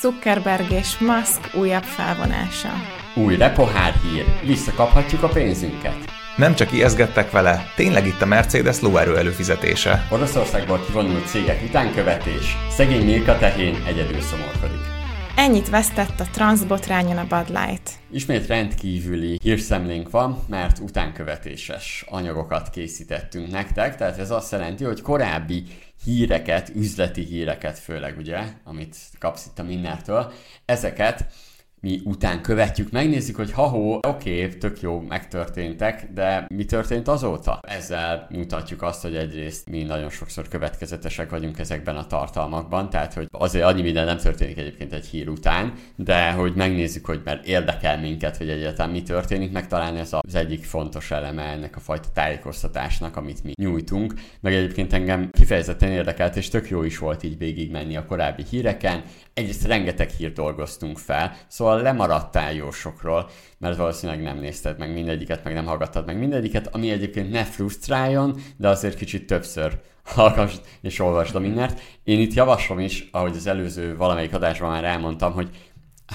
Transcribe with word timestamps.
Zuckerberg 0.00 0.70
és 0.70 0.98
Musk 0.98 1.54
újabb 1.54 1.82
felvonása. 1.82 2.68
Új 3.14 3.36
repohár 3.36 3.92
hír, 3.92 4.24
visszakaphatjuk 4.44 5.22
a 5.22 5.28
pénzünket. 5.28 5.96
Nem 6.36 6.54
csak 6.54 6.72
ijeszgettek 6.72 7.30
vele, 7.30 7.72
tényleg 7.76 8.06
itt 8.06 8.22
a 8.22 8.26
Mercedes 8.26 8.80
lóerő 8.80 9.16
előfizetése. 9.16 10.06
Oroszországból 10.10 10.80
kivonult 10.86 11.26
cégek 11.26 11.62
utánkövetés, 11.62 12.56
szegény 12.70 13.04
Milka 13.04 13.38
tehén 13.38 13.82
egyedül 13.86 14.20
szomorkodik. 14.20 14.97
Ennyit 15.38 15.68
vesztett 15.68 16.20
a 16.20 16.28
transzbotrányon 16.32 17.16
a 17.16 17.26
Bud 17.26 17.48
Light. 17.48 17.90
Ismét 18.10 18.46
rendkívüli 18.46 19.38
hírszemlénk 19.42 20.10
van, 20.10 20.38
mert 20.48 20.78
utánkövetéses 20.78 22.04
anyagokat 22.08 22.70
készítettünk 22.70 23.50
nektek, 23.50 23.96
tehát 23.96 24.18
ez 24.18 24.30
azt 24.30 24.52
jelenti, 24.52 24.84
hogy 24.84 25.02
korábbi 25.02 25.64
híreket, 26.04 26.68
üzleti 26.74 27.24
híreket 27.24 27.78
főleg 27.78 28.16
ugye, 28.16 28.38
amit 28.64 28.96
kapsz 29.18 29.46
itt 29.46 29.58
a 29.58 29.62
Minnertől, 29.62 30.32
ezeket 30.64 31.26
mi 31.80 32.00
után 32.04 32.42
követjük, 32.42 32.90
megnézzük, 32.90 33.36
hogy 33.36 33.52
ha-hó, 33.52 34.00
oké, 34.08 34.48
tök 34.48 34.80
jó, 34.80 35.00
megtörténtek, 35.00 36.08
de 36.14 36.46
mi 36.54 36.64
történt 36.64 37.08
azóta? 37.08 37.60
Ezzel 37.68 38.26
mutatjuk 38.30 38.82
azt, 38.82 39.02
hogy 39.02 39.16
egyrészt 39.16 39.68
mi 39.68 39.82
nagyon 39.82 40.10
sokszor 40.10 40.48
következetesek 40.48 41.30
vagyunk 41.30 41.58
ezekben 41.58 41.96
a 41.96 42.06
tartalmakban, 42.06 42.90
tehát 42.90 43.14
hogy 43.14 43.28
azért 43.30 43.64
annyi 43.64 43.82
minden 43.82 44.04
nem 44.04 44.16
történik 44.16 44.58
egyébként 44.58 44.92
egy 44.92 45.06
hír 45.06 45.28
után, 45.28 45.72
de 45.96 46.30
hogy 46.30 46.52
megnézzük, 46.54 47.06
hogy 47.06 47.20
mert 47.24 47.46
érdekel 47.46 47.98
minket, 48.00 48.36
hogy 48.36 48.48
egyáltalán 48.48 48.90
mi 48.92 49.02
történik, 49.02 49.52
meg 49.52 49.66
talán 49.66 49.96
ez 49.96 50.12
az 50.18 50.34
egyik 50.34 50.64
fontos 50.64 51.10
eleme 51.10 51.42
ennek 51.42 51.76
a 51.76 51.80
fajta 51.80 52.08
tájékoztatásnak, 52.14 53.16
amit 53.16 53.44
mi 53.44 53.52
nyújtunk, 53.54 54.14
meg 54.40 54.54
egyébként 54.54 54.92
engem 54.92 55.30
kifejezetten 55.30 55.90
érdekelt, 55.90 56.36
és 56.36 56.48
tök 56.48 56.68
jó 56.68 56.82
is 56.82 56.98
volt 56.98 57.22
így 57.22 57.38
végig 57.38 57.70
menni 57.70 57.96
a 57.96 58.04
korábbi 58.04 58.42
híreken, 58.50 59.02
egyrészt 59.34 59.66
rengeteg 59.66 60.10
hírt 60.10 60.34
dolgoztunk 60.34 60.98
fel, 60.98 61.36
szóval 61.48 61.67
lemaradtál 61.76 62.52
jó 62.52 62.70
sokról, 62.70 63.30
mert 63.58 63.76
valószínűleg 63.76 64.22
nem 64.22 64.38
nézted 64.38 64.78
meg 64.78 64.92
mindegyiket, 64.92 65.44
meg 65.44 65.54
nem 65.54 65.66
hallgattad 65.66 66.06
meg 66.06 66.18
mindegyiket, 66.18 66.74
ami 66.74 66.90
egyébként 66.90 67.30
ne 67.30 67.44
frusztráljon, 67.44 68.40
de 68.56 68.68
azért 68.68 68.96
kicsit 68.96 69.26
többször 69.26 69.80
hallgass 70.04 70.54
és 70.80 71.00
olvasd 71.00 71.34
a 71.34 71.38
mindent. 71.38 71.80
Én 72.04 72.20
itt 72.20 72.34
javaslom 72.34 72.78
is, 72.78 73.08
ahogy 73.12 73.36
az 73.36 73.46
előző 73.46 73.96
valamelyik 73.96 74.34
adásban 74.34 74.70
már 74.70 74.84
elmondtam, 74.84 75.32
hogy 75.32 75.48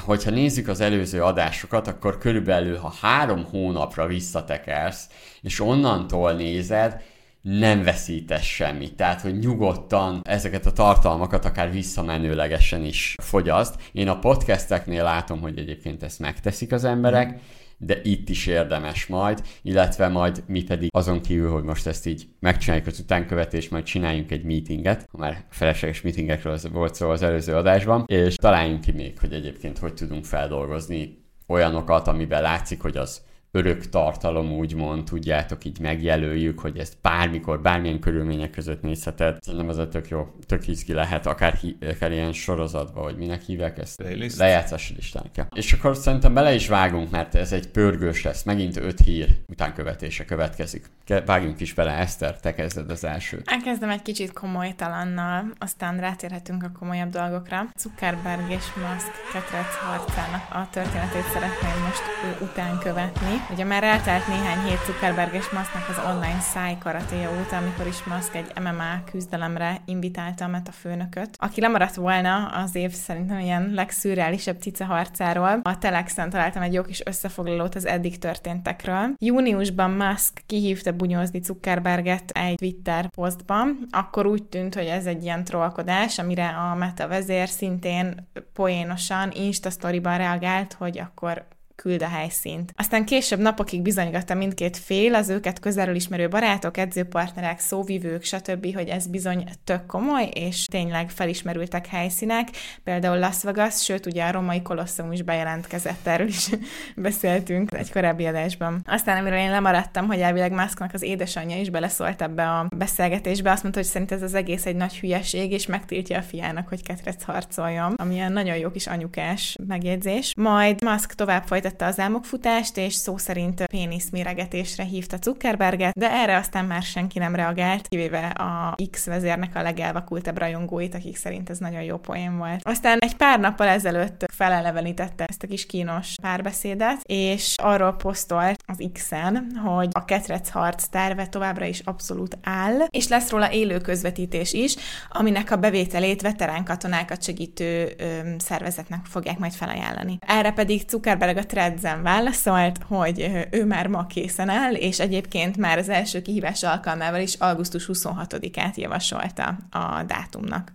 hogyha 0.05 0.31
nézzük 0.31 0.67
az 0.67 0.81
előző 0.81 1.21
adásokat, 1.23 1.87
akkor 1.87 2.17
körülbelül, 2.17 2.77
ha 2.77 2.93
három 3.01 3.43
hónapra 3.43 4.07
visszatekersz, 4.07 5.07
és 5.41 5.59
onnantól 5.59 6.33
nézed, 6.33 7.01
nem 7.43 7.83
veszítesz 7.83 8.43
semmit. 8.43 8.95
Tehát, 8.95 9.21
hogy 9.21 9.37
nyugodtan 9.39 10.21
ezeket 10.23 10.65
a 10.65 10.71
tartalmakat 10.71 11.45
akár 11.45 11.71
visszamenőlegesen 11.71 12.83
is 12.83 13.15
fogyaszt. 13.21 13.75
Én 13.91 14.07
a 14.07 14.19
podcasteknél 14.19 15.03
látom, 15.03 15.41
hogy 15.41 15.57
egyébként 15.57 16.03
ezt 16.03 16.19
megteszik 16.19 16.71
az 16.71 16.83
emberek, 16.83 17.39
de 17.77 17.99
itt 18.03 18.29
is 18.29 18.47
érdemes 18.47 19.05
majd, 19.05 19.43
illetve 19.61 20.07
majd 20.07 20.43
mi 20.47 20.63
pedig 20.63 20.89
azon 20.93 21.21
kívül, 21.21 21.51
hogy 21.51 21.63
most 21.63 21.87
ezt 21.87 22.05
így 22.05 22.27
megcsináljuk 22.39 22.87
az 22.87 22.99
utánkövetést, 22.99 23.71
majd 23.71 23.83
csináljunk 23.83 24.31
egy 24.31 24.43
meetinget, 24.43 25.07
ha 25.11 25.17
már 25.17 25.45
felesleges 25.49 26.01
meetingekről 26.01 26.57
volt 26.71 26.95
szó 26.95 27.09
az 27.09 27.21
előző 27.21 27.55
adásban, 27.55 28.03
és 28.07 28.35
találjunk 28.35 28.81
ki 28.81 28.91
még, 28.91 29.19
hogy 29.19 29.33
egyébként 29.33 29.77
hogy 29.77 29.93
tudunk 29.93 30.25
feldolgozni 30.25 31.23
olyanokat, 31.47 32.07
amiben 32.07 32.41
látszik, 32.41 32.81
hogy 32.81 32.97
az 32.97 33.21
örök 33.55 33.89
tartalom, 33.89 34.51
úgymond, 34.51 35.03
tudjátok, 35.03 35.65
így 35.65 35.79
megjelöljük, 35.79 36.59
hogy 36.59 36.77
ezt 36.77 36.97
bármikor, 37.01 37.61
bármilyen 37.61 37.99
körülmények 37.99 38.49
között 38.49 38.81
nézheted. 38.81 39.37
Szerintem 39.41 39.69
ez 39.69 39.77
a 39.77 39.87
tök 39.87 40.07
jó, 40.07 40.35
tök 40.45 40.67
izgi 40.67 40.93
lehet, 40.93 41.25
akár, 41.25 41.59
akár 41.81 42.11
ilyen 42.11 42.33
sorozatba, 42.33 43.01
vagy 43.01 43.17
minek 43.17 43.41
hívják 43.41 43.77
ezt? 43.77 44.01
Playlist. 44.01 44.37
Lejátszási 44.37 44.93
listánkja. 44.93 45.47
És 45.55 45.73
akkor 45.73 45.95
szerintem 45.95 46.33
bele 46.33 46.53
is 46.53 46.67
vágunk, 46.67 47.11
mert 47.11 47.35
ez 47.35 47.51
egy 47.51 47.67
pörgős 47.67 48.23
lesz. 48.23 48.43
Megint 48.43 48.77
öt 48.77 48.99
hír 48.99 49.29
utánkövetése 49.47 50.25
következik. 50.25 50.85
Vágjunk 51.25 51.59
is 51.59 51.73
bele, 51.73 51.91
Eszter, 51.91 52.39
te 52.39 52.53
kezded 52.53 52.89
az 52.89 53.03
első. 53.03 53.41
Elkezdem 53.45 53.89
egy 53.89 54.01
kicsit 54.01 54.33
komolytalannal, 54.33 55.43
aztán 55.57 55.99
rátérhetünk 55.99 56.63
a 56.63 56.71
komolyabb 56.79 57.09
dolgokra. 57.09 57.65
Zuckerberg 57.77 58.51
és 58.51 58.65
Musk 58.75 59.11
ketrec 59.33 59.75
harcának 59.75 60.47
a 60.49 60.69
történetét 60.71 61.31
szeretném 61.33 61.83
most 61.83 62.03
után 62.41 62.79
követni. 62.79 63.42
Ugye 63.51 63.63
már 63.63 63.83
eltelt 63.83 64.27
néhány 64.27 64.67
hét 64.67 64.85
Zuckerberg 64.85 65.33
és 65.33 65.49
Musknak 65.49 65.89
az 65.89 65.97
online 66.13 66.39
szájkaratéja 66.39 67.29
óta, 67.39 67.57
amikor 67.57 67.87
is 67.87 68.03
Musk 68.03 68.35
egy 68.35 68.51
MMA 68.61 69.03
küzdelemre 69.11 69.81
invitálta 69.85 70.45
a 70.45 70.47
Meta 70.47 70.71
főnököt, 70.71 71.35
aki 71.39 71.61
lemaradt 71.61 71.95
volna 71.95 72.45
az 72.45 72.75
év 72.75 72.91
szerintem 72.91 73.39
ilyen 73.39 73.71
legszürreálisabb 73.73 74.61
cica 74.61 74.85
harcáról. 74.85 75.59
A 75.63 75.77
Telexen 75.77 76.29
találtam 76.29 76.61
egy 76.61 76.73
jó 76.73 76.81
kis 76.81 77.05
összefoglalót 77.05 77.75
az 77.75 77.85
eddig 77.85 78.17
történtekről. 78.17 79.13
Júniusban 79.17 79.91
Musk 79.91 80.41
kihívta 80.45 80.91
bunyozni 80.91 81.39
Zuckerberget 81.41 82.29
egy 82.29 82.55
Twitter 82.55 83.09
posztban, 83.09 83.87
akkor 83.89 84.25
úgy 84.25 84.43
tűnt, 84.43 84.75
hogy 84.75 84.85
ez 84.85 85.05
egy 85.05 85.23
ilyen 85.23 85.43
trollkodás, 85.43 86.19
amire 86.19 86.47
a 86.47 86.75
Meta 86.75 87.07
vezér 87.07 87.49
szintén 87.49 88.27
poénosan 88.53 89.31
Insta 89.33 89.69
storyban 89.69 90.17
reagált, 90.17 90.73
hogy 90.73 90.99
akkor 90.99 91.45
küld 91.75 92.01
a 92.01 92.07
helyszínt. 92.07 92.73
Aztán 92.75 93.05
később 93.05 93.39
napokig 93.39 93.81
bizonygatta 93.81 94.33
mindkét 94.33 94.77
fél, 94.77 95.15
az 95.15 95.29
őket 95.29 95.59
közelről 95.59 95.95
ismerő 95.95 96.27
barátok, 96.27 96.77
edzőpartnerek, 96.77 97.59
szóvivők, 97.59 98.23
stb., 98.23 98.75
hogy 98.75 98.87
ez 98.87 99.07
bizony 99.07 99.43
tök 99.63 99.85
komoly, 99.85 100.29
és 100.33 100.65
tényleg 100.65 101.09
felismerültek 101.09 101.87
helyszínek, 101.87 102.47
például 102.83 103.17
Las 103.17 103.43
Vegas, 103.43 103.83
sőt, 103.83 104.05
ugye 104.05 104.23
a 104.23 104.31
romai 104.31 104.61
kolosszum 104.61 105.11
is 105.11 105.21
bejelentkezett, 105.21 106.07
erről 106.07 106.27
is 106.27 106.49
beszéltünk 106.95 107.73
egy 107.73 107.91
korábbi 107.91 108.25
adásban. 108.25 108.81
Aztán, 108.85 109.17
amiről 109.17 109.39
én 109.39 109.51
lemaradtam, 109.51 110.07
hogy 110.07 110.19
elvileg 110.19 110.51
Musknak 110.51 110.93
az 110.93 111.01
édesanyja 111.01 111.59
is 111.59 111.69
beleszólt 111.69 112.21
ebbe 112.21 112.49
a 112.49 112.67
beszélgetésbe, 112.75 113.51
azt 113.51 113.61
mondta, 113.61 113.79
hogy 113.79 113.89
szerint 113.89 114.11
ez 114.11 114.21
az 114.21 114.33
egész 114.33 114.65
egy 114.65 114.75
nagy 114.75 114.99
hülyeség, 114.99 115.51
és 115.51 115.65
megtiltja 115.65 116.17
a 116.17 116.21
fiának, 116.21 116.67
hogy 116.67 116.83
ketrec 116.83 117.23
harcoljon, 117.23 117.93
ami 117.93 118.13
ilyen 118.13 118.31
nagyon 118.31 118.57
jó 118.57 118.71
kis 118.71 118.87
anyukás 118.87 119.55
megjegyzés. 119.67 120.33
Majd 120.35 120.83
Musk 120.83 121.13
tovább 121.13 121.43
folytatta 121.45 121.62
folytatta 121.63 121.85
az 121.85 121.99
álmokfutást, 121.99 122.77
és 122.77 122.93
szó 122.93 123.17
szerint 123.17 123.63
méregetésre 124.11 124.83
hívta 124.83 125.17
Zuckerberget, 125.21 125.93
de 125.93 126.11
erre 126.11 126.37
aztán 126.37 126.65
már 126.65 126.81
senki 126.81 127.19
nem 127.19 127.35
reagált, 127.35 127.87
kivéve 127.87 128.27
a 128.27 128.75
X 128.91 129.05
vezérnek 129.05 129.55
a 129.55 129.61
legelvakultabb 129.61 130.37
rajongóit, 130.37 130.95
akik 130.95 131.15
szerint 131.15 131.49
ez 131.49 131.57
nagyon 131.57 131.81
jó 131.81 131.97
poén 131.97 132.37
volt. 132.37 132.61
Aztán 132.63 132.97
egy 132.99 133.15
pár 133.15 133.39
nappal 133.39 133.67
ezelőtt 133.67 134.25
felelevenítette 134.33 135.25
ezt 135.27 135.43
a 135.43 135.47
kis 135.47 135.65
kínos 135.65 136.15
párbeszédet, 136.21 137.01
és 137.03 137.55
arról 137.57 137.93
posztolt 137.93 138.63
az 138.65 138.89
X-en, 138.93 139.61
hogy 139.65 139.87
a 139.91 140.05
ketrec 140.05 140.49
harc 140.49 140.87
terve 140.87 141.27
továbbra 141.27 141.65
is 141.65 141.79
abszolút 141.79 142.37
áll, 142.43 142.79
és 142.89 143.07
lesz 143.07 143.29
róla 143.29 143.51
élő 143.51 143.77
közvetítés 143.77 144.53
is, 144.53 144.75
aminek 145.09 145.51
a 145.51 145.55
bevételét 145.55 146.21
veterán 146.21 146.63
katonákat 146.63 147.23
segítő 147.23 147.93
ö, 147.97 148.19
szervezetnek 148.37 149.05
fogják 149.05 149.37
majd 149.37 149.53
felajánlani. 149.53 150.17
Erre 150.19 150.51
pedig 150.51 150.81
Zuckerberg 150.89 151.37
a 151.37 151.43
Threads-en 151.53 152.03
válaszolt, 152.03 152.79
hogy 152.87 153.47
ő 153.51 153.65
már 153.65 153.87
ma 153.87 154.05
készen 154.05 154.49
áll, 154.49 154.73
és 154.73 154.99
egyébként 154.99 155.57
már 155.57 155.77
az 155.77 155.89
első 155.89 156.21
kihívás 156.21 156.63
alkalmával 156.63 157.19
is 157.21 157.33
augusztus 157.33 157.89
26-át 157.93 158.75
javasolta 158.75 159.57
a 159.71 160.03
dátumnak. 160.07 160.71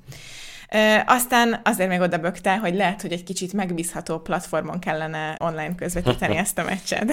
Aztán 1.07 1.61
azért 1.65 1.89
még 1.89 2.01
oda 2.01 2.19
bökte, 2.19 2.57
hogy 2.57 2.75
lehet, 2.75 3.03
hogy 3.03 3.13
egy 3.13 3.25
kicsit 3.25 3.53
megbízható 3.53 4.19
platformon 4.19 4.79
kellene 4.79 5.37
online 5.39 5.75
közvetíteni 5.75 6.37
ezt 6.45 6.59
a 6.59 6.65
meccset. 6.65 7.13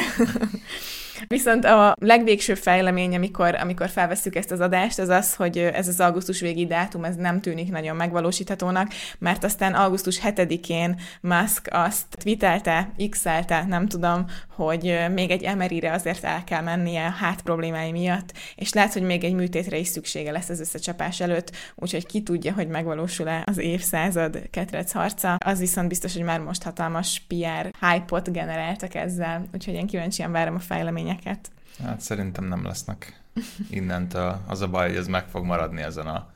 Viszont 1.27 1.65
a 1.65 1.95
legvégső 1.99 2.53
fejlemény, 2.53 3.15
amikor, 3.15 3.55
amikor 3.55 3.89
felveszük 3.89 4.35
ezt 4.35 4.51
az 4.51 4.59
adást, 4.59 4.99
az 4.99 5.09
az, 5.09 5.35
hogy 5.35 5.57
ez 5.57 5.87
az 5.87 5.99
augusztus 5.99 6.39
végi 6.39 6.65
dátum, 6.65 7.03
ez 7.03 7.15
nem 7.15 7.41
tűnik 7.41 7.71
nagyon 7.71 7.95
megvalósíthatónak, 7.95 8.91
mert 9.19 9.43
aztán 9.43 9.73
augusztus 9.73 10.19
7-én 10.23 10.99
Musk 11.21 11.67
azt 11.71 12.05
twittelte, 12.09 12.91
x 13.09 13.23
nem 13.67 13.87
tudom, 13.87 14.25
hogy 14.55 14.97
még 15.13 15.31
egy 15.31 15.43
emerire 15.43 15.91
azért 15.91 16.23
el 16.23 16.43
kell 16.43 16.61
mennie 16.61 17.05
a 17.05 17.09
hát 17.09 17.41
problémái 17.41 17.91
miatt, 17.91 18.33
és 18.55 18.73
lehet, 18.73 18.93
hogy 18.93 19.01
még 19.01 19.23
egy 19.23 19.33
műtétre 19.33 19.77
is 19.77 19.87
szüksége 19.87 20.31
lesz 20.31 20.49
az 20.49 20.59
összecsapás 20.59 21.19
előtt, 21.19 21.51
úgyhogy 21.75 22.05
ki 22.05 22.23
tudja, 22.23 22.53
hogy 22.53 22.67
megvalósul-e 22.67 23.43
az 23.45 23.57
évszázad 23.57 24.49
ketrec 24.49 24.91
harca. 24.91 25.35
Az 25.45 25.59
viszont 25.59 25.87
biztos, 25.87 26.13
hogy 26.13 26.23
már 26.23 26.39
most 26.39 26.63
hatalmas 26.63 27.21
PR 27.27 27.71
hype-ot 27.79 28.31
generáltak 28.31 28.95
ezzel, 28.95 29.45
úgyhogy 29.53 29.73
én 29.73 29.87
kíváncsian 29.87 30.31
várom 30.31 30.55
a 30.55 30.59
fejleményt 30.59 31.03
eredményeket. 31.05 31.51
Hát 31.83 32.01
szerintem 32.01 32.45
nem 32.45 32.65
lesznek 32.65 33.23
innentől. 33.69 34.41
Az 34.47 34.61
a 34.61 34.67
baj, 34.67 34.87
hogy 34.87 34.97
ez 34.97 35.07
meg 35.07 35.27
fog 35.27 35.45
maradni 35.45 35.81
ezen 35.81 36.07
a 36.07 36.33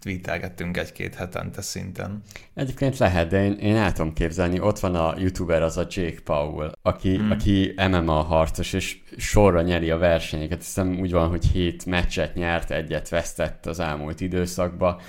tweetelgettünk 0.00 0.76
egy-két 0.76 1.14
hetente 1.14 1.62
szinten. 1.62 2.22
Egyébként 2.54 2.98
lehet, 2.98 3.28
de 3.28 3.44
én, 3.44 3.52
én 3.52 3.76
el 3.76 3.92
tudom 3.92 4.12
képzelni, 4.12 4.60
ott 4.60 4.78
van 4.78 4.94
a 4.94 5.14
youtuber, 5.18 5.62
az 5.62 5.76
a 5.76 5.86
Jake 5.88 6.20
Paul, 6.24 6.72
aki, 6.82 7.16
hmm. 7.16 7.30
aki 7.30 7.74
MMA 7.76 8.22
harcos, 8.22 8.72
és 8.72 8.98
sorra 9.16 9.62
nyeri 9.62 9.90
a 9.90 9.98
versenyeket. 9.98 10.58
Hiszem 10.58 10.98
úgy 11.00 11.12
van, 11.12 11.28
hogy 11.28 11.46
hét 11.46 11.86
meccset 11.86 12.34
nyert, 12.34 12.70
egyet 12.70 13.08
vesztett 13.08 13.66
az 13.66 13.80
elmúlt 13.80 14.20
időszakban, 14.20 15.00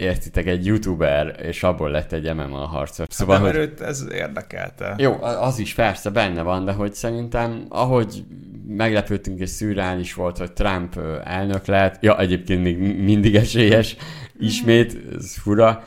értitek, 0.00 0.46
egy 0.46 0.66
youtuber, 0.66 1.36
és 1.42 1.62
abból 1.62 1.90
lett 1.90 2.12
egy 2.12 2.34
MMA 2.34 2.66
harcos. 2.66 3.06
Szóval, 3.08 3.36
hát, 3.36 3.46
hogy... 3.46 3.56
őt 3.56 3.80
ez 3.80 4.06
érdekelte. 4.12 4.94
Jó, 4.98 5.22
az 5.22 5.58
is 5.58 5.74
persze 5.74 6.10
benne 6.10 6.42
van, 6.42 6.64
de 6.64 6.72
hogy 6.72 6.94
szerintem, 6.94 7.66
ahogy 7.68 8.24
meglepődtünk 8.66 9.40
és 9.40 9.50
szürreális 9.50 10.14
volt, 10.14 10.38
hogy 10.38 10.52
Trump 10.52 11.00
elnök 11.24 11.66
lehet, 11.66 11.98
ja, 12.00 12.18
egyébként 12.18 12.62
még 12.62 12.78
mindig 13.02 13.34
esélyes, 13.36 13.96
ismét, 14.38 14.96
ez 15.16 15.36
fura, 15.36 15.84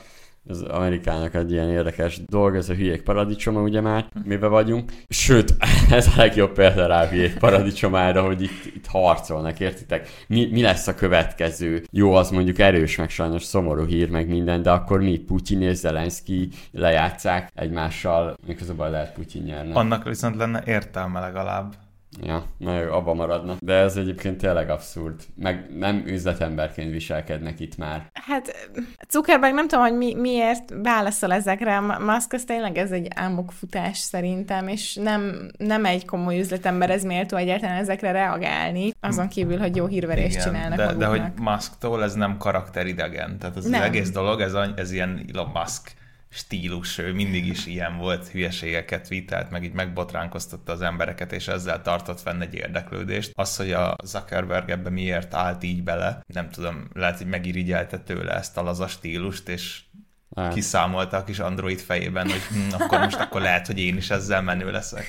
az 0.48 0.62
Amerikának 0.62 1.36
egy 1.36 1.52
ilyen 1.52 1.70
érdekes 1.70 2.22
dolog, 2.26 2.56
ez 2.56 2.70
a 2.70 2.74
hülyék 2.74 3.02
paradicsoma, 3.02 3.62
ugye 3.62 3.82
már, 3.82 4.06
miben 4.24 4.50
vagyunk. 4.50 4.92
Sőt, 5.10 5.56
ez 5.90 6.08
a 6.08 6.14
legjobb 6.16 6.54
példa 6.54 6.88
rá 6.88 7.04
a 7.04 7.08
hülyék 7.08 7.38
paradicsomára, 7.38 8.26
hogy 8.26 8.42
itt, 8.42 8.66
itt 8.76 8.86
harcolnak, 8.86 9.60
értitek? 9.60 10.10
Mi, 10.28 10.50
mi 10.52 10.62
lesz 10.62 10.88
a 10.88 10.96
következő? 10.96 11.84
Jó, 11.92 12.14
az 12.14 12.30
mondjuk 12.30 12.60
erős, 12.60 12.96
meg 12.96 13.10
sajnos 13.10 13.44
szomorú 13.44 13.86
hír, 13.86 14.10
meg 14.10 14.28
minden, 14.28 14.62
de 14.62 14.72
akkor 14.72 15.02
mi 15.02 15.18
Putyin 15.18 15.62
és 15.62 15.78
Zelenszky 15.78 16.50
lejátszák 16.72 17.52
egymással, 17.56 18.38
miközben 18.48 18.92
lehet 18.92 19.14
Putyin 19.14 19.44
nyerne. 19.44 19.74
Annak 19.74 20.04
viszont 20.04 20.36
lenne 20.36 20.64
értelme 20.66 21.20
legalább. 21.20 21.74
Ja, 22.22 22.46
na 22.58 22.80
jó, 22.80 22.92
abba 22.92 23.14
maradna. 23.14 23.56
De 23.60 23.74
ez 23.74 23.98
egyébként 23.98 24.38
tényleg 24.38 24.70
abszurd. 24.70 25.22
Meg 25.36 25.66
nem 25.78 26.04
üzletemberként 26.06 26.92
viselkednek 26.92 27.60
itt 27.60 27.78
már. 27.78 28.10
Hát 28.14 28.70
Zuckerberg 29.10 29.54
nem 29.54 29.68
tudom, 29.68 29.84
hogy 29.84 29.98
mi, 29.98 30.16
miért 30.16 30.74
válaszol 30.84 31.34
ezekre. 31.34 31.80
Musk 31.80 32.34
az 32.34 32.44
tényleg 32.44 32.78
ez 32.78 32.92
egy 32.92 33.08
álmokfutás 33.16 33.98
szerintem, 33.98 34.68
és 34.68 34.96
nem, 34.96 35.52
nem 35.58 35.86
egy 35.86 36.06
komoly 36.06 36.40
üzletember, 36.40 36.90
ez 36.90 37.04
méltó 37.04 37.38
egyáltalán 37.38 37.78
ezekre 37.78 38.12
reagálni, 38.12 38.92
azon 39.00 39.28
kívül, 39.28 39.58
hogy 39.58 39.76
jó 39.76 39.86
hírverést 39.86 40.36
Igen, 40.36 40.46
csinálnak 40.46 40.78
de, 40.78 40.86
maguknak. 40.86 41.14
de 41.16 41.22
hogy 41.22 41.32
Musktól 41.42 42.04
ez 42.04 42.14
nem 42.14 42.38
karakteridegen. 42.38 43.38
Tehát 43.40 43.56
az, 43.56 43.66
az 43.66 43.72
egész 43.72 44.12
dolog, 44.12 44.42
ez, 44.42 44.54
ez 44.76 44.92
ilyen 44.92 45.26
Elon 45.34 45.52
Musk 45.54 45.92
stílus, 46.34 46.98
ő 46.98 47.14
mindig 47.14 47.48
is 47.48 47.66
ilyen 47.66 47.98
volt, 47.98 48.28
hülyeségeket 48.28 49.08
vitelt, 49.08 49.50
meg 49.50 49.64
így 49.64 49.74
megbotránkoztatta 49.74 50.72
az 50.72 50.82
embereket, 50.82 51.32
és 51.32 51.48
ezzel 51.48 51.82
tartott 51.82 52.20
fenn 52.22 52.42
egy 52.42 52.54
érdeklődést. 52.54 53.32
Az, 53.34 53.56
hogy 53.56 53.72
a 53.72 53.96
Zuckerberg 54.04 54.70
ebbe 54.70 54.90
miért 54.90 55.34
állt 55.34 55.64
így 55.64 55.84
bele, 55.84 56.24
nem 56.26 56.50
tudom, 56.50 56.90
lehet, 56.94 57.18
hogy 57.18 57.28
megirigyelte 57.28 58.00
tőle 58.00 58.34
ezt 58.34 58.58
a 58.58 58.64
laza 58.64 58.88
stílust, 58.88 59.50
és 59.50 59.82
lehet. 60.30 60.54
kiszámolta 60.54 61.18
a 61.18 61.24
kis 61.24 61.40
Android 61.40 61.80
fejében, 61.80 62.30
hogy 62.30 62.42
hm, 62.42 62.82
akkor 62.82 63.00
most 63.00 63.20
akkor 63.20 63.42
lehet, 63.42 63.68
hogy 63.68 63.80
én 63.80 63.98
is 63.98 64.10
ezzel 64.10 64.42
menő 64.42 64.72
leszek. 64.72 65.06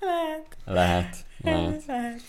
Lehet. 0.00 0.56
Lehet. 0.64 1.16
Lehet. 1.40 1.86
lehet. 1.86 2.20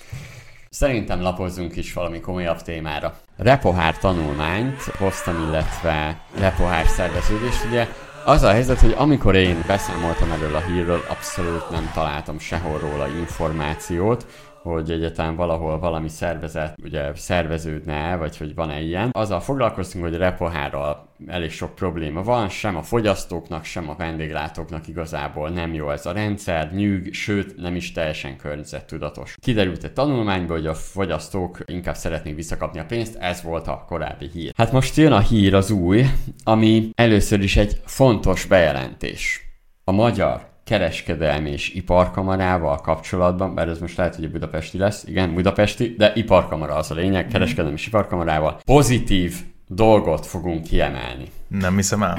Szerintem 0.80 1.22
lapozzunk 1.22 1.76
is 1.76 1.94
valami 1.94 2.20
komolyabb 2.20 2.62
témára. 2.62 3.18
Repohár 3.38 3.98
tanulmányt 3.98 4.82
hoztam, 4.82 5.36
illetve 5.48 6.22
repohár 6.38 6.88
szerveződést. 6.88 7.66
Ugye 7.66 7.88
az 8.26 8.44
a 8.44 8.52
helyzet, 8.52 8.80
hogy 8.80 8.96
amikor 8.98 9.36
én 9.36 9.64
beszámoltam 9.68 10.32
erről 10.32 10.56
a 10.56 10.60
hírről, 10.60 11.02
abszolút 11.10 11.70
nem 11.70 11.92
találtam 11.94 12.40
sehol 12.40 12.80
róla 12.80 13.08
információt, 13.08 14.26
hogy 14.70 14.92
egyetem 14.92 15.36
valahol 15.36 15.80
valami 15.80 16.10
szervezet 16.10 16.78
ugye 16.84 17.12
szerveződne 17.16 18.16
vagy 18.16 18.38
hogy 18.38 18.56
van-e 18.56 18.82
ilyen. 18.82 19.10
Azzal 19.12 19.40
foglalkoztunk, 19.40 20.04
hogy 20.04 20.16
repohárral 20.16 21.10
elég 21.28 21.52
sok 21.52 21.76
probléma 21.76 22.24
van, 22.24 22.50
sem 22.50 22.76
a 22.76 22.82
fogyasztóknak, 22.82 23.64
sem 23.64 23.90
a 23.90 23.96
vendéglátóknak 23.96 24.88
igazából 24.88 25.50
nem 25.50 25.74
jó 25.74 25.90
ez 25.90 26.06
a 26.06 26.12
rendszer, 26.12 26.74
nyűg, 26.74 27.14
sőt 27.14 27.58
nem 27.58 27.76
is 27.76 27.92
teljesen 27.92 28.38
környezettudatos. 28.38 29.36
Kiderült 29.42 29.84
egy 29.84 29.94
tanulmányból, 29.94 30.56
hogy 30.56 30.68
a 30.68 30.74
fogyasztók 30.74 31.58
inkább 31.66 31.96
szeretnék 31.96 32.36
visszakapni 32.36 32.80
a 32.80 32.86
pénzt, 32.86 33.16
ez 33.16 33.42
volt 33.44 33.68
a 33.68 33.86
korábbi 33.88 34.30
hír. 34.34 34.52
Hát 34.58 34.72
most 34.72 34.96
jön 34.96 35.12
a 35.12 35.20
hír 35.20 35.54
az 35.54 35.72
új, 35.72 36.06
ami 36.44 36.90
először 36.96 37.40
is 37.40 37.58
egy 37.58 37.82
fontos 37.86 38.46
bejelentés. 38.46 39.44
A 39.84 39.92
magyar 39.92 40.49
kereskedelmi 40.70 41.50
és 41.50 41.74
iparkamarával 41.74 42.78
kapcsolatban, 42.78 43.56
bár 43.56 43.68
ez 43.68 43.80
most 43.80 43.98
lehet, 43.98 44.16
hogy 44.16 44.24
a 44.24 44.30
budapesti 44.30 44.78
lesz, 44.78 45.04
igen, 45.08 45.34
budapesti, 45.34 45.96
de 45.98 46.12
iparkamara 46.16 46.76
az 46.76 46.92
a 46.92 46.96
lényeg, 46.96 47.24
mhm. 47.24 47.34
kereskedelmi 47.34 47.78
és 47.78 47.88
iparkamarával 47.88 48.60
pozitív 48.66 49.36
dolgot 49.68 50.26
fogunk 50.26 50.64
kiemelni. 50.64 51.26
Nem 51.48 51.76
hiszem 51.76 52.04
el. 52.04 52.18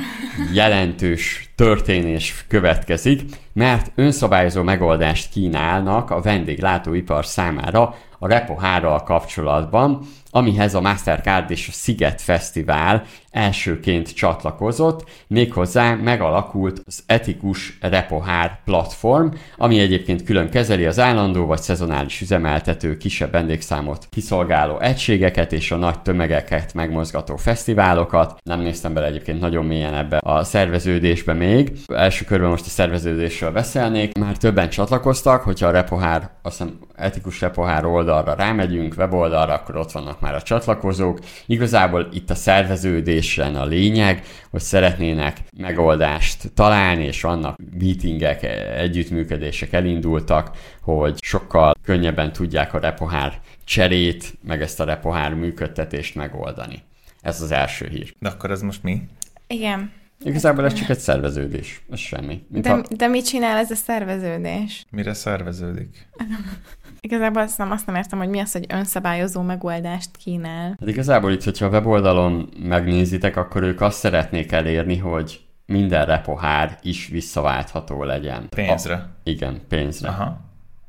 Jelentős 0.52 1.52
történés 1.54 2.44
következik, 2.48 3.22
mert 3.52 3.92
önszabályozó 3.94 4.62
megoldást 4.62 5.30
kínálnak 5.30 6.10
a 6.10 6.20
vendéglátóipar 6.20 7.26
számára 7.26 7.94
a 8.18 8.28
Repo 8.28 8.54
3 8.54 8.98
kapcsolatban, 9.04 10.00
amihez 10.30 10.74
a 10.74 10.80
Mastercard 10.80 11.50
és 11.50 11.68
a 11.68 11.72
Sziget 11.72 12.20
Fesztivál 12.20 13.04
elsőként 13.30 14.14
csatlakozott, 14.14 15.04
méghozzá 15.26 15.94
megalakult 15.94 16.82
az 16.86 17.02
etikus 17.06 17.78
repohár 17.80 18.60
platform, 18.64 19.28
ami 19.56 19.78
egyébként 19.78 20.22
külön 20.22 20.50
kezeli 20.50 20.86
az 20.86 20.98
állandó 20.98 21.46
vagy 21.46 21.60
szezonális 21.60 22.20
üzemeltető 22.20 22.96
kisebb 22.96 23.30
vendégszámot 23.30 24.06
kiszolgáló 24.10 24.78
egységeket 24.78 25.52
és 25.52 25.70
a 25.70 25.76
nagy 25.76 26.02
tömegeket 26.02 26.74
megmozgató 26.74 27.36
fesztiválokat. 27.36 28.40
Nem 28.42 28.60
néztem 28.60 28.94
bele 28.94 29.06
egyébként 29.06 29.40
nagyon 29.40 29.64
mélyen 29.64 29.94
ebbe 29.94 30.16
a 30.16 30.44
szerveződésbe 30.44 31.32
még. 31.32 31.72
Első 31.86 32.24
körben 32.24 32.50
most 32.50 32.66
a 32.66 32.68
szerveződésről 32.68 33.50
beszélnék. 33.50 34.18
Már 34.18 34.36
többen 34.36 34.68
csatlakoztak, 34.68 35.42
hogyha 35.42 35.66
a 35.66 35.70
repohár, 35.70 36.30
azt 36.42 36.58
hiszem 36.58 36.78
etikus 37.00 37.40
repohár 37.40 37.84
oldalra 37.84 38.34
rámegyünk, 38.34 38.94
weboldalra, 38.96 39.52
akkor 39.52 39.76
ott 39.76 39.92
vannak 39.92 40.20
már 40.20 40.34
a 40.34 40.42
csatlakozók. 40.42 41.18
Igazából 41.46 42.08
itt 42.12 42.30
a 42.30 42.34
szerveződés 42.34 43.18
kérdésen 43.20 43.56
a 43.56 43.64
lényeg, 43.64 44.24
hogy 44.50 44.60
szeretnének 44.60 45.38
megoldást 45.56 46.52
találni, 46.54 47.04
és 47.04 47.22
vannak 47.22 47.56
meetingek, 47.78 48.42
együttműködések 48.76 49.72
elindultak, 49.72 50.50
hogy 50.82 51.16
sokkal 51.22 51.74
könnyebben 51.82 52.32
tudják 52.32 52.74
a 52.74 52.78
repohár 52.78 53.40
cserét, 53.64 54.38
meg 54.42 54.62
ezt 54.62 54.80
a 54.80 54.84
repohár 54.84 55.34
működtetést 55.34 56.14
megoldani. 56.14 56.82
Ez 57.20 57.42
az 57.42 57.50
első 57.50 57.88
hír. 57.88 58.14
De 58.18 58.28
akkor 58.28 58.50
ez 58.50 58.62
most 58.62 58.82
mi? 58.82 59.02
Igen. 59.46 59.92
Igazából 60.24 60.64
ez 60.64 60.72
csak 60.72 60.88
egy 60.88 60.98
szerveződés, 60.98 61.82
ez 61.90 61.98
semmi. 61.98 62.42
Mint 62.48 62.64
de, 62.64 62.70
ha... 62.70 62.82
de 62.96 63.06
mit 63.06 63.26
csinál 63.26 63.56
ez 63.56 63.70
a 63.70 63.74
szerveződés? 63.74 64.86
Mire 64.90 65.14
szerveződik? 65.14 66.08
Igazából 67.00 67.42
azt 67.42 67.58
nem, 67.58 67.70
azt 67.70 67.86
nem 67.86 67.94
értem, 67.94 68.18
hogy 68.18 68.28
mi 68.28 68.40
az, 68.40 68.52
hogy 68.52 68.66
önszabályozó 68.68 69.42
megoldást 69.42 70.16
kínál. 70.16 70.76
Hát 70.80 70.88
igazából 70.88 71.32
itt, 71.32 71.44
hogyha 71.44 71.66
a 71.66 71.68
weboldalon 71.68 72.48
megnézitek, 72.62 73.36
akkor 73.36 73.62
ők 73.62 73.80
azt 73.80 73.98
szeretnék 73.98 74.52
elérni, 74.52 74.96
hogy 74.96 75.40
minden 75.66 76.06
repohár 76.06 76.78
is 76.82 77.06
visszaváltható 77.06 78.04
legyen. 78.04 78.48
Pénzre? 78.48 78.94
A, 78.94 79.08
igen, 79.22 79.60
pénzre. 79.68 80.08
Aha. 80.08 80.40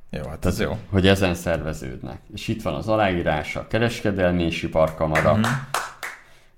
Jó, 0.10 0.22
hát 0.30 0.46
ez 0.46 0.60
jó. 0.60 0.78
Hogy 0.90 1.08
ezen 1.08 1.34
szerveződnek. 1.34 2.20
És 2.34 2.48
itt 2.48 2.62
van 2.62 2.74
az 2.74 2.88
aláírása, 2.88 3.60
a 3.60 3.68
kereskedelmi 3.68 4.44
és 4.44 4.64
iparkamara, 4.64 5.32
uh-huh. 5.32 5.48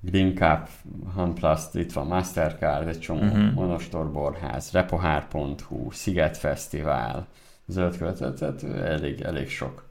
Green 0.05 0.35
Cup, 0.35 0.67
Hanplast, 1.15 1.75
itt 1.75 1.93
van 1.93 2.07
Mastercard, 2.07 2.87
egy 2.87 2.99
csomó, 2.99 3.21
uh-huh. 3.21 3.53
Monostor 3.53 4.11
Borház, 4.11 4.71
repohár.hu, 4.71 5.91
Sziget 5.91 6.37
Fesztivál, 6.37 7.27
zöld 7.65 7.97
követet, 7.97 8.63
elég, 8.63 9.21
elég 9.21 9.49
sok. 9.49 9.83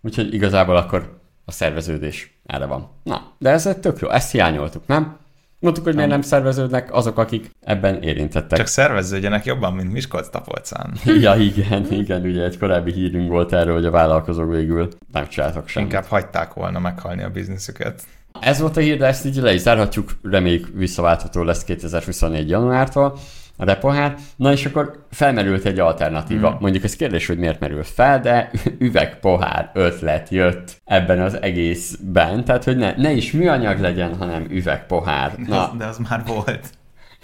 Úgyhogy 0.00 0.34
igazából 0.34 0.76
akkor 0.76 1.18
a 1.44 1.52
szerveződés 1.52 2.38
erre 2.46 2.64
van. 2.64 2.88
Na, 3.02 3.32
de 3.38 3.50
ez 3.50 3.66
egy 3.66 3.78
tök 3.78 3.98
jó, 3.98 4.08
ezt 4.08 4.30
hiányoltuk, 4.30 4.86
nem? 4.86 5.18
Mondtuk, 5.60 5.84
hogy 5.84 5.94
miért 5.94 6.10
nem 6.10 6.20
szerveződnek 6.20 6.94
azok, 6.94 7.18
akik 7.18 7.50
ebben 7.60 8.02
érintettek. 8.02 8.58
Csak 8.58 8.66
szerveződjenek 8.66 9.44
jobban, 9.44 9.74
mint 9.74 9.92
Miskolc 9.92 10.28
Tapolcán. 10.28 10.92
ja, 11.20 11.34
igen, 11.34 11.92
igen, 11.92 12.22
ugye 12.22 12.42
egy 12.42 12.58
korábbi 12.58 12.92
hírünk 12.92 13.28
volt 13.28 13.52
erről, 13.52 13.74
hogy 13.74 13.84
a 13.84 13.90
vállalkozók 13.90 14.50
végül 14.50 14.88
nem 15.12 15.28
csináltak 15.28 15.68
semmit. 15.68 15.92
Inkább 15.92 16.08
hagyták 16.08 16.52
volna 16.52 16.78
meghalni 16.78 17.22
a 17.22 17.30
bizniszüket. 17.30 18.02
Ez 18.40 18.60
volt 18.60 18.76
a 18.76 18.80
hír, 18.80 18.96
de 18.96 19.06
ezt 19.06 19.26
így 19.26 19.36
le 19.36 19.54
is 19.54 19.60
zárhatjuk, 19.60 20.10
reméljük 20.22 20.68
visszaváltható 20.74 21.42
lesz 21.42 21.64
2024. 21.64 22.48
januártól 22.48 23.18
a 23.56 23.64
repohár. 23.64 24.14
Na 24.36 24.52
és 24.52 24.66
akkor 24.66 25.06
felmerült 25.10 25.64
egy 25.64 25.78
alternatíva. 25.78 26.50
Mm. 26.50 26.56
Mondjuk 26.60 26.84
ez 26.84 26.96
kérdés, 26.96 27.26
hogy 27.26 27.38
miért 27.38 27.60
merül 27.60 27.82
fel, 27.82 28.20
de 28.20 28.50
üvegpohár 28.78 29.70
ötlet 29.74 30.28
jött 30.28 30.80
ebben 30.84 31.20
az 31.20 31.42
egészben. 31.42 32.44
Tehát, 32.44 32.64
hogy 32.64 32.76
ne, 32.76 32.94
ne 32.96 33.12
is 33.12 33.32
műanyag 33.32 33.80
legyen, 33.80 34.16
hanem 34.16 34.46
üvegpohár. 34.50 35.32
Na. 35.36 35.44
De, 35.46 35.56
az, 35.56 35.68
de 35.78 35.84
az 35.84 35.98
már 36.08 36.22
volt. 36.26 36.68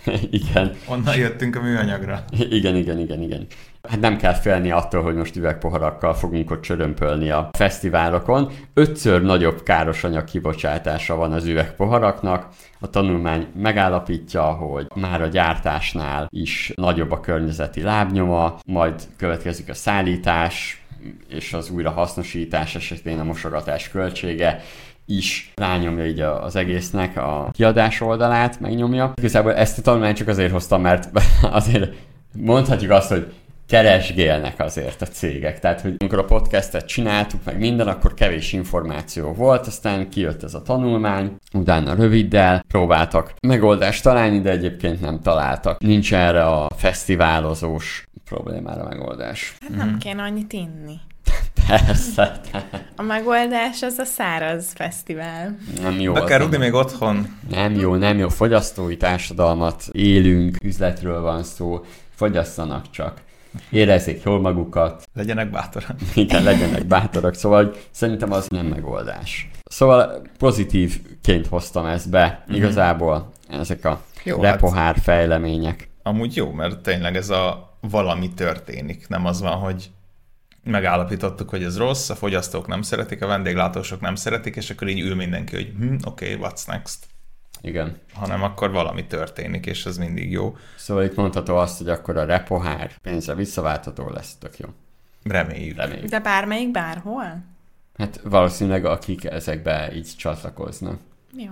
igen. 0.30 0.73
Onnan 0.87 1.16
jöttünk 1.16 1.56
a 1.56 1.61
műanyagra. 1.61 2.25
Igen, 2.50 2.76
igen, 2.76 2.99
igen, 2.99 3.23
igen. 3.23 3.47
Hát 3.88 4.00
nem 4.00 4.16
kell 4.16 4.35
félni 4.35 4.71
attól, 4.71 5.02
hogy 5.02 5.14
most 5.14 5.37
üvegpoharakkal 5.37 6.14
fogunk 6.14 6.50
ott 6.50 6.61
csörömpölni 6.61 7.30
a 7.30 7.49
fesztiválokon. 7.52 8.50
Ötször 8.75 9.23
nagyobb 9.23 9.62
károsanyag 9.62 10.25
kibocsátása 10.25 11.14
van 11.14 11.32
az 11.32 11.47
üvegpoharaknak. 11.47 12.47
A 12.80 12.90
tanulmány 12.90 13.47
megállapítja, 13.54 14.42
hogy 14.42 14.87
már 14.94 15.23
a 15.23 15.26
gyártásnál 15.26 16.28
is 16.30 16.73
nagyobb 16.75 17.11
a 17.11 17.21
környezeti 17.21 17.82
lábnyoma, 17.82 18.59
majd 18.66 19.02
következik 19.16 19.68
a 19.68 19.75
szállítás, 19.75 20.82
és 21.28 21.52
az 21.52 21.71
újrahasznosítás 21.71 22.75
esetén 22.75 23.18
a 23.18 23.25
mosogatás 23.25 23.88
költsége, 23.88 24.61
is 25.06 25.52
rányomja 25.56 26.06
így 26.06 26.21
az 26.21 26.56
egésznek 26.56 27.16
a 27.16 27.50
kiadás 27.52 28.00
oldalát, 28.00 28.61
megnyomja. 28.61 29.12
Igazából 29.16 29.54
ezt 29.54 29.78
a 29.78 29.82
tanulmányt 29.82 30.16
csak 30.16 30.28
azért 30.28 30.52
hoztam, 30.52 30.80
mert 30.80 31.09
azért 31.42 31.92
mondhatjuk 32.37 32.90
azt, 32.90 33.09
hogy 33.09 33.32
keresgélnek 33.73 34.61
azért 34.61 35.02
a 35.02 35.06
cégek. 35.06 35.61
Tehát, 35.61 35.80
hogy 35.80 35.94
amikor 35.99 36.18
a 36.18 36.25
podcastet 36.25 36.87
csináltuk, 36.87 37.40
meg 37.44 37.59
minden, 37.59 37.88
akkor 37.88 38.14
kevés 38.14 38.52
információ 38.52 39.32
volt, 39.32 39.66
aztán 39.66 40.09
kijött 40.09 40.42
ez 40.42 40.54
a 40.54 40.62
tanulmány, 40.62 41.37
utána 41.52 41.94
röviddel 41.94 42.64
próbáltak 42.68 43.35
megoldást 43.40 44.02
találni, 44.02 44.40
de 44.40 44.50
egyébként 44.50 45.00
nem 45.00 45.21
találtak. 45.21 45.80
Nincs 45.80 46.14
erre 46.14 46.44
a 46.44 46.68
fesztiválozós 46.76 48.04
problémára 48.25 48.85
megoldás. 48.88 49.56
Hát 49.61 49.76
nem 49.76 49.88
mm. 49.88 49.97
kéne 49.97 50.23
annyit 50.23 50.52
inni. 50.52 51.00
Persze. 51.66 52.40
A 52.97 53.02
megoldás 53.02 53.82
az 53.82 53.99
a 53.99 54.04
száraz 54.04 54.73
fesztivál. 54.75 55.56
Nem 55.82 56.00
jó. 56.00 56.12
Kell 56.12 56.38
rúgni 56.38 56.56
még 56.56 56.73
otthon. 56.73 57.38
Nem 57.50 57.75
jó, 57.75 57.94
nem 57.94 58.18
jó. 58.18 58.28
Fogyasztói 58.28 58.97
társadalmat 58.97 59.85
élünk, 59.92 60.56
üzletről 60.62 61.21
van 61.21 61.42
szó, 61.42 61.85
fogyasszanak 62.14 62.90
csak 62.90 63.21
érezzék 63.71 64.23
jól 64.23 64.40
magukat. 64.40 65.09
Legyenek 65.14 65.50
bátorak. 65.50 65.97
Igen, 66.14 66.42
legyenek 66.42 66.87
bátorak, 66.87 67.35
szóval 67.35 67.75
szerintem 67.90 68.32
az 68.32 68.49
nem 68.49 68.66
megoldás. 68.66 69.50
Szóval 69.64 70.23
pozitívként 70.38 71.47
hoztam 71.47 71.87
ezt 71.87 72.11
be, 72.11 72.25
mm-hmm. 72.25 72.56
igazából 72.56 73.32
ezek 73.49 73.85
a 73.85 74.00
jó, 74.25 74.40
repohár 74.40 74.94
hát, 74.94 75.02
fejlemények. 75.02 75.88
Amúgy 76.02 76.37
jó, 76.37 76.50
mert 76.50 76.82
tényleg 76.82 77.16
ez 77.16 77.30
a 77.30 77.76
valami 77.80 78.30
történik, 78.30 79.09
nem 79.09 79.26
az 79.26 79.40
van, 79.40 79.56
hogy 79.56 79.90
megállapítottuk, 80.64 81.49
hogy 81.49 81.62
ez 81.62 81.78
rossz, 81.78 82.09
a 82.09 82.14
fogyasztók 82.14 82.66
nem 82.66 82.83
szeretik, 82.83 83.23
a 83.23 83.26
vendéglátósok 83.26 84.00
nem 84.00 84.14
szeretik, 84.14 84.57
és 84.57 84.71
akkor 84.71 84.88
így 84.88 85.00
ül 85.00 85.14
mindenki, 85.14 85.54
hogy 85.54 85.73
hm, 85.78 85.95
oké, 86.04 86.35
okay, 86.35 86.50
what's 86.50 86.66
next? 86.66 87.07
Igen. 87.61 87.97
Hanem 88.14 88.42
akkor 88.42 88.71
valami 88.71 89.07
történik, 89.07 89.66
és 89.66 89.87
ez 89.87 89.99
mindig 89.99 90.31
jó. 90.31 90.57
Szóval 90.76 91.04
itt 91.04 91.14
mondható 91.14 91.57
azt, 91.57 91.78
hogy 91.78 91.88
akkor 91.88 92.16
a 92.16 92.25
repohár 92.25 92.90
pénzre 93.02 93.35
visszaváltható 93.35 94.09
lesz, 94.09 94.35
tök 94.35 94.59
jó. 94.59 94.69
Reméljük. 95.23 95.76
Reméljük. 95.76 96.09
De 96.09 96.21
bármelyik 96.21 96.71
bárhol? 96.71 97.45
Hát 97.99 98.21
valószínűleg 98.25 98.85
akik 98.85 99.25
ezekbe 99.25 99.95
így 99.95 100.12
csatlakoznak. 100.16 101.00
Jó. 101.37 101.50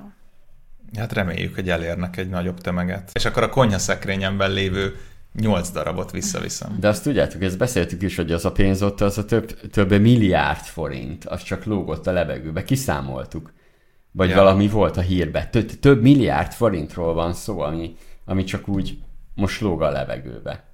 Hát 0.97 1.13
reméljük, 1.13 1.55
hogy 1.55 1.71
elérnek 1.71 2.17
egy 2.17 2.29
nagyobb 2.29 2.61
tömeget. 2.61 3.11
És 3.13 3.25
akkor 3.25 3.43
a 3.43 3.49
konyhaszekrényemben 3.49 4.51
lévő 4.51 4.97
nyolc 5.35 5.71
darabot 5.71 6.11
visszaviszem. 6.11 6.77
De 6.81 6.89
azt 6.89 7.03
tudjátok, 7.03 7.43
ezt 7.43 7.59
beszéltük 7.59 8.03
is, 8.03 8.17
hogy 8.17 8.33
az 8.33 8.45
a 8.45 8.53
pénz 8.53 8.83
ott 8.83 9.01
az 9.01 9.19
a 9.19 9.25
több, 9.25 9.71
több 9.71 10.01
milliárd 10.01 10.65
forint, 10.65 11.25
az 11.25 11.43
csak 11.43 11.65
lógott 11.65 12.07
a 12.07 12.13
levegőbe, 12.13 12.63
kiszámoltuk. 12.63 13.53
Vagy 14.13 14.29
ja. 14.29 14.37
valami 14.37 14.69
volt 14.69 14.97
a 14.97 15.01
hírben. 15.01 15.51
Több, 15.51 15.71
több 15.71 16.03
milliárd 16.03 16.53
forintról 16.53 17.15
van 17.15 17.33
szó, 17.33 17.61
ami, 17.61 17.97
ami 18.25 18.45
csak 18.45 18.69
úgy 18.69 18.99
most 19.35 19.61
lóg 19.61 19.83
a 19.83 19.91
levegőbe. 19.91 20.65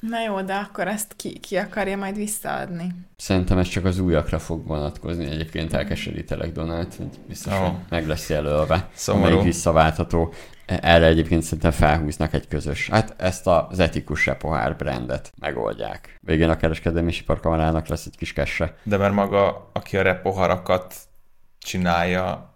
Na 0.00 0.22
jó, 0.22 0.42
de 0.42 0.54
akkor 0.54 0.88
ezt 0.88 1.14
ki, 1.16 1.38
ki 1.38 1.56
akarja 1.56 1.96
majd 1.96 2.16
visszaadni? 2.16 2.94
Szerintem 3.16 3.58
ez 3.58 3.68
csak 3.68 3.84
az 3.84 3.98
újakra 3.98 4.38
fog 4.38 4.66
vonatkozni. 4.66 5.24
Egyébként 5.24 5.72
elkeserítelek 5.72 6.52
Donát, 6.52 6.94
hogy 6.94 7.08
biztos, 7.28 7.52
oh. 7.52 7.72
meg 7.88 8.06
lesz 8.06 8.30
jelölve, 8.30 8.88
Szomorú. 8.94 9.26
amelyik 9.26 9.44
visszaváltható. 9.44 10.32
Erre 10.68 11.06
egyébként 11.06 11.42
szerintem 11.42 11.70
felhúznak 11.70 12.32
egy 12.32 12.48
közös. 12.48 12.88
Hát 12.88 13.14
ezt 13.16 13.46
az 13.46 13.78
etikus 13.78 14.26
repohár 14.26 14.76
brandet 14.76 15.32
megoldják. 15.38 16.18
Végén 16.20 16.48
a 16.48 16.56
kereskedelmi 16.56 17.12
iparkamarának 17.20 17.86
lesz 17.86 18.06
egy 18.06 18.16
kis 18.16 18.32
kesse. 18.32 18.74
De 18.82 18.96
mert 18.96 19.14
maga, 19.14 19.70
aki 19.72 19.96
a 19.96 20.02
repoharakat 20.02 20.94
csinálja, 21.58 22.54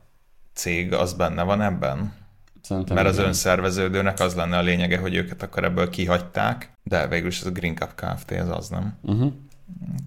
cég, 0.55 0.93
az 0.93 1.13
benne 1.13 1.43
van 1.43 1.63
ebben? 1.63 2.15
Szerintem 2.63 2.97
Mert 2.97 3.09
az 3.09 3.15
igen. 3.15 3.27
önszerveződőnek 3.27 4.21
az 4.21 4.35
lenne 4.35 4.57
a 4.57 4.63
lényege, 4.63 4.99
hogy 4.99 5.15
őket 5.15 5.43
akkor 5.43 5.65
ebből 5.65 5.89
kihagyták, 5.91 6.71
de 6.83 7.09
végül 7.09 7.29
is 7.29 7.41
ez 7.41 7.47
a 7.47 7.51
Green 7.51 7.77
Cup 7.77 7.95
Kft. 7.95 8.31
ez 8.31 8.49
az, 8.49 8.69
nem? 8.69 8.99
Uh-huh. 9.03 9.33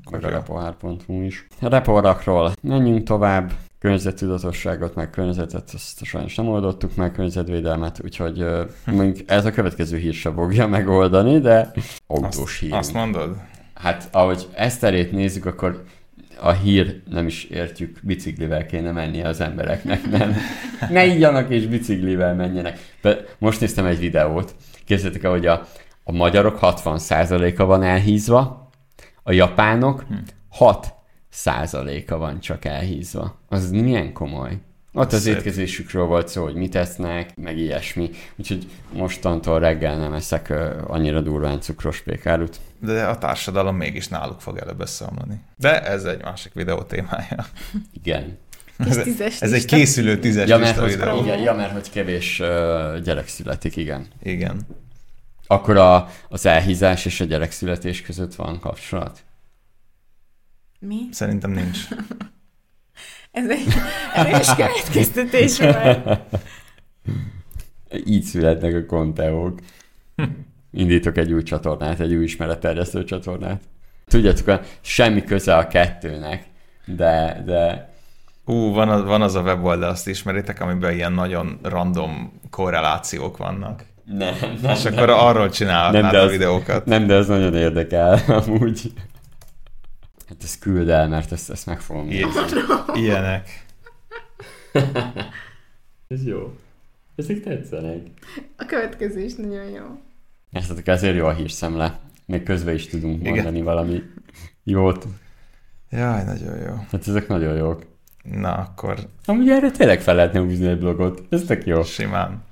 Akkor 0.06 0.26
a 0.26 0.30
repohár.hu 0.30 1.22
is. 1.22 1.48
A 1.62 1.68
repoharakról 1.68 2.54
menjünk 2.62 3.04
tovább. 3.04 3.52
Környezettudatosságot, 3.86 4.96
meg 4.96 5.10
környezetet, 5.10 5.70
azt 5.74 6.04
sajnos 6.04 6.36
nem 6.36 6.48
oldottuk 6.48 6.96
meg, 6.96 7.12
környezetvédelmet, 7.12 8.01
úgyhogy 8.04 8.46
mondjuk 8.86 9.30
ez 9.30 9.46
a 9.46 9.51
következő 9.51 9.98
hír 9.98 10.13
se 10.13 10.32
fogja 10.32 10.68
megoldani, 10.77 11.39
de 11.39 11.72
autós 12.08 12.60
hír. 12.60 12.74
Azt 12.74 12.94
mondod? 12.94 13.38
Hát 13.74 14.10
ahogy 14.12 14.48
Eszterét 14.54 15.12
nézzük, 15.12 15.46
akkor 15.46 15.84
a 16.39 16.51
hír 16.51 17.01
nem 17.10 17.27
is 17.27 17.44
értjük, 17.44 18.00
biciklivel 18.04 18.65
kéne 18.65 18.92
menni 18.92 19.24
az 19.24 19.42
embereknek, 19.42 20.10
nem? 20.10 20.36
Ne 20.89 21.06
ígyanak 21.06 21.50
és 21.50 21.65
biciklivel 21.65 22.36
menjenek. 22.36 22.80
De 23.01 23.18
most 23.38 23.60
néztem 23.60 23.86
egy 23.86 24.00
videót, 24.00 24.56
képzeljétek 24.86 25.24
el, 25.24 25.32
hogy 25.32 25.46
a, 25.46 25.68
a 26.04 26.12
magyarok 26.12 26.58
60%-a 26.62 27.65
van 27.65 27.84
elhízva, 27.84 28.70
a 29.24 29.32
japánok 29.32 30.06
6%-a 31.44 32.18
van 32.18 32.39
csak 32.39 32.65
elhízva. 32.65 33.39
Az 33.50 33.72
milyen 33.72 34.13
komoly. 34.13 34.58
Ott 34.94 35.13
az 35.13 35.22
Szép. 35.22 35.36
étkezésükről 35.36 36.06
volt 36.06 36.27
szó, 36.27 36.44
hogy 36.44 36.56
mit 36.56 36.75
esznek, 36.75 37.36
meg 37.36 37.58
ilyesmi. 37.58 38.10
Úgyhogy 38.36 38.68
mostantól 38.94 39.60
reggel 39.60 39.98
nem 39.98 40.13
eszek 40.13 40.54
annyira 40.88 41.22
durván 41.22 41.62
cukros 41.62 42.01
pékárut. 42.01 42.60
De 42.80 43.04
a 43.04 43.18
társadalom 43.18 43.75
mégis 43.75 44.08
náluk 44.08 44.42
fog 44.42 44.58
előbb 44.58 44.82
összeomlani. 44.82 45.42
De 45.58 45.84
ez 45.84 46.04
egy 46.04 46.22
másik 46.24 46.54
videó 46.54 46.82
témája. 46.82 47.46
Igen. 48.04 48.38
Ez, 48.77 48.98
ez 49.39 49.51
egy 49.51 49.65
készülő 49.65 50.20
tízes 50.20 50.50
ja, 50.50 50.58
mert, 50.58 50.86
videó. 50.86 51.24
Igen, 51.24 51.39
ja, 51.39 51.54
mert 51.54 51.72
hogy 51.72 51.89
kevés 51.89 52.39
uh, 52.39 52.48
gyerek 53.00 53.27
születik, 53.27 53.75
igen. 53.75 54.08
Igen. 54.24 54.68
Akkor 55.48 55.77
a, 55.77 56.10
az 56.30 56.46
elhízás 56.46 57.06
és 57.06 57.22
a 57.22 57.25
gyerekszületés 57.25 58.01
között 58.01 58.36
van 58.36 58.60
kapcsolat? 58.60 59.24
Mi? 60.79 61.00
Szerintem 61.12 61.51
nincs. 61.51 61.79
Ez 63.32 63.50
egy 63.50 63.67
erős 64.13 64.55
következtetés 64.55 65.60
volt. 65.60 66.20
Így 68.05 68.24
születnek 68.24 68.75
a 68.75 68.86
konteók. 68.86 69.60
Indítok 70.72 71.17
egy 71.17 71.34
új 71.34 71.44
csatornát, 71.44 72.00
egy 72.00 72.13
új 72.13 72.24
ismeretterjesztő 72.24 73.03
csatornát. 73.03 73.62
Tudjátok, 74.08 74.65
semmi 74.82 75.24
köze 75.24 75.55
a 75.55 75.67
kettőnek, 75.67 76.44
de, 76.86 77.44
de 77.46 77.94
Ú, 78.46 78.74
van 78.74 78.89
az, 78.89 79.03
van 79.03 79.22
az 79.22 79.36
a 79.36 79.41
weboldal, 79.41 79.89
azt 79.89 80.08
ismeritek, 80.08 80.62
amiben 80.62 80.94
ilyen 80.94 81.12
nagyon 81.12 81.60
random 81.63 82.39
korrelációk 82.50 83.38
vannak. 83.38 83.84
Nem, 84.03 84.34
nem. 84.62 84.74
És 84.74 84.86
akkor 84.86 85.08
nem. 85.08 85.17
arról 85.17 85.50
csinálhatnád 85.50 86.13
a 86.13 86.27
videókat. 86.27 86.86
Nem, 86.86 87.08
de 87.08 87.13
ez 87.13 87.27
nagyon 87.27 87.55
érdekel, 87.55 88.20
amúgy. 88.46 88.91
Hát 90.27 90.44
ezt 90.44 90.60
küld 90.60 90.89
el, 90.89 91.08
mert 91.08 91.32
ezt, 91.32 91.50
ezt 91.50 91.65
meg 91.65 91.79
fogom 91.79 92.10
Ilyenek. 92.94 93.65
Ez 96.08 96.25
jó. 96.25 96.58
Ezek 97.15 97.41
tetszenek. 97.44 98.01
A 98.58 98.65
következő 98.65 99.20
is 99.20 99.36
nagyon 99.36 99.70
jó. 99.70 99.84
Ezt 100.51 100.88
azért 100.88 101.15
jó 101.15 101.25
a 101.25 101.34
hírszemle. 101.34 102.00
Még 102.25 102.44
közben 102.44 102.74
is 102.74 102.88
tudunk 102.88 103.22
Igen. 103.22 103.34
mondani 103.34 103.62
valami 103.62 104.03
jót. 104.63 105.08
Jaj, 105.89 106.24
nagyon 106.24 106.58
jó. 106.58 106.74
Hát 106.91 107.08
ezek 107.08 107.27
nagyon 107.27 107.55
jók. 107.55 107.86
Na, 108.24 108.53
akkor... 108.53 109.00
Amúgy 109.25 109.50
erre 109.50 109.72
tényleg 109.72 110.01
fel 110.01 110.15
lehetne 110.15 110.39
húzni 110.39 110.67
egy 110.67 110.79
blogot. 110.79 111.22
Ez 111.29 111.44
tök 111.44 111.65
jó. 111.65 111.84
Simán. 111.84 112.44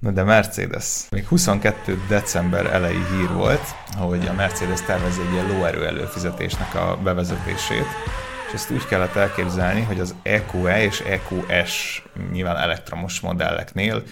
Na 0.00 0.10
de 0.10 0.22
Mercedes. 0.22 1.06
Még 1.10 1.26
22. 1.26 1.98
december 2.08 2.66
elejé 2.66 2.98
hír 3.16 3.32
volt, 3.32 3.60
hogy 3.96 4.26
a 4.26 4.32
Mercedes 4.32 4.82
tervezi 4.82 5.20
egy 5.20 5.32
ilyen 5.32 5.46
lóerő 5.46 5.86
előfizetésnek 5.86 6.74
a 6.74 6.98
bevezetését, 7.02 7.86
és 8.46 8.52
ezt 8.52 8.70
úgy 8.70 8.86
kellett 8.86 9.14
elképzelni, 9.14 9.80
hogy 9.80 10.00
az 10.00 10.14
EQE 10.22 10.72
e 10.72 10.82
és 10.82 11.00
EQS 11.00 12.02
nyilván 12.32 12.56
elektromos 12.56 13.20
modelleknél 13.20 14.02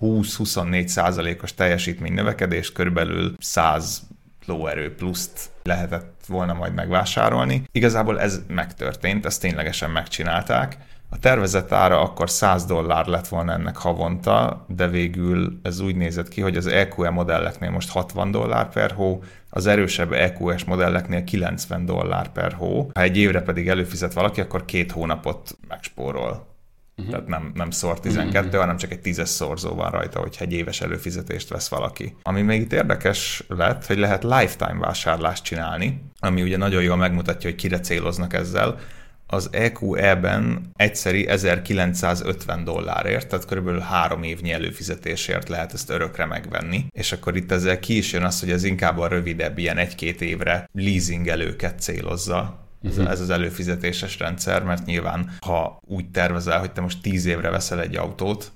20-24 0.00 0.86
százalékos 0.86 1.54
teljesítmény 1.54 2.12
növekedés, 2.12 2.72
körülbelül 2.72 3.34
100 3.38 4.02
lóerő 4.46 4.94
pluszt 4.94 5.50
lehetett 5.62 6.24
volna 6.26 6.52
majd 6.52 6.74
megvásárolni. 6.74 7.62
Igazából 7.72 8.20
ez 8.20 8.40
megtörtént, 8.48 9.26
ezt 9.26 9.40
ténylegesen 9.40 9.90
megcsinálták, 9.90 10.76
a 11.12 11.18
tervezett 11.18 11.72
ára 11.72 12.00
akkor 12.00 12.30
100 12.30 12.64
dollár 12.64 13.06
lett 13.06 13.28
volna 13.28 13.52
ennek 13.52 13.76
havonta, 13.76 14.64
de 14.68 14.88
végül 14.88 15.60
ez 15.62 15.80
úgy 15.80 15.96
nézett 15.96 16.28
ki, 16.28 16.40
hogy 16.40 16.56
az 16.56 16.66
EQE 16.66 17.10
modelleknél 17.10 17.70
most 17.70 17.90
60 17.90 18.30
dollár 18.30 18.68
per 18.68 18.90
hó, 18.90 19.22
az 19.48 19.66
erősebb 19.66 20.12
EQS 20.12 20.64
modelleknél 20.64 21.24
90 21.24 21.84
dollár 21.84 22.32
per 22.32 22.52
hó. 22.52 22.90
Ha 22.94 23.02
egy 23.02 23.16
évre 23.16 23.42
pedig 23.42 23.68
előfizet 23.68 24.12
valaki, 24.12 24.40
akkor 24.40 24.64
két 24.64 24.92
hónapot 24.92 25.58
megspórol. 25.68 26.48
Uh-huh. 26.96 27.14
Tehát 27.14 27.28
nem, 27.28 27.50
nem 27.54 27.70
szor 27.70 28.00
12, 28.00 28.46
uh-huh. 28.46 28.60
hanem 28.60 28.76
csak 28.76 28.90
egy 28.90 29.00
tízes 29.00 29.28
szorzó 29.28 29.74
van 29.74 29.90
rajta, 29.90 30.20
hogyha 30.20 30.44
egy 30.44 30.52
éves 30.52 30.80
előfizetést 30.80 31.48
vesz 31.48 31.68
valaki. 31.68 32.16
Ami 32.22 32.42
még 32.42 32.60
itt 32.60 32.72
érdekes 32.72 33.44
lett, 33.48 33.86
hogy 33.86 33.98
lehet 33.98 34.22
lifetime 34.22 34.78
vásárlást 34.78 35.44
csinálni, 35.44 36.02
ami 36.18 36.42
ugye 36.42 36.56
nagyon 36.56 36.82
jól 36.82 36.96
megmutatja, 36.96 37.50
hogy 37.50 37.58
kire 37.58 37.80
céloznak 37.80 38.32
ezzel 38.32 38.78
az 39.32 39.48
EQE-ben 39.52 40.70
egyszeri 40.76 41.28
1950 41.28 42.64
dollárért, 42.64 43.28
tehát 43.28 43.44
körülbelül 43.44 43.80
három 43.80 44.22
évnyi 44.22 44.52
előfizetésért 44.52 45.48
lehet 45.48 45.72
ezt 45.72 45.90
örökre 45.90 46.24
megvenni. 46.24 46.86
És 46.90 47.12
akkor 47.12 47.36
itt 47.36 47.52
ezzel 47.52 47.78
ki 47.78 47.96
is 47.96 48.12
jön 48.12 48.22
az, 48.22 48.40
hogy 48.40 48.50
ez 48.50 48.64
inkább 48.64 48.98
a 48.98 49.08
rövidebb, 49.08 49.58
ilyen 49.58 49.76
egy-két 49.76 50.20
évre 50.20 50.68
leasingelőket 50.72 51.80
célozza, 51.80 52.68
ez, 52.82 52.96
uh-huh. 52.96 53.10
ez 53.10 53.20
az 53.20 53.30
előfizetéses 53.30 54.18
rendszer, 54.18 54.62
mert 54.62 54.84
nyilván, 54.84 55.36
ha 55.40 55.80
úgy 55.86 56.10
tervezel, 56.10 56.58
hogy 56.58 56.72
te 56.72 56.80
most 56.80 57.02
tíz 57.02 57.26
évre 57.26 57.50
veszel 57.50 57.80
egy 57.80 57.96
autót, 57.96 58.52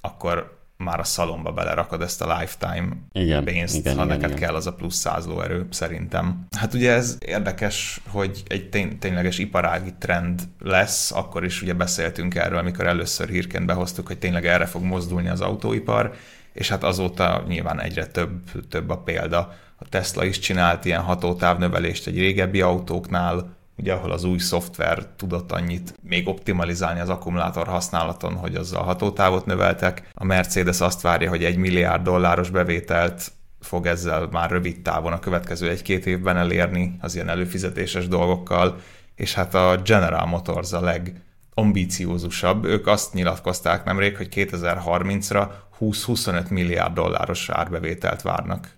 akkor 0.00 0.55
már 0.76 1.00
a 1.00 1.04
szalomba 1.04 1.52
belerakod 1.52 2.02
ezt 2.02 2.22
a 2.22 2.38
lifetime 2.38 2.88
igen, 3.12 3.44
pénzt, 3.44 3.76
igen, 3.76 3.96
ha 3.96 4.04
igen, 4.04 4.16
neked 4.16 4.36
igen. 4.36 4.42
kell 4.42 4.54
az 4.54 4.66
a 4.66 4.72
plusz 4.72 4.96
száz 4.96 5.26
lóerő, 5.26 5.66
szerintem. 5.70 6.46
Hát 6.56 6.74
ugye 6.74 6.92
ez 6.92 7.18
érdekes, 7.20 8.00
hogy 8.08 8.42
egy 8.46 8.68
tény, 8.68 8.98
tényleges 8.98 9.38
iparági 9.38 9.94
trend 9.98 10.42
lesz, 10.60 11.12
akkor 11.12 11.44
is 11.44 11.62
ugye 11.62 11.74
beszéltünk 11.74 12.34
erről, 12.34 12.58
amikor 12.58 12.86
először 12.86 13.28
hírként 13.28 13.66
behoztuk, 13.66 14.06
hogy 14.06 14.18
tényleg 14.18 14.46
erre 14.46 14.66
fog 14.66 14.82
mozdulni 14.82 15.28
az 15.28 15.40
autóipar, 15.40 16.14
és 16.52 16.68
hát 16.68 16.84
azóta 16.84 17.44
nyilván 17.48 17.80
egyre 17.80 18.06
több, 18.06 18.40
több 18.68 18.90
a 18.90 18.98
példa. 18.98 19.54
A 19.78 19.88
Tesla 19.88 20.24
is 20.24 20.38
csinált 20.38 20.84
ilyen 20.84 21.02
hatótávnövelést 21.02 22.06
egy 22.06 22.18
régebbi 22.18 22.60
autóknál, 22.60 23.55
ugye 23.76 23.92
ahol 23.92 24.10
az 24.12 24.24
új 24.24 24.38
szoftver 24.38 25.06
tudott 25.16 25.52
annyit 25.52 25.94
még 26.02 26.28
optimalizálni 26.28 27.00
az 27.00 27.08
akkumulátor 27.08 27.66
használaton, 27.66 28.34
hogy 28.34 28.54
azzal 28.54 28.82
hatótávot 28.82 29.46
növeltek. 29.46 30.10
A 30.14 30.24
Mercedes 30.24 30.80
azt 30.80 31.00
várja, 31.00 31.28
hogy 31.28 31.44
egy 31.44 31.56
milliárd 31.56 32.02
dolláros 32.02 32.50
bevételt 32.50 33.32
fog 33.60 33.86
ezzel 33.86 34.28
már 34.30 34.50
rövid 34.50 34.80
távon 34.80 35.12
a 35.12 35.18
következő 35.18 35.68
egy-két 35.68 36.06
évben 36.06 36.36
elérni 36.36 36.96
az 37.00 37.14
ilyen 37.14 37.28
előfizetéses 37.28 38.08
dolgokkal, 38.08 38.80
és 39.14 39.34
hát 39.34 39.54
a 39.54 39.80
General 39.84 40.26
Motors 40.26 40.72
a 40.72 40.80
legambiciózusabb. 40.80 42.64
Ők 42.64 42.86
azt 42.86 43.14
nyilatkozták 43.14 43.84
nemrég, 43.84 44.16
hogy 44.16 44.28
2030-ra 44.30 45.48
20-25 45.80 46.48
milliárd 46.48 46.94
dolláros 46.94 47.48
árbevételt 47.48 48.22
várnak 48.22 48.68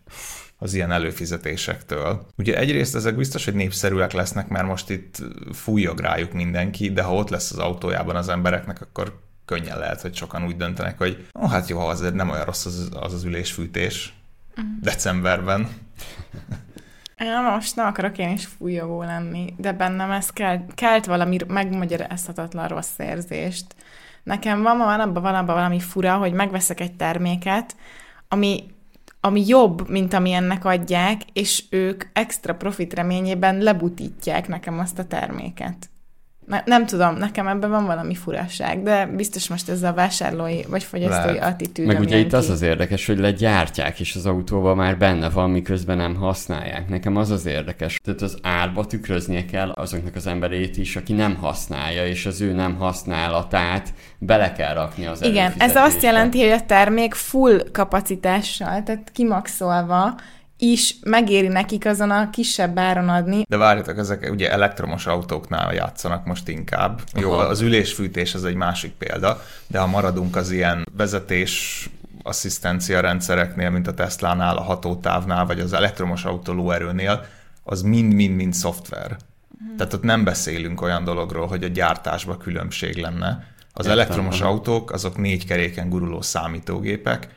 az 0.59 0.75
ilyen 0.75 0.93
előfizetésektől. 0.93 2.27
Ugye 2.37 2.57
egyrészt 2.57 2.95
ezek 2.95 3.17
biztos, 3.17 3.45
hogy 3.45 3.55
népszerűek 3.55 4.13
lesznek, 4.13 4.49
mert 4.49 4.67
most 4.67 4.91
itt 4.91 5.23
fújjog 5.53 6.01
rájuk 6.01 6.33
mindenki, 6.33 6.93
de 6.93 7.03
ha 7.03 7.15
ott 7.15 7.29
lesz 7.29 7.51
az 7.51 7.59
autójában 7.59 8.17
az 8.17 8.29
embereknek, 8.29 8.81
akkor 8.81 9.21
könnyen 9.45 9.79
lehet, 9.79 10.01
hogy 10.01 10.15
sokan 10.15 10.45
úgy 10.45 10.57
döntenek, 10.57 10.99
hogy 10.99 11.27
ó, 11.41 11.43
oh, 11.43 11.51
hát 11.51 11.69
jó, 11.69 11.79
azért 11.81 12.15
nem 12.15 12.31
olyan 12.31 12.45
rossz 12.45 12.65
az 12.65 12.89
az, 12.93 13.15
az 13.15 13.25
ülésfűtés 13.25 14.15
uh-huh. 14.51 14.65
decemberben. 14.81 15.69
Most 17.55 17.77
nem 17.77 17.87
akarok 17.87 18.19
én 18.19 18.31
is 18.31 18.47
fújogó 18.47 19.03
lenni, 19.03 19.55
de 19.57 19.73
bennem 19.73 20.11
ez 20.11 20.31
kelt, 20.31 20.75
kelt 20.75 21.07
valami 21.07 21.39
megmagyarázhatatlan 21.47 22.69
rossz 22.69 22.99
érzést. 22.99 23.75
Nekem 24.23 24.63
van, 24.63 24.79
van 24.79 25.01
abban, 25.01 25.23
van 25.23 25.35
abban 25.35 25.55
valami 25.55 25.81
fura, 25.81 26.17
hogy 26.17 26.33
megveszek 26.33 26.81
egy 26.81 26.97
terméket, 26.97 27.77
ami 28.29 28.65
ami 29.21 29.47
jobb, 29.47 29.89
mint 29.89 30.13
ami 30.13 30.33
ennek 30.33 30.65
adják, 30.65 31.21
és 31.33 31.65
ők 31.71 32.05
extra 32.13 32.55
profit 32.55 32.95
reményében 32.95 33.59
lebutítják 33.59 34.49
nekem 34.49 34.79
azt 34.79 34.99
a 34.99 35.05
terméket. 35.05 35.91
Ne, 36.49 36.63
nem 36.65 36.87
tudom, 36.87 37.17
nekem 37.17 37.47
ebben 37.47 37.71
van 37.71 37.87
valami 37.87 38.15
furaság, 38.15 38.83
de 38.83 39.07
biztos 39.07 39.49
most 39.49 39.69
ez 39.69 39.83
a 39.83 39.93
vásárlói 39.93 40.61
vagy 40.69 40.83
fogyasztói 40.83 41.35
Lehet. 41.35 41.53
attitűd. 41.53 41.87
Meg 41.87 42.01
ugye 42.01 42.17
itt 42.17 42.29
ki. 42.29 42.35
az 42.35 42.51
az 42.51 42.63
érdekes, 42.63 43.07
hogy 43.07 43.19
legyártják, 43.19 44.01
és 44.01 44.15
az 44.15 44.27
autóval 44.27 44.75
már 44.75 44.99
benne 44.99 45.31
van, 45.31 45.51
miközben 45.51 45.97
nem 45.97 46.15
használják. 46.15 46.89
Nekem 46.89 47.17
az 47.17 47.31
az 47.31 47.47
érdekes. 47.47 48.01
Tehát 48.05 48.23
az 48.23 48.39
árba 48.43 48.87
tükröznie 48.87 49.45
kell 49.45 49.71
azoknak 49.71 50.15
az 50.15 50.27
emberét 50.27 50.77
is, 50.77 50.97
aki 50.97 51.13
nem 51.13 51.37
használja, 51.37 52.07
és 52.07 52.27
az 52.27 52.41
ő 52.41 52.53
nem 52.53 52.77
használatát 52.77 53.95
bele 54.19 54.53
kell 54.53 54.75
rakni 54.75 55.07
az 55.07 55.23
Igen, 55.23 55.53
ez 55.59 55.77
azt 55.77 56.03
jelenti, 56.03 56.41
hogy 56.43 56.51
a 56.51 56.67
termék 56.67 57.15
full 57.15 57.63
kapacitással, 57.73 58.83
tehát 58.83 59.11
kimaxolva 59.13 60.15
is 60.59 60.95
megéri 61.03 61.49
nekik 61.49 61.87
azon 61.87 62.11
a 62.11 62.31
kisebb 62.31 62.79
áron 62.79 63.09
adni. 63.09 63.45
De 63.49 63.57
várjatok, 63.57 63.99
ezek 63.99 64.29
ugye 64.31 64.51
elektromos 64.51 65.07
autóknál 65.07 65.75
játszanak 65.75 66.25
most 66.25 66.49
inkább. 66.49 67.01
Aha. 67.13 67.21
Jó, 67.21 67.33
az 67.33 67.61
ülésfűtés 67.61 68.35
az 68.35 68.45
egy 68.45 68.55
másik 68.55 68.93
példa, 68.93 69.43
de 69.67 69.79
ha 69.79 69.87
maradunk 69.87 70.37
az 70.37 70.51
ilyen 70.51 70.87
vezetés 70.97 71.89
asszisztencia 72.23 73.01
rendszereknél, 73.01 73.71
mint 73.71 73.87
a 73.87 73.95
Tesla-nál, 73.95 74.57
a 74.57 74.63
hatótávnál, 74.63 75.47
vagy 75.47 75.61
az 75.61 75.73
elektromos 75.73 76.25
autó 76.25 76.53
lóerőnél, 76.53 77.27
az 77.63 77.83
mind-mind-mind 77.83 78.55
szoftver. 78.55 79.17
Hmm. 79.59 79.77
Tehát 79.77 79.93
ott 79.93 80.03
nem 80.03 80.25
beszélünk 80.25 80.81
olyan 80.81 81.05
dologról, 81.05 81.47
hogy 81.47 81.65
a 81.65 81.69
gyártásban 81.69 82.39
különbség 82.39 82.97
lenne. 82.97 83.47
Az 83.73 83.87
Értem, 83.87 83.99
elektromos 83.99 84.41
aha. 84.41 84.51
autók, 84.51 84.91
azok 84.91 85.17
négy 85.17 85.47
keréken 85.47 85.89
guruló 85.89 86.21
számítógépek, 86.21 87.29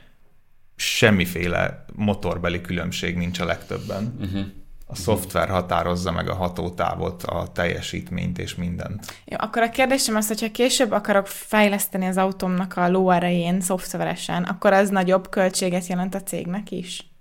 semmiféle 0.81 1.85
motorbeli 1.93 2.61
különbség 2.61 3.17
nincs 3.17 3.39
a 3.39 3.45
legtöbben. 3.45 4.15
Uh-huh. 4.19 4.45
A 4.85 4.95
szoftver 4.95 5.49
határozza 5.49 6.11
meg 6.11 6.29
a 6.29 6.33
hatótávot, 6.33 7.23
a 7.23 7.47
teljesítményt 7.53 8.39
és 8.39 8.55
mindent. 8.55 9.21
Jó, 9.25 9.37
akkor 9.39 9.61
a 9.61 9.69
kérdésem 9.69 10.15
az, 10.15 10.27
hogyha 10.27 10.51
később 10.51 10.91
akarok 10.91 11.27
fejleszteni 11.27 12.05
az 12.05 12.17
autómnak 12.17 12.77
a 12.77 12.89
lóerején 12.89 13.61
szoftveresen, 13.61 14.43
akkor 14.43 14.73
az 14.73 14.89
nagyobb 14.89 15.29
költséget 15.29 15.87
jelent 15.87 16.15
a 16.15 16.23
cégnek 16.23 16.71
is? 16.71 17.11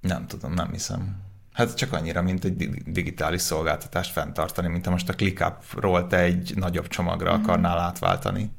Nem 0.00 0.26
tudom, 0.26 0.52
nem 0.52 0.70
hiszem. 0.72 1.22
Hát 1.52 1.76
csak 1.76 1.92
annyira, 1.92 2.22
mint 2.22 2.44
egy 2.44 2.68
digitális 2.86 3.40
szolgáltatást 3.40 4.12
fenntartani, 4.12 4.68
mint 4.68 4.84
ha 4.84 4.90
most 4.90 5.08
a 5.08 5.14
ClickUp-ról 5.14 6.06
te 6.06 6.18
egy 6.18 6.52
nagyobb 6.56 6.88
csomagra 6.88 7.30
uh-huh. 7.30 7.44
akarnál 7.44 7.78
átváltani 7.78 8.50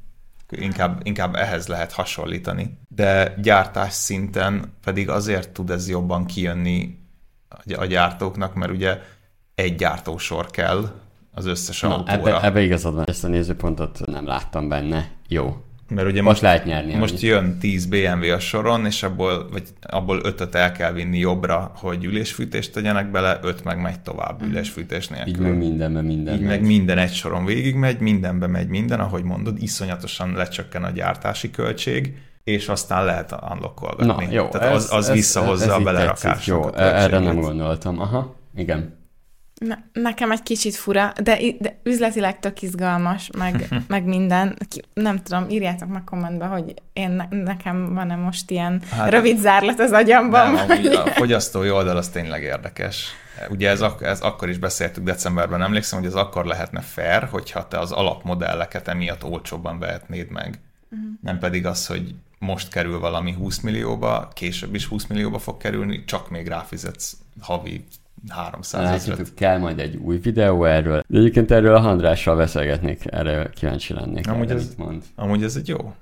inkább, 0.60 1.00
inkább 1.02 1.34
ehhez 1.34 1.66
lehet 1.66 1.92
hasonlítani. 1.92 2.78
De 2.88 3.34
gyártás 3.42 3.92
szinten 3.92 4.72
pedig 4.84 5.08
azért 5.08 5.50
tud 5.50 5.70
ez 5.70 5.88
jobban 5.88 6.26
kijönni 6.26 6.98
a 7.76 7.84
gyártóknak, 7.84 8.54
mert 8.54 8.72
ugye 8.72 8.98
egy 9.54 9.74
gyártósor 9.74 10.46
kell 10.46 10.90
az 11.34 11.46
összes 11.46 11.80
Na, 11.80 11.94
autóra. 11.94 12.12
Ebbe, 12.12 12.42
ebbe 12.42 12.60
igazad 12.60 12.94
van, 12.94 13.04
ezt 13.08 13.24
a 13.24 13.28
nézőpontot 13.28 14.06
nem 14.06 14.26
láttam 14.26 14.68
benne. 14.68 15.10
Jó, 15.28 15.64
mert 15.88 16.06
ugye 16.08 16.22
most, 16.22 16.24
most 16.24 16.40
lehet 16.40 16.64
nyerni. 16.64 16.94
Most 16.94 17.12
annyit. 17.12 17.22
jön 17.22 17.58
10 17.58 17.86
BMW 17.86 18.32
a 18.32 18.38
soron, 18.38 18.86
és 18.86 19.02
abból, 19.02 19.48
vagy 19.52 19.62
abból 19.80 20.20
5 20.22 20.54
el 20.54 20.72
kell 20.72 20.92
vinni 20.92 21.18
jobbra, 21.18 21.72
hogy 21.74 22.04
ülésfűtést 22.04 22.72
tegyenek 22.72 23.10
bele, 23.10 23.38
5 23.42 23.64
meg 23.64 23.80
megy 23.80 24.00
tovább 24.00 24.44
mm. 24.44 24.48
ülésfűtés 24.48 25.08
nélkül. 25.08 25.32
Így 25.32 25.38
meg 25.38 25.58
mindenbe 25.58 26.00
minden 26.00 26.34
Így 26.34 26.40
megy. 26.40 26.48
meg 26.48 26.66
minden 26.66 26.98
egy 26.98 27.12
soron 27.12 27.44
végig 27.44 27.74
megy, 27.74 27.98
mindenbe 27.98 28.46
megy 28.46 28.68
minden, 28.68 29.00
ahogy 29.00 29.22
mondod, 29.22 29.62
iszonyatosan 29.62 30.32
lecsökken 30.32 30.84
a 30.84 30.90
gyártási 30.90 31.50
költség, 31.50 32.14
és 32.44 32.68
aztán 32.68 33.04
lehet 33.04 33.34
unlockolgatni. 33.50 34.24
Na, 34.24 34.32
jó, 34.32 34.48
Tehát 34.48 34.74
ez, 34.74 34.84
az, 34.84 34.92
az 34.92 35.08
ez, 35.08 35.14
visszahozza 35.14 35.64
ez, 35.64 35.70
ez 35.70 35.76
a 35.76 35.80
belerakást. 35.80 36.46
Jó, 36.46 36.74
erre 36.74 37.18
nem 37.18 37.40
gondoltam. 37.40 38.00
Aha, 38.00 38.36
igen. 38.56 39.00
Ne, 39.66 39.76
nekem 39.92 40.30
egy 40.30 40.42
kicsit 40.42 40.74
fura, 40.74 41.12
de, 41.22 41.38
de 41.58 41.78
üzletileg 41.82 42.38
tök 42.38 42.62
izgalmas, 42.62 43.30
meg, 43.38 43.68
meg 43.88 44.04
minden. 44.04 44.58
Nem 44.94 45.22
tudom, 45.22 45.48
írjátok 45.48 45.88
meg 45.88 46.04
kommentbe, 46.04 46.44
hogy 46.44 46.74
én 46.92 47.10
ne, 47.10 47.26
nekem 47.42 47.94
van-e 47.94 48.16
most 48.16 48.50
ilyen 48.50 48.82
hát, 48.90 49.10
rövid 49.10 49.38
zárlat 49.38 49.80
az 49.80 49.92
agyamban. 49.92 50.52
Nem, 50.52 50.66
vagy... 50.66 50.86
a 50.86 51.06
fogyasztói 51.06 51.70
oldal 51.70 51.96
az 51.96 52.08
tényleg 52.08 52.42
érdekes. 52.42 53.06
Ugye 53.50 53.68
ez, 53.68 53.80
ak- 53.80 54.02
ez 54.02 54.20
akkor 54.20 54.48
is 54.48 54.58
beszéltük 54.58 55.04
decemberben, 55.04 55.62
emlékszem, 55.62 55.98
hogy 55.98 56.08
ez 56.08 56.14
akkor 56.14 56.44
lehetne 56.44 56.80
fair, 56.80 57.28
hogyha 57.30 57.68
te 57.68 57.78
az 57.78 57.92
alapmodelleket 57.92 58.88
emiatt 58.88 59.24
olcsóbban 59.24 59.78
vehetnéd 59.78 60.30
meg. 60.30 60.58
Uh-huh. 60.90 61.08
Nem 61.20 61.38
pedig 61.38 61.66
az, 61.66 61.86
hogy 61.86 62.14
most 62.38 62.68
kerül 62.68 62.98
valami 62.98 63.32
20 63.32 63.60
millióba, 63.60 64.28
később 64.34 64.74
is 64.74 64.86
20 64.86 65.06
millióba 65.06 65.38
fog 65.38 65.56
kerülni, 65.56 66.04
csak 66.04 66.30
még 66.30 66.48
ráfizetsz 66.48 67.16
havi 67.40 67.84
300 68.28 68.82
Látjátok, 68.82 69.34
kell 69.34 69.58
majd 69.58 69.78
egy 69.78 69.96
új 69.96 70.18
videó 70.18 70.64
erről. 70.64 71.02
De 71.06 71.18
egyébként 71.18 71.50
erről 71.50 71.74
a 71.74 71.80
Handrással 71.80 72.36
beszélgetnék, 72.36 73.02
erre 73.06 73.50
kíváncsi 73.54 73.94
lennék. 73.94 74.28
Amúgy, 74.28 74.50
erre, 74.50 74.58
ez, 74.58 74.74
mond. 74.76 75.02
amúgy 75.14 75.42
ez 75.42 75.56
egy 75.56 75.68
jó. 75.68 75.94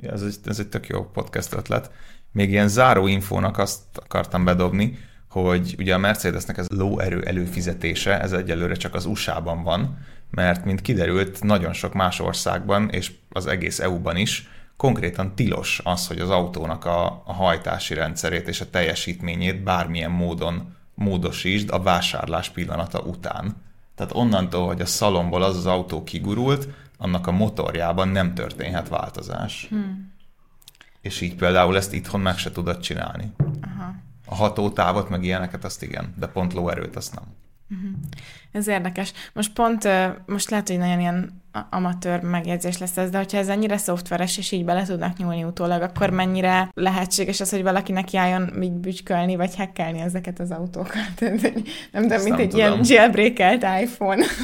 Ez 0.00 0.22
egy, 0.22 0.36
ez 0.44 0.58
egy 0.58 0.68
tök 0.68 0.86
jó 0.86 1.04
podcast 1.04 1.54
ötlet. 1.54 1.90
Még 2.32 2.50
ilyen 2.50 2.68
záró 2.68 3.06
infónak 3.06 3.58
azt 3.58 3.82
akartam 3.92 4.44
bedobni, 4.44 4.98
hogy 5.28 5.74
ugye 5.78 5.94
a 5.94 5.98
Mercedesnek 5.98 6.58
ez 6.58 6.66
lóerő 6.68 7.22
előfizetése, 7.22 8.20
ez 8.20 8.32
egyelőre 8.32 8.74
csak 8.74 8.94
az 8.94 9.04
USA-ban 9.04 9.62
van, 9.62 9.98
mert 10.30 10.64
mint 10.64 10.80
kiderült, 10.80 11.42
nagyon 11.42 11.72
sok 11.72 11.94
más 11.94 12.20
országban, 12.20 12.88
és 12.90 13.12
az 13.28 13.46
egész 13.46 13.80
EU-ban 13.80 14.16
is 14.16 14.48
konkrétan 14.76 15.34
tilos 15.34 15.80
az, 15.84 16.06
hogy 16.06 16.18
az 16.18 16.30
autónak 16.30 16.84
a, 16.84 17.22
a 17.26 17.32
hajtási 17.32 17.94
rendszerét 17.94 18.48
és 18.48 18.60
a 18.60 18.70
teljesítményét 18.70 19.62
bármilyen 19.62 20.10
módon 20.10 20.76
módosítsd 20.98 21.70
a 21.70 21.82
vásárlás 21.82 22.48
pillanata 22.50 23.00
után. 23.00 23.56
Tehát 23.94 24.14
onnantól, 24.14 24.66
hogy 24.66 24.80
a 24.80 24.86
szalomból 24.86 25.42
az 25.42 25.56
az 25.56 25.66
autó 25.66 26.04
kigurult, 26.04 26.68
annak 26.98 27.26
a 27.26 27.32
motorjában 27.32 28.08
nem 28.08 28.34
történhet 28.34 28.88
változás. 28.88 29.66
Hmm. 29.68 30.12
És 31.00 31.20
így 31.20 31.34
például 31.34 31.76
ezt 31.76 31.92
itthon 31.92 32.20
meg 32.20 32.38
se 32.38 32.52
tudod 32.52 32.80
csinálni. 32.80 33.32
Aha. 33.60 33.94
A 34.26 34.34
hatótávot, 34.34 35.08
meg 35.08 35.24
ilyeneket, 35.24 35.64
azt 35.64 35.82
igen, 35.82 36.14
de 36.16 36.26
pont 36.26 36.52
lóerőt 36.52 36.96
azt 36.96 37.14
nem. 37.14 37.24
Ez 38.52 38.68
érdekes. 38.68 39.12
Most 39.32 39.52
pont, 39.52 39.88
most 40.26 40.50
lehet, 40.50 40.68
hogy 40.68 40.78
nagyon 40.78 41.00
ilyen 41.00 41.42
amatőr 41.70 42.20
megjegyzés 42.20 42.78
lesz 42.78 42.96
ez, 42.96 43.10
de 43.10 43.18
hogyha 43.18 43.38
ez 43.38 43.48
ennyire 43.48 43.76
szoftveres, 43.76 44.38
és 44.38 44.52
így 44.52 44.64
bele 44.64 44.82
tudnak 44.82 45.16
nyúlni 45.16 45.44
utólag, 45.44 45.82
akkor 45.82 46.10
mennyire 46.10 46.70
lehetséges 46.74 47.40
az, 47.40 47.50
hogy 47.50 47.62
valaki 47.62 47.92
nekiálljon 47.92 48.62
így 48.62 48.72
bütykölni, 48.72 49.36
vagy 49.36 49.56
hackelni 49.56 50.00
ezeket 50.00 50.40
az 50.40 50.50
autókat? 50.50 51.12
nem 51.92 52.02
tudom, 52.02 52.22
mint 52.22 52.28
nem 52.28 52.38
egy 52.38 52.48
tudom. 52.48 52.56
ilyen 52.56 52.80
jailbreakelt 52.82 53.66
iPhone. 53.82 54.24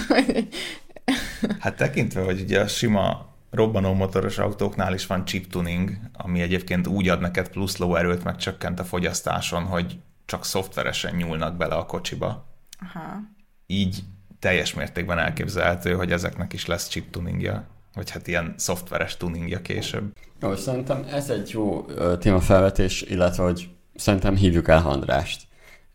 hát 1.61 1.77
tekintve, 1.77 2.23
hogy 2.23 2.41
ugye 2.41 2.61
a 2.61 2.67
sima 2.67 3.33
robbanó 3.51 3.93
motoros 3.93 4.39
autóknál 4.39 4.95
is 4.95 5.07
van 5.07 5.25
chip 5.25 5.51
tuning, 5.51 5.91
ami 6.13 6.41
egyébként 6.41 6.87
úgy 6.87 7.09
ad 7.09 7.21
neked 7.21 7.49
plusz 7.49 7.77
lóerőt, 7.77 8.25
meg 8.25 8.37
csökkent 8.37 8.81
a 8.81 8.85
fogyasztáson, 8.85 9.63
hogy 9.63 9.99
csak 10.25 10.45
szoftveresen 10.45 11.15
nyúlnak 11.15 11.57
bele 11.57 11.75
a 11.75 11.87
kocsiba. 11.87 12.47
Aha. 12.81 13.21
Így 13.67 14.03
teljes 14.39 14.75
mértékben 14.75 15.19
elképzelhető, 15.19 15.95
hogy 15.95 16.13
ezeknek 16.13 16.53
is 16.53 16.67
lesz 16.67 16.89
chip 16.89 17.11
tuningja, 17.11 17.67
vagy 17.95 18.11
hát 18.11 18.27
ilyen 18.27 18.55
szoftveres 18.57 19.17
tuningja 19.17 19.63
később. 19.63 20.13
Jó, 20.41 20.55
szerintem 20.55 21.05
ez 21.11 21.31
egy 21.31 21.51
jó 21.51 21.85
témafelvetés, 22.19 23.03
illetve 23.03 23.43
hogy 23.43 23.69
szerintem 23.95 24.37
hívjuk 24.37 24.69
el 24.69 24.87
Andrást. 24.87 25.43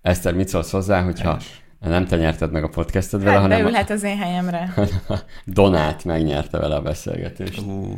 Eszter, 0.01 0.34
mit 0.34 0.47
szólsz 0.47 0.71
hozzá, 0.71 1.01
hogyha 1.01 1.29
Helyes. 1.29 1.63
nem 1.79 2.05
te 2.05 2.15
nyerted 2.15 2.51
meg 2.51 2.63
a 2.63 2.69
podcastet 2.69 3.19
vele, 3.19 3.32
hát, 3.32 3.41
hanem... 3.41 3.62
Beülhet 3.62 3.89
az 3.89 4.03
én 4.03 4.17
helyemre. 4.17 4.73
Donát 5.45 6.03
megnyerte 6.03 6.58
vele 6.58 6.75
a 6.75 6.82
beszélgetést. 6.82 7.62
Uh, 7.62 7.97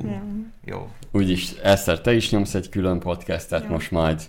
Jó. 0.65 0.89
Úgyis, 1.11 1.51
Eszter, 1.63 2.01
te 2.01 2.13
is 2.13 2.31
nyomsz 2.31 2.53
egy 2.53 2.69
külön 2.69 2.99
podcastet 2.99 3.63
jó. 3.63 3.69
most 3.69 3.91
majd. 3.91 4.21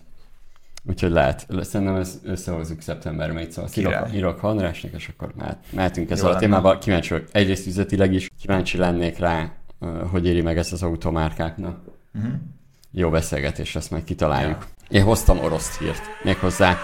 Úgyhogy 0.85 1.11
lehet, 1.11 1.47
szerintem 1.61 1.97
ezt 1.97 2.18
összehozzuk 2.25 2.81
szeptemberben, 2.81 3.42
így 3.42 3.51
szóval 3.51 3.71
írok, 3.77 4.14
írok 4.14 4.42
Andrásnak, 4.42 4.92
és 4.92 5.09
akkor 5.09 5.33
mehet, 5.37 5.59
mehetünk 5.71 6.11
ezzel 6.11 6.31
a 6.31 6.37
témával. 6.37 6.79
Kíváncsi 6.79 7.09
vagyok, 7.12 7.29
egyrészt 7.33 7.66
üzletileg 7.66 8.12
is 8.12 8.31
kíváncsi 8.40 8.79
lennék 8.79 9.18
rá, 9.18 9.53
hogy 10.11 10.27
éri 10.27 10.40
meg 10.40 10.59
ezt 10.59 10.73
az 10.73 10.83
automárkáknak. 10.83 11.79
Uh-huh. 12.14 12.33
Jó 12.90 13.11
beszélgetés, 13.11 13.77
ezt 13.77 13.90
majd 13.90 14.05
kitaláljuk. 14.05 14.66
Ja. 14.88 14.99
Én 14.99 15.05
hoztam 15.05 15.38
orosz 15.38 15.79
hírt, 15.79 16.03
méghozzá 16.23 16.77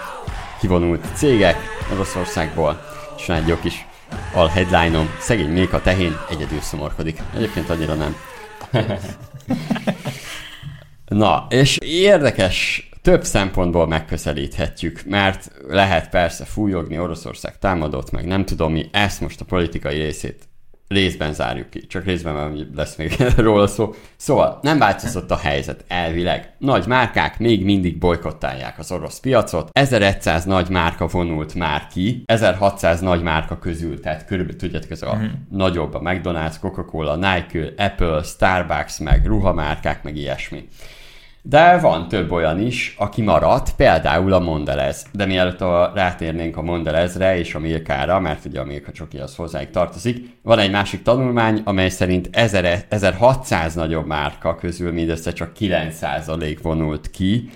kivonult 0.59 1.05
cégek 1.15 1.57
Oroszországból, 1.93 2.81
és 3.17 3.25
van 3.25 3.37
egy 3.37 3.47
jó 3.47 3.55
kis 3.55 3.87
alheadline-om, 4.33 5.09
szegény 5.19 5.49
Méka 5.49 5.81
tehén 5.81 6.15
egyedül 6.29 6.61
szomorkodik. 6.61 7.21
Egyébként 7.35 7.69
annyira 7.69 7.93
nem. 7.93 8.15
Na, 11.05 11.45
és 11.49 11.77
érdekes 11.81 12.88
több 13.09 13.23
szempontból 13.23 13.87
megközelíthetjük, 13.87 15.01
mert 15.05 15.51
lehet 15.67 16.09
persze 16.09 16.45
fújogni, 16.45 16.99
Oroszország 16.99 17.57
támadott, 17.59 18.11
meg 18.11 18.25
nem 18.25 18.45
tudom 18.45 18.71
mi, 18.71 18.89
ezt 18.91 19.21
most 19.21 19.41
a 19.41 19.45
politikai 19.45 19.97
részét 19.97 20.47
részben 20.87 21.33
zárjuk 21.33 21.69
ki, 21.69 21.87
csak 21.87 22.05
részben 22.05 22.67
lesz 22.75 22.95
még 22.95 23.15
róla 23.37 23.67
szó. 23.67 23.93
Szóval 24.17 24.59
nem 24.61 24.77
változott 24.77 25.31
a 25.31 25.37
helyzet 25.37 25.85
elvileg. 25.87 26.53
Nagy 26.57 26.87
márkák 26.87 27.39
még 27.39 27.63
mindig 27.63 27.97
bolykottálják 27.97 28.79
az 28.79 28.91
orosz 28.91 29.19
piacot. 29.19 29.69
1100 29.71 30.45
nagy 30.45 30.69
márka 30.69 31.07
vonult 31.07 31.53
már 31.53 31.87
ki, 31.87 32.23
1600 32.25 32.99
nagy 32.99 33.21
márka 33.21 33.59
közül, 33.59 33.99
tehát 33.99 34.25
körülbelül 34.25 34.59
tudjátok, 34.59 34.91
ez 34.91 35.01
a 35.01 35.11
uh-huh. 35.11 35.29
nagyobb, 35.51 35.93
a 35.93 35.99
McDonald's, 35.99 36.55
Coca-Cola, 36.59 37.15
Nike, 37.15 37.73
Apple, 37.77 38.23
Starbucks, 38.23 38.99
meg 38.99 39.25
ruhamárkák, 39.25 40.03
meg 40.03 40.15
ilyesmi. 40.15 40.67
De 41.41 41.77
van 41.77 42.07
több 42.07 42.31
olyan 42.31 42.59
is, 42.59 42.95
aki 42.97 43.21
maradt, 43.21 43.75
például 43.75 44.33
a 44.33 44.39
Mondelez. 44.39 45.05
De 45.11 45.25
mielőtt 45.25 45.61
a, 45.61 45.91
rátérnénk 45.95 46.57
a 46.57 46.61
Mondelezre 46.61 47.37
és 47.37 47.55
a 47.55 47.59
Milkára, 47.59 48.19
mert 48.19 48.45
ugye 48.45 48.59
a 48.59 48.65
Milka 48.65 48.91
csoki 48.91 49.17
az 49.17 49.35
hozzáig 49.35 49.69
tartozik, 49.69 50.37
van 50.41 50.59
egy 50.59 50.71
másik 50.71 51.01
tanulmány, 51.01 51.61
amely 51.63 51.89
szerint 51.89 52.29
1000, 52.31 52.85
1600 52.89 53.75
nagyobb 53.75 54.05
márka 54.05 54.55
közül 54.55 54.91
mindössze 54.91 55.33
csak 55.33 55.51
9% 55.59 56.57
vonult 56.61 57.09
ki, 57.09 57.49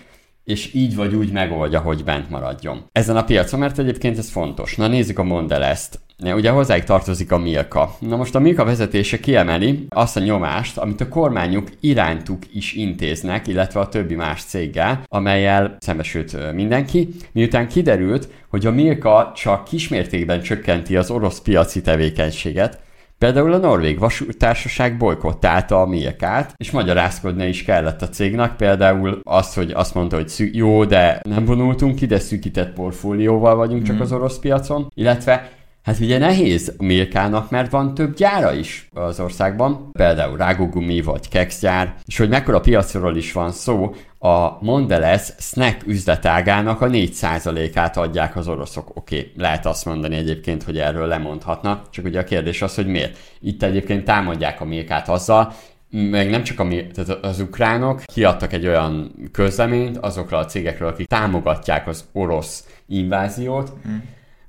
és 0.43 0.73
így 0.73 0.95
vagy 0.95 1.15
úgy 1.15 1.31
megoldja, 1.31 1.79
hogy 1.79 2.03
bent 2.03 2.29
maradjon. 2.29 2.85
Ezen 2.91 3.17
a 3.17 3.23
piacon, 3.23 3.59
mert 3.59 3.79
egyébként 3.79 4.17
ez 4.17 4.29
fontos. 4.29 4.75
Na 4.75 4.87
nézzük 4.87 5.19
a 5.19 5.23
Mondelezt. 5.23 5.99
Ugye 6.19 6.49
hozzáig 6.49 6.83
tartozik 6.83 7.31
a 7.31 7.37
Milka. 7.37 7.95
Na 7.99 8.15
most 8.15 8.35
a 8.35 8.39
Milka 8.39 8.63
vezetése 8.63 9.19
kiemeli 9.19 9.85
azt 9.89 10.17
a 10.17 10.19
nyomást, 10.19 10.77
amit 10.77 11.01
a 11.01 11.07
kormányuk 11.07 11.67
irántuk 11.79 12.43
is 12.53 12.73
intéznek, 12.73 13.47
illetve 13.47 13.79
a 13.79 13.89
többi 13.89 14.15
más 14.15 14.43
céggel, 14.43 15.03
amelyel 15.07 15.77
szembesült 15.79 16.53
mindenki, 16.53 17.09
miután 17.31 17.67
kiderült, 17.67 18.29
hogy 18.49 18.65
a 18.65 18.71
Milka 18.71 19.31
csak 19.35 19.63
kismértékben 19.63 20.41
csökkenti 20.41 20.95
az 20.95 21.11
orosz 21.11 21.39
piaci 21.39 21.81
tevékenységet, 21.81 22.81
Például 23.17 23.53
a 23.53 23.57
Norvég 23.57 23.99
vasútársaság 23.99 24.97
bolykottálta 24.97 25.81
a 25.81 25.85
Milkát, 25.85 26.53
és 26.57 26.71
magyarázkodni 26.71 27.47
is 27.47 27.63
kellett 27.63 28.01
a 28.01 28.09
cégnek, 28.09 28.55
például 28.55 29.19
azt, 29.23 29.55
hogy 29.55 29.71
azt 29.71 29.93
mondta, 29.93 30.15
hogy 30.15 30.27
szü- 30.27 30.55
jó, 30.55 30.85
de 30.85 31.21
nem 31.23 31.45
vonultunk 31.45 31.95
ki, 31.95 32.05
de 32.05 32.19
szűkített 32.19 32.73
portfólióval 32.73 33.55
vagyunk 33.55 33.81
mm. 33.81 33.85
csak 33.85 33.99
az 33.99 34.11
orosz 34.11 34.39
piacon, 34.39 34.91
illetve 34.93 35.51
Hát 35.83 35.99
ugye 35.99 36.17
nehéz 36.17 36.73
Milkának, 36.77 37.49
mert 37.49 37.71
van 37.71 37.93
több 37.93 38.15
gyára 38.15 38.53
is 38.53 38.89
az 38.93 39.19
országban, 39.19 39.89
például 39.91 40.37
rágógumi 40.37 41.01
vagy 41.01 41.29
kekszgyár, 41.29 41.95
és 42.05 42.17
hogy 42.17 42.29
mekkora 42.29 42.59
piacról 42.59 43.15
is 43.17 43.31
van 43.31 43.51
szó, 43.51 43.95
a 44.19 44.57
Mondelez 44.61 45.35
snack 45.39 45.87
üzletágának 45.87 46.81
a 46.81 46.87
4%-át 46.87 47.97
adják 47.97 48.35
az 48.35 48.47
oroszok. 48.47 48.89
Oké, 48.95 49.17
okay, 49.17 49.31
lehet 49.37 49.65
azt 49.65 49.85
mondani 49.85 50.15
egyébként, 50.15 50.63
hogy 50.63 50.77
erről 50.77 51.07
lemondhatnak, 51.07 51.89
csak 51.89 52.05
ugye 52.05 52.19
a 52.19 52.23
kérdés 52.23 52.61
az, 52.61 52.75
hogy 52.75 52.87
miért. 52.87 53.17
Itt 53.39 53.63
egyébként 53.63 54.05
támadják 54.05 54.61
a 54.61 54.65
Milkát 54.65 55.09
azzal, 55.09 55.53
meg 55.89 56.29
nem 56.29 56.43
csak 56.43 56.59
a, 56.59 56.67
tehát 56.67 57.23
az 57.23 57.39
ukránok 57.39 58.01
kiadtak 58.05 58.53
egy 58.53 58.67
olyan 58.67 59.11
közleményt 59.31 59.97
azokra 59.97 60.37
a 60.37 60.45
cégekről, 60.45 60.87
akik 60.87 61.07
támogatják 61.07 61.87
az 61.87 62.05
orosz 62.11 62.67
inváziót, 62.87 63.73
mm 63.87 63.97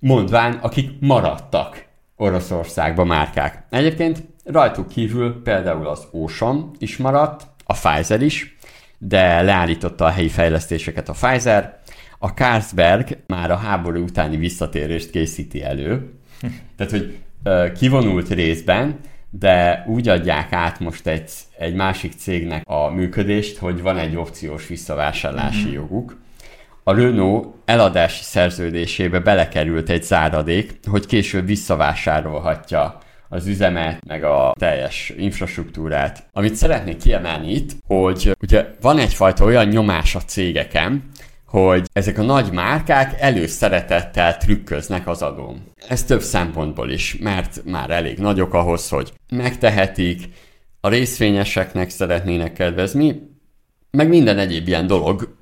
mondván, 0.05 0.53
akik 0.53 0.91
maradtak 1.01 1.85
Oroszországba 2.17 3.05
márkák. 3.05 3.65
Egyébként 3.71 4.23
rajtuk 4.45 4.89
kívül 4.89 5.43
például 5.43 5.87
az 5.87 6.07
Ocean 6.11 6.71
is 6.79 6.97
maradt, 6.97 7.47
a 7.65 7.73
Pfizer 7.73 8.23
is, 8.23 8.57
de 8.99 9.43
leállította 9.43 10.05
a 10.05 10.11
helyi 10.11 10.29
fejlesztéseket 10.29 11.09
a 11.09 11.13
Pfizer, 11.13 11.81
a 12.19 12.29
Carlsberg 12.29 13.19
már 13.27 13.51
a 13.51 13.57
háború 13.57 14.03
utáni 14.03 14.37
visszatérést 14.37 15.11
készíti 15.11 15.63
elő, 15.63 16.13
tehát 16.77 16.93
hogy 16.93 17.19
kivonult 17.79 18.29
részben, 18.29 18.99
de 19.31 19.85
úgy 19.89 20.09
adják 20.09 20.53
át 20.53 20.81
most 20.81 21.07
egy, 21.07 21.31
egy 21.59 21.75
másik 21.75 22.13
cégnek 22.13 22.69
a 22.69 22.91
működést, 22.91 23.59
hogy 23.59 23.83
van 23.83 23.99
egy 23.99 24.17
opciós 24.17 24.67
visszavásárlási 24.67 25.63
mm-hmm. 25.63 25.73
joguk, 25.73 26.17
a 26.85 26.95
Renault 26.95 27.55
eladási 27.65 28.23
szerződésébe 28.23 29.19
belekerült 29.19 29.89
egy 29.89 30.03
záradék, 30.03 30.79
hogy 30.91 31.07
később 31.07 31.47
visszavásárolhatja 31.47 32.99
az 33.29 33.47
üzemet, 33.47 34.05
meg 34.07 34.25
a 34.25 34.55
teljes 34.59 35.13
infrastruktúrát. 35.17 36.27
Amit 36.33 36.55
szeretnék 36.55 36.97
kiemelni 36.97 37.53
itt, 37.53 37.71
hogy 37.87 38.37
ugye 38.41 38.67
van 38.81 38.99
egyfajta 38.99 39.45
olyan 39.45 39.67
nyomás 39.67 40.15
a 40.15 40.21
cégeken, 40.21 41.09
hogy 41.47 41.87
ezek 41.93 42.19
a 42.19 42.23
nagy 42.23 42.53
márkák 42.53 43.21
előszeretettel 43.21 44.37
trükköznek 44.37 45.09
az 45.09 45.23
adón. 45.23 45.63
Ez 45.89 46.05
több 46.05 46.21
szempontból 46.21 46.91
is, 46.91 47.17
mert 47.21 47.61
már 47.65 47.91
elég 47.91 48.19
nagyok 48.19 48.55
ahhoz, 48.55 48.89
hogy 48.89 49.13
megtehetik, 49.29 50.29
a 50.81 50.89
részvényeseknek 50.89 51.91
szeretnének 51.91 52.53
kedvezni, 52.53 53.34
meg 53.95 54.09
minden 54.09 54.39
egyéb 54.39 54.69
ilyen 54.69 54.87
dolog 54.87 55.37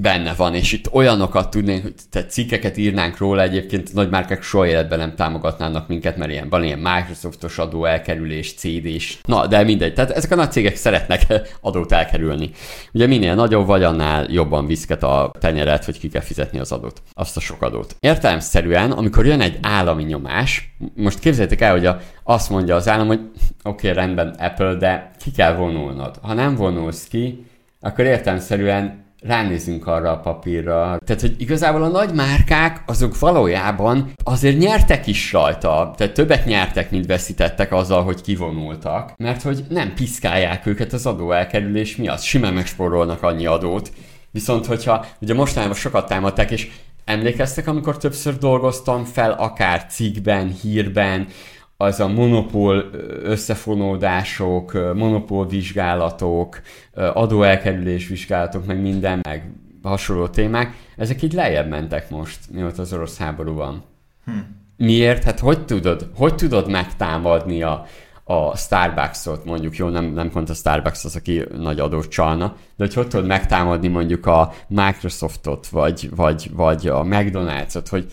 benne 0.00 0.34
van, 0.34 0.54
és 0.54 0.72
itt 0.72 0.92
olyanokat 0.92 1.50
tudnénk, 1.50 1.82
hogy 1.82 1.94
te 2.10 2.26
cikkeket 2.26 2.76
írnánk 2.76 3.18
róla, 3.18 3.42
egyébként 3.42 3.92
nagy 3.94 4.10
márkák 4.10 4.42
soha 4.42 4.66
életben 4.66 4.98
nem 4.98 5.14
támogatnának 5.14 5.88
minket, 5.88 6.16
mert 6.16 6.30
ilyen, 6.30 6.48
van 6.48 6.64
ilyen 6.64 6.78
Microsoftos 6.78 7.58
adó 7.58 7.84
elkerülés, 7.84 8.54
CD-s, 8.54 9.18
na, 9.24 9.46
de 9.46 9.62
mindegy, 9.62 9.94
tehát 9.94 10.10
ezek 10.10 10.30
a 10.30 10.34
nagy 10.34 10.52
cégek 10.52 10.76
szeretnek 10.76 11.22
adót 11.60 11.92
elkerülni. 11.92 12.50
Ugye 12.92 13.06
minél 13.06 13.34
nagyobb 13.34 13.66
vagy, 13.66 13.82
annál 13.82 14.26
jobban 14.30 14.66
viszket 14.66 15.02
a 15.02 15.30
tenyeret, 15.38 15.84
hogy 15.84 15.98
ki 15.98 16.08
kell 16.08 16.22
fizetni 16.22 16.58
az 16.58 16.72
adót, 16.72 17.02
azt 17.14 17.36
a 17.36 17.40
sok 17.40 17.62
adót. 17.62 17.96
Értelemszerűen, 18.00 18.90
amikor 18.90 19.26
jön 19.26 19.40
egy 19.40 19.58
állami 19.62 20.02
nyomás, 20.02 20.74
most 20.94 21.18
képzeljétek 21.18 21.60
el, 21.60 21.72
hogy 21.72 21.86
a, 21.86 22.00
azt 22.24 22.50
mondja 22.50 22.74
az 22.74 22.88
állam, 22.88 23.06
hogy 23.06 23.20
oké, 23.62 23.90
okay, 23.90 23.92
rendben 23.92 24.28
Apple, 24.38 24.74
de 24.74 25.10
ki 25.18 25.30
kell 25.30 25.54
vonulnod. 25.54 26.18
Ha 26.22 26.34
nem 26.34 26.54
vonulsz 26.54 27.06
ki, 27.08 27.46
akkor 27.86 28.04
értelmszerűen 28.04 29.04
ránézünk 29.22 29.86
arra 29.86 30.10
a 30.10 30.20
papírra. 30.20 30.98
Tehát, 31.04 31.20
hogy 31.20 31.34
igazából 31.38 31.82
a 31.82 31.88
nagy 31.88 32.14
márkák 32.14 32.82
azok 32.86 33.18
valójában 33.18 34.12
azért 34.24 34.58
nyertek 34.58 35.06
is 35.06 35.32
rajta, 35.32 35.94
tehát 35.96 36.14
többet 36.14 36.44
nyertek, 36.44 36.90
mint 36.90 37.06
veszítettek 37.06 37.72
azzal, 37.72 38.02
hogy 38.02 38.20
kivonultak, 38.20 39.12
mert 39.16 39.42
hogy 39.42 39.64
nem 39.68 39.94
piszkálják 39.94 40.66
őket 40.66 40.92
az 40.92 41.06
adóelkerülés 41.06 41.96
miatt, 41.96 42.20
simán 42.20 42.54
megspórolnak 42.54 43.22
annyi 43.22 43.46
adót, 43.46 43.90
Viszont, 44.30 44.66
hogyha 44.66 45.06
ugye 45.20 45.34
mostanában 45.34 45.74
sokat 45.74 46.08
támadták, 46.08 46.50
és 46.50 46.70
emlékeztek, 47.04 47.66
amikor 47.66 47.96
többször 47.96 48.38
dolgoztam 48.38 49.04
fel, 49.04 49.30
akár 49.32 49.86
cikkben, 49.86 50.52
hírben, 50.62 51.26
az 51.76 52.00
a 52.00 52.08
monopól 52.08 52.90
összefonódások, 53.22 54.72
monopól 54.94 55.46
vizsgálatok, 55.46 56.60
adóelkerülés 56.94 58.08
vizsgálatok, 58.08 58.66
meg 58.66 58.80
minden, 58.80 59.20
meg 59.22 59.50
hasonló 59.82 60.26
témák, 60.26 60.74
ezek 60.96 61.22
így 61.22 61.32
lejjebb 61.32 61.68
mentek 61.68 62.10
most, 62.10 62.38
mióta 62.52 62.82
az 62.82 62.92
orosz 62.92 63.18
háború 63.18 63.54
van. 63.54 63.84
Hm. 64.24 64.32
Miért? 64.76 65.24
Hát 65.24 65.38
hogy 65.38 65.64
tudod, 65.64 66.10
hogy 66.16 66.34
tudod 66.34 66.70
megtámadni 66.70 67.62
a, 67.62 67.86
a 68.24 68.56
Starbucks-ot, 68.56 69.44
mondjuk, 69.44 69.76
jó, 69.76 69.88
nem, 69.88 70.04
nem 70.04 70.30
pont 70.30 70.50
a 70.50 70.54
Starbucks 70.54 71.04
az, 71.04 71.16
aki 71.16 71.44
nagy 71.58 71.80
adót 71.80 72.08
csalna, 72.08 72.56
de 72.76 72.84
hogy 72.84 72.94
hogy 72.94 73.08
tudod 73.08 73.26
megtámadni 73.26 73.88
mondjuk 73.88 74.26
a 74.26 74.52
Microsoftot, 74.68 75.66
vagy, 75.66 76.08
vagy, 76.16 76.50
vagy 76.54 76.86
a 76.86 77.02
McDonald's-ot, 77.02 77.86
hogy 77.90 78.12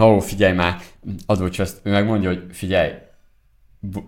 ó, 0.00 0.18
figyelj 0.18 0.54
már, 0.54 0.76
adócsaszt, 1.26 1.80
ő 1.82 1.90
megmondja, 1.90 2.28
hogy 2.28 2.44
figyelj, 2.50 2.92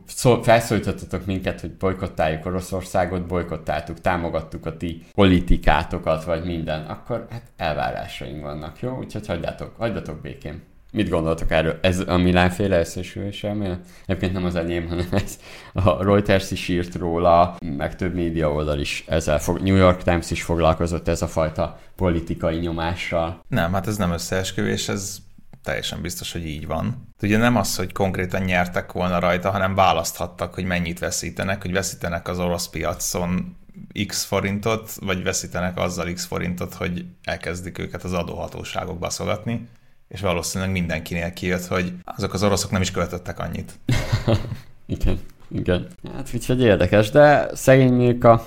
szó, 0.06 0.42
felszólítottatok 0.42 1.26
minket, 1.26 1.60
hogy 1.60 1.72
bolykottáljuk 1.72 2.46
Oroszországot, 2.46 3.26
bolykottáltuk, 3.26 4.00
támogattuk 4.00 4.66
a 4.66 4.76
ti 4.76 5.02
politikátokat, 5.14 6.24
vagy 6.24 6.44
minden, 6.44 6.84
akkor 6.86 7.26
hát 7.30 7.42
elvárásaink 7.56 8.42
vannak, 8.42 8.80
jó? 8.80 8.98
Úgyhogy 8.98 9.26
hagyjátok, 9.26 9.74
hagyjatok 9.76 10.20
békén. 10.20 10.62
Mit 10.92 11.08
gondoltok 11.08 11.50
erről? 11.50 11.78
Ez 11.82 12.02
a 12.06 12.16
Milánféle 12.16 12.78
összesülés 12.78 13.44
elmélet? 13.44 13.86
Egyébként 14.06 14.32
nem 14.32 14.44
az 14.44 14.54
enyém, 14.54 14.88
hanem 14.88 15.06
ez 15.10 15.38
a 15.72 16.04
Reuters 16.04 16.50
is 16.50 16.68
írt 16.68 16.94
róla, 16.94 17.56
meg 17.76 17.96
több 17.96 18.14
média 18.14 18.52
oldal 18.52 18.78
is 18.78 19.04
ezzel 19.08 19.38
fog, 19.38 19.60
New 19.60 19.76
York 19.76 20.02
Times 20.02 20.30
is 20.30 20.42
foglalkozott 20.42 21.08
ez 21.08 21.22
a 21.22 21.26
fajta 21.26 21.78
politikai 21.96 22.56
nyomással. 22.56 23.44
Nem, 23.48 23.72
hát 23.72 23.86
ez 23.86 23.96
nem 23.96 24.12
összeesküvés, 24.12 24.88
ez 24.88 25.18
teljesen 25.66 26.00
biztos, 26.00 26.32
hogy 26.32 26.46
így 26.46 26.66
van. 26.66 27.12
Ugye 27.22 27.36
nem 27.36 27.56
az, 27.56 27.76
hogy 27.76 27.92
konkrétan 27.92 28.42
nyertek 28.42 28.92
volna 28.92 29.18
rajta, 29.18 29.50
hanem 29.50 29.74
választhattak, 29.74 30.54
hogy 30.54 30.64
mennyit 30.64 30.98
veszítenek, 30.98 31.62
hogy 31.62 31.72
veszítenek 31.72 32.28
az 32.28 32.38
orosz 32.38 32.68
piacon 32.68 33.56
x 34.06 34.24
forintot, 34.24 34.90
vagy 35.00 35.22
veszítenek 35.22 35.78
azzal 35.78 36.12
x 36.12 36.24
forintot, 36.24 36.74
hogy 36.74 37.04
elkezdik 37.24 37.78
őket 37.78 38.04
az 38.04 38.12
adóhatóságok 38.12 38.98
baszogatni, 38.98 39.68
és 40.08 40.20
valószínűleg 40.20 40.72
mindenkinél 40.72 41.32
kijött, 41.32 41.66
hogy 41.66 41.92
azok 42.04 42.32
az 42.32 42.42
oroszok 42.42 42.70
nem 42.70 42.82
is 42.82 42.90
költöttek 42.90 43.38
annyit. 43.38 43.78
igen, 44.96 45.20
igen. 45.48 45.86
Hát 46.14 46.30
úgyhogy 46.34 46.60
érdekes, 46.60 47.10
de 47.10 47.48
szegény 47.54 47.92
Milka 47.92 48.46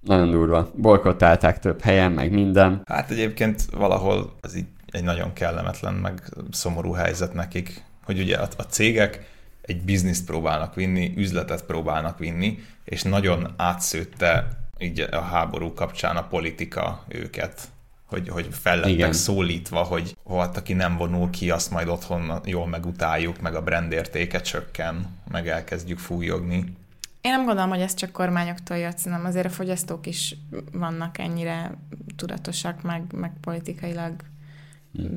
nagyon 0.00 0.30
durva. 0.30 0.70
Bolykottálták 0.74 1.58
több 1.58 1.80
helyen, 1.80 2.12
meg 2.12 2.32
minden. 2.32 2.82
Hát 2.84 3.10
egyébként 3.10 3.62
valahol 3.70 4.36
az 4.40 4.56
így 4.56 4.66
egy 4.90 5.02
nagyon 5.02 5.32
kellemetlen, 5.32 5.94
meg 5.94 6.22
szomorú 6.50 6.92
helyzet 6.92 7.32
nekik, 7.32 7.82
hogy 8.04 8.20
ugye 8.20 8.36
a, 8.36 8.48
a 8.56 8.62
cégek 8.62 9.36
egy 9.60 9.82
bizniszt 9.82 10.26
próbálnak 10.26 10.74
vinni, 10.74 11.12
üzletet 11.16 11.64
próbálnak 11.64 12.18
vinni, 12.18 12.58
és 12.84 13.02
nagyon 13.02 13.54
átszőtte 13.56 14.48
így 14.78 15.00
a 15.00 15.20
háború 15.20 15.74
kapcsán 15.74 16.16
a 16.16 16.26
politika 16.26 17.04
őket, 17.08 17.68
hogy, 18.06 18.28
hogy 18.28 18.48
fel 18.50 18.76
lettek 18.76 18.92
Igen. 18.92 19.12
szólítva, 19.12 19.82
hogy 19.82 20.16
hát 20.28 20.56
aki 20.56 20.72
nem 20.72 20.96
vonul 20.96 21.30
ki, 21.30 21.50
azt 21.50 21.70
majd 21.70 21.88
otthon 21.88 22.40
jól 22.44 22.66
megutáljuk, 22.66 23.40
meg 23.40 23.54
a 23.54 23.62
brand 23.62 23.92
értéke 23.92 24.40
csökken, 24.40 25.18
meg 25.30 25.48
elkezdjük 25.48 25.98
fújogni. 25.98 26.56
Én 27.20 27.32
nem 27.32 27.44
gondolom, 27.44 27.70
hogy 27.70 27.80
ez 27.80 27.94
csak 27.94 28.12
kormányoktól 28.12 28.76
jött, 28.76 29.02
hanem 29.02 29.24
azért 29.24 29.46
a 29.46 29.50
fogyasztók 29.50 30.06
is 30.06 30.36
vannak 30.72 31.18
ennyire 31.18 31.74
tudatosak, 32.16 32.82
meg, 32.82 33.02
meg 33.12 33.32
politikailag 33.40 34.12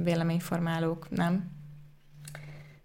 véleményformálók, 0.03 1.07
nem? 1.09 1.59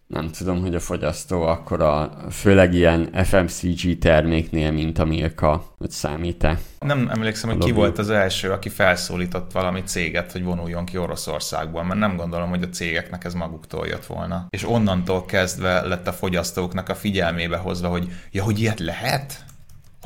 Nem 0.06 0.30
tudom, 0.30 0.60
hogy 0.60 0.74
a 0.74 0.80
fogyasztó 0.80 1.42
akkor 1.42 1.80
a 1.80 2.16
főleg 2.30 2.74
ilyen 2.74 3.10
FMCG 3.24 3.98
terméknél, 3.98 4.70
mint 4.70 4.98
a 4.98 5.04
Milka, 5.04 5.74
hogy 5.78 5.90
számít-e. 5.90 6.58
Nem 6.78 7.08
emlékszem, 7.08 7.50
hogy 7.50 7.58
ki 7.58 7.70
volt 7.70 7.98
az 7.98 8.10
első, 8.10 8.50
aki 8.50 8.68
felszólított 8.68 9.52
valami 9.52 9.82
céget, 9.82 10.32
hogy 10.32 10.44
vonuljon 10.44 10.84
ki 10.84 10.98
Oroszországból, 10.98 11.84
mert 11.84 12.00
nem 12.00 12.16
gondolom, 12.16 12.48
hogy 12.48 12.62
a 12.62 12.68
cégeknek 12.68 13.24
ez 13.24 13.34
maguktól 13.34 13.86
jött 13.86 14.06
volna. 14.06 14.46
És 14.50 14.68
onnantól 14.68 15.24
kezdve 15.24 15.80
lett 15.80 16.06
a 16.06 16.12
fogyasztóknak 16.12 16.88
a 16.88 16.94
figyelmébe 16.94 17.56
hozva, 17.56 17.88
hogy 17.88 18.08
ja, 18.30 18.42
hogy 18.42 18.60
ilyet 18.60 18.80
lehet? 18.80 19.44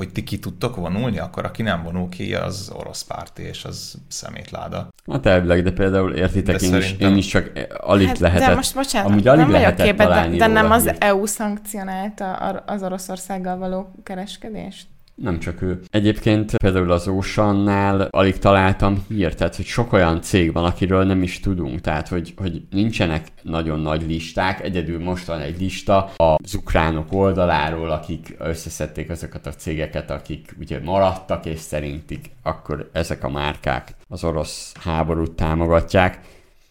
Hogy 0.01 0.11
ti 0.11 0.23
ki 0.23 0.39
tudtok 0.39 0.75
vonulni, 0.75 1.19
akkor 1.19 1.45
aki 1.45 1.61
nem 1.61 1.83
vonul 1.83 2.09
ki, 2.09 2.35
az 2.35 2.71
orosz 2.73 3.01
párti, 3.01 3.41
és 3.41 3.65
az 3.65 3.95
szemétláda. 4.07 4.87
Hát 5.11 5.25
elvileg, 5.25 5.63
de 5.63 5.71
például 5.71 6.13
értitek, 6.13 6.55
de 6.55 6.65
én, 6.65 6.71
szerintem... 6.71 7.07
is, 7.07 7.11
én 7.11 7.17
is 7.17 7.25
csak 7.25 7.51
alig 7.77 8.07
hát, 8.07 8.19
lehetett. 8.19 8.47
De 8.47 8.55
most 8.55 8.75
bocsánat, 8.75 9.09
amúgy 9.11 9.27
alig 9.27 9.41
nem 9.41 9.51
lehetett 9.51 9.85
képet, 9.85 10.07
de, 10.07 10.37
de 10.37 10.47
nem 10.47 10.71
az 10.71 10.91
EU 10.99 11.25
szankcionálta 11.25 12.33
az 12.65 12.83
Oroszországgal 12.83 13.57
való 13.57 13.91
kereskedést? 14.03 14.87
Nem 15.21 15.39
csak 15.39 15.61
ő. 15.61 15.79
Egyébként 15.89 16.57
például 16.57 16.91
az 16.91 17.07
Oceannál 17.07 18.01
alig 18.01 18.37
találtam 18.37 19.05
hírt, 19.07 19.37
tehát 19.37 19.55
hogy 19.55 19.65
sok 19.65 19.93
olyan 19.93 20.21
cég 20.21 20.53
van, 20.53 20.63
akiről 20.63 21.03
nem 21.03 21.23
is 21.23 21.39
tudunk, 21.39 21.81
tehát 21.81 22.07
hogy, 22.07 22.33
hogy 22.37 22.61
nincsenek 22.69 23.27
nagyon 23.41 23.79
nagy 23.79 24.07
listák, 24.07 24.61
egyedül 24.61 25.03
most 25.03 25.25
van 25.25 25.39
egy 25.39 25.59
lista 25.59 26.11
az 26.15 26.53
ukránok 26.53 27.13
oldaláról, 27.13 27.91
akik 27.91 28.35
összeszedték 28.39 29.09
azokat 29.09 29.45
a 29.45 29.53
cégeket, 29.53 30.11
akik 30.11 30.55
ugye 30.59 30.79
maradtak, 30.83 31.45
és 31.45 31.59
szerintik 31.59 32.29
akkor 32.43 32.89
ezek 32.93 33.23
a 33.23 33.29
márkák 33.29 33.95
az 34.07 34.23
orosz 34.23 34.73
háborút 34.79 35.31
támogatják. 35.31 36.19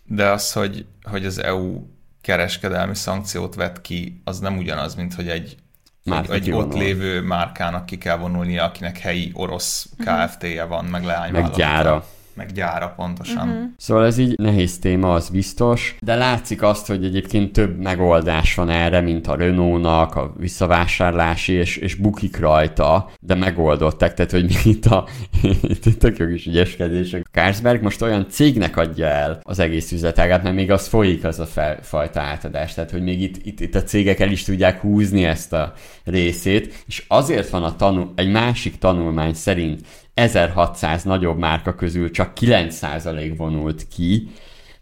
De 0.05 0.31
az, 0.31 0.53
hogy, 0.53 0.87
hogy 1.03 1.27
az 1.27 1.43
EU 1.43 1.83
kereskedelmi 2.21 2.95
szankciót 2.95 3.55
vet 3.55 3.81
ki, 3.81 4.21
az 4.25 4.39
nem 4.39 4.57
ugyanaz, 4.57 4.95
mint 4.95 5.15
hogy 5.15 5.29
egy 5.29 5.57
egy, 6.05 6.31
egy 6.31 6.51
ott 6.51 6.75
lévő 6.75 7.21
márkának 7.21 7.87
ki 7.87 7.99
kell 7.99 8.17
vonulnia, 8.17 8.65
akinek 8.65 8.99
helyi 8.99 9.31
orosz 9.35 9.89
mhm. 9.97 10.09
KFT-je 10.09 10.65
van, 10.65 10.85
meg 10.85 11.05
leányvállalata. 11.05 11.57
Meg 11.57 11.67
gyára 11.67 12.05
meg 12.35 12.53
gyára 12.53 12.93
pontosan. 12.97 13.49
Uh-huh. 13.49 13.64
Szóval 13.77 14.07
ez 14.07 14.19
így 14.19 14.38
nehéz 14.38 14.79
téma, 14.79 15.12
az 15.12 15.29
biztos, 15.29 15.97
de 16.01 16.14
látszik 16.14 16.62
azt, 16.62 16.87
hogy 16.87 17.05
egyébként 17.05 17.53
több 17.53 17.79
megoldás 17.79 18.55
van 18.55 18.69
erre, 18.69 19.01
mint 19.01 19.27
a 19.27 19.35
Renault-nak, 19.35 20.14
a 20.14 20.33
visszavásárlási, 20.38 21.53
és, 21.53 21.77
és 21.77 21.95
bukik 21.95 22.38
rajta, 22.38 23.11
de 23.21 23.35
megoldották, 23.35 24.14
tehát 24.14 24.31
hogy 24.31 24.45
mi 24.64 24.71
itt 24.71 24.87
a 24.87 25.07
itt 25.43 25.99
tök 25.99 26.19
jó 26.19 26.27
is 26.27 26.47
ügyeskedések. 26.47 27.29
Carlsberg 27.33 27.83
most 27.83 28.03
olyan 28.03 28.27
cégnek 28.29 28.77
adja 28.77 29.07
el 29.07 29.40
az 29.43 29.59
egész 29.59 29.93
üzletágát, 29.93 30.43
mert 30.43 30.55
még 30.55 30.71
az 30.71 30.87
folyik 30.87 31.25
az 31.25 31.38
a 31.38 31.47
fel, 31.47 31.79
fajta 31.83 32.21
átadás, 32.21 32.75
tehát 32.75 32.90
hogy 32.90 33.03
még 33.03 33.23
itt, 33.23 33.47
itt, 33.47 33.61
itt 33.61 33.75
a 33.75 33.83
cégek 33.83 34.21
el 34.21 34.31
is 34.31 34.45
tudják 34.45 34.81
húzni 34.81 35.25
ezt 35.25 35.53
a 35.53 35.73
részét, 36.05 36.85
és 36.87 37.05
azért 37.09 37.51
van 37.51 37.64
a 37.64 37.77
tanul, 37.77 38.12
egy 38.16 38.31
másik 38.31 38.79
tanulmány 38.79 39.35
szerint 39.35 39.81
1600 40.21 41.03
nagyobb 41.03 41.39
márka 41.39 41.75
közül 41.75 42.11
csak 42.11 42.33
9% 42.41 43.35
vonult 43.37 43.89
ki, 43.89 44.29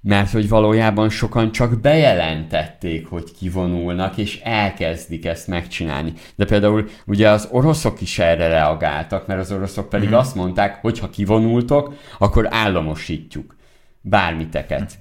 mert 0.01 0.31
hogy 0.31 0.49
valójában 0.49 1.09
sokan 1.09 1.53
csak 1.53 1.81
bejelentették, 1.81 3.07
hogy 3.07 3.33
kivonulnak, 3.39 4.17
és 4.17 4.41
elkezdik 4.41 5.25
ezt 5.25 5.47
megcsinálni. 5.47 6.13
De 6.37 6.45
például 6.45 6.89
ugye 7.07 7.31
az 7.31 7.49
oroszok 7.51 8.01
is 8.01 8.19
erre 8.19 8.49
reagáltak, 8.49 9.27
mert 9.27 9.41
az 9.41 9.53
oroszok 9.53 9.89
pedig 9.89 10.09
mm. 10.09 10.13
azt 10.13 10.35
mondták, 10.35 10.81
hogy 10.81 10.99
ha 10.99 11.11
kivonultok, 11.11 11.95
akkor 12.19 12.47
államosítjuk 12.51 13.57
bármiteket 14.01 14.99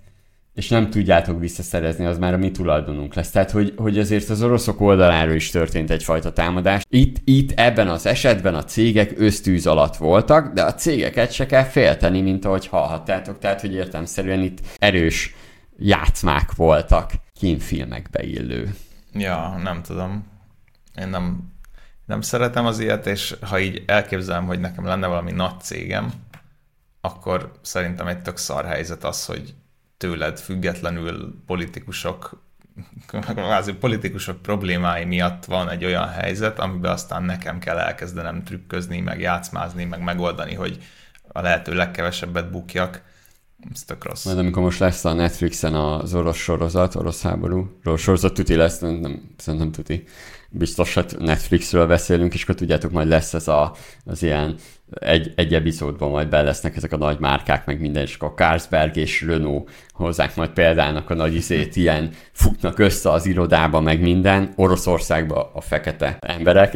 és 0.57 0.67
nem 0.67 0.89
tudjátok 0.89 1.39
visszaszerezni, 1.39 2.05
az 2.05 2.17
már 2.17 2.33
a 2.33 2.37
mi 2.37 2.51
tulajdonunk 2.51 3.13
lesz. 3.13 3.29
Tehát, 3.29 3.51
hogy, 3.51 3.73
hogy 3.77 3.99
azért 3.99 4.29
az 4.29 4.43
oroszok 4.43 4.81
oldaláról 4.81 5.35
is 5.35 5.49
történt 5.49 5.89
egyfajta 5.89 6.33
támadás. 6.33 6.83
Itt, 6.89 7.17
itt 7.23 7.59
ebben 7.59 7.87
az 7.87 8.05
esetben 8.05 8.55
a 8.55 8.63
cégek 8.63 9.13
ösztűz 9.17 9.67
alatt 9.67 9.95
voltak, 9.95 10.53
de 10.53 10.63
a 10.63 10.73
cégeket 10.73 11.31
se 11.31 11.45
kell 11.45 11.63
félteni, 11.63 12.21
mint 12.21 12.45
ahogy 12.45 12.67
hallhattátok. 12.67 13.39
Tehát, 13.39 13.61
hogy 13.61 13.73
értelmszerűen 13.73 14.41
itt 14.41 14.59
erős 14.77 15.35
játszmák 15.77 16.55
voltak 16.55 17.11
kínfilmekbe 17.33 18.23
illő. 18.23 18.75
Ja, 19.13 19.59
nem 19.63 19.81
tudom. 19.81 20.27
Én 20.99 21.07
nem, 21.07 21.53
nem 22.05 22.21
szeretem 22.21 22.65
az 22.65 22.79
ilyet, 22.79 23.07
és 23.07 23.35
ha 23.41 23.59
így 23.59 23.83
elképzelem, 23.85 24.45
hogy 24.45 24.59
nekem 24.59 24.85
lenne 24.85 25.07
valami 25.07 25.31
nagy 25.31 25.59
cégem, 25.61 26.11
akkor 27.01 27.51
szerintem 27.61 28.07
egy 28.07 28.21
tök 28.21 28.37
szar 28.37 28.65
helyzet 28.65 29.03
az, 29.03 29.25
hogy 29.25 29.53
tőled 29.97 30.39
függetlenül 30.39 31.43
politikusok 31.45 32.45
kvázi 33.07 33.73
politikusok 33.73 34.41
problémái 34.41 35.05
miatt 35.05 35.45
van 35.45 35.69
egy 35.69 35.85
olyan 35.85 36.07
helyzet, 36.07 36.59
amiben 36.59 36.91
aztán 36.91 37.23
nekem 37.23 37.59
kell 37.59 37.77
elkezdenem 37.77 38.43
trükközni, 38.43 38.99
meg 38.99 39.19
játszmázni, 39.19 39.83
meg 39.83 40.03
megoldani, 40.03 40.53
hogy 40.53 40.77
a 41.27 41.41
lehető 41.41 41.73
legkevesebbet 41.73 42.51
bukjak. 42.51 43.01
Ez 43.73 43.83
tök 43.83 44.03
rossz. 44.03 44.25
Majd 44.25 44.37
amikor 44.37 44.63
most 44.63 44.79
lesz 44.79 45.05
a 45.05 45.13
Netflixen 45.13 45.73
az 45.75 46.13
orosz 46.13 46.37
sorozat, 46.37 46.95
orosz 46.95 47.21
háború, 47.21 47.79
orosz 47.83 48.01
sorozat 48.01 48.33
tuti 48.33 48.55
lesz, 48.55 48.79
nem, 48.79 49.21
szerintem 49.37 49.71
tuti. 49.71 50.03
Biztos, 50.49 50.93
hogy 50.93 51.15
Netflixről 51.19 51.87
beszélünk, 51.87 52.33
és 52.33 52.43
akkor 52.43 52.55
tudjátok, 52.55 52.91
majd 52.91 53.07
lesz 53.07 53.33
ez 53.33 53.47
a, 53.47 53.75
az 54.05 54.23
ilyen 54.23 54.55
egy, 54.89 55.33
egy 55.35 55.53
epizódban 55.53 56.09
majd 56.09 56.29
be 56.29 56.41
lesznek 56.41 56.75
ezek 56.75 56.91
a 56.91 56.97
nagy 56.97 57.19
márkák, 57.19 57.65
meg 57.65 57.79
minden, 57.79 58.03
és 58.03 58.15
akkor 58.15 58.33
Carlsberg 58.35 58.95
és 58.95 59.21
Renault 59.21 59.69
hozzák 59.89 60.35
majd 60.35 60.49
példának 60.49 61.09
a 61.09 61.13
nagy 61.13 61.35
izét, 61.35 61.75
ilyen 61.75 62.09
futnak 62.31 62.79
össze 62.79 63.11
az 63.11 63.25
irodába, 63.25 63.79
meg 63.79 63.99
minden, 63.99 64.53
Oroszországba 64.55 65.51
a 65.53 65.61
fekete 65.61 66.17
emberek, 66.21 66.73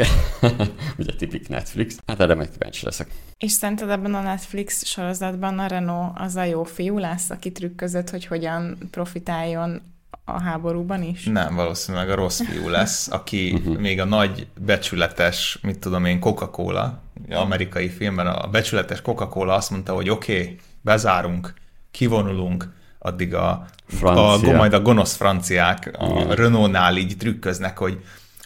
ugye 1.00 1.14
tipik 1.18 1.48
Netflix, 1.48 1.98
hát 2.08 2.20
erre 2.20 2.36
meg 2.36 2.50
kíváncsi 2.50 2.86
leszek. 2.86 3.08
És 3.38 3.52
szerinted 3.52 3.90
ebben 3.90 4.14
a 4.14 4.22
Netflix 4.22 4.86
sorozatban 4.86 5.60
a 5.60 5.68
Renault 5.68 6.12
az 6.16 6.36
a 6.36 6.44
jó 6.44 6.64
fiú 6.64 6.98
lesz, 6.98 7.30
aki 7.30 7.52
trükközött, 7.52 8.10
hogy 8.10 8.26
hogyan 8.26 8.78
profitáljon 8.92 9.82
a 10.26 10.42
háborúban 10.42 11.04
is? 11.04 11.26
Nem, 11.26 11.56
valószínűleg 11.56 12.10
a 12.10 12.16
rossz 12.16 12.42
fiú 12.42 12.70
lesz, 12.70 13.12
aki 13.12 13.62
mhm. 13.64 13.72
még 13.72 14.00
a 14.00 14.06
nagy 14.06 14.48
becsületes, 14.60 15.60
mit 15.62 15.80
tudom 15.80 16.06
én, 16.06 16.20
Coca-Cola, 16.20 17.02
amerikai 17.30 17.90
filmben 17.90 18.28
a 18.28 18.48
becsületes 18.48 19.02
Coca-Cola 19.02 19.54
azt 19.54 19.70
mondta, 19.70 19.94
hogy 19.94 20.10
oké, 20.10 20.42
okay, 20.42 20.58
bezárunk, 20.82 21.54
kivonulunk, 21.92 22.74
addig 23.00 23.34
a, 23.34 23.66
a, 24.02 24.38
majd 24.42 24.74
a 24.74 24.82
gonosz 24.82 25.16
franciák 25.16 25.96
a 25.98 26.34
Renault-nál 26.34 26.98
így 26.98 27.18
trükköznek, 27.18 27.78
hogy 27.78 28.00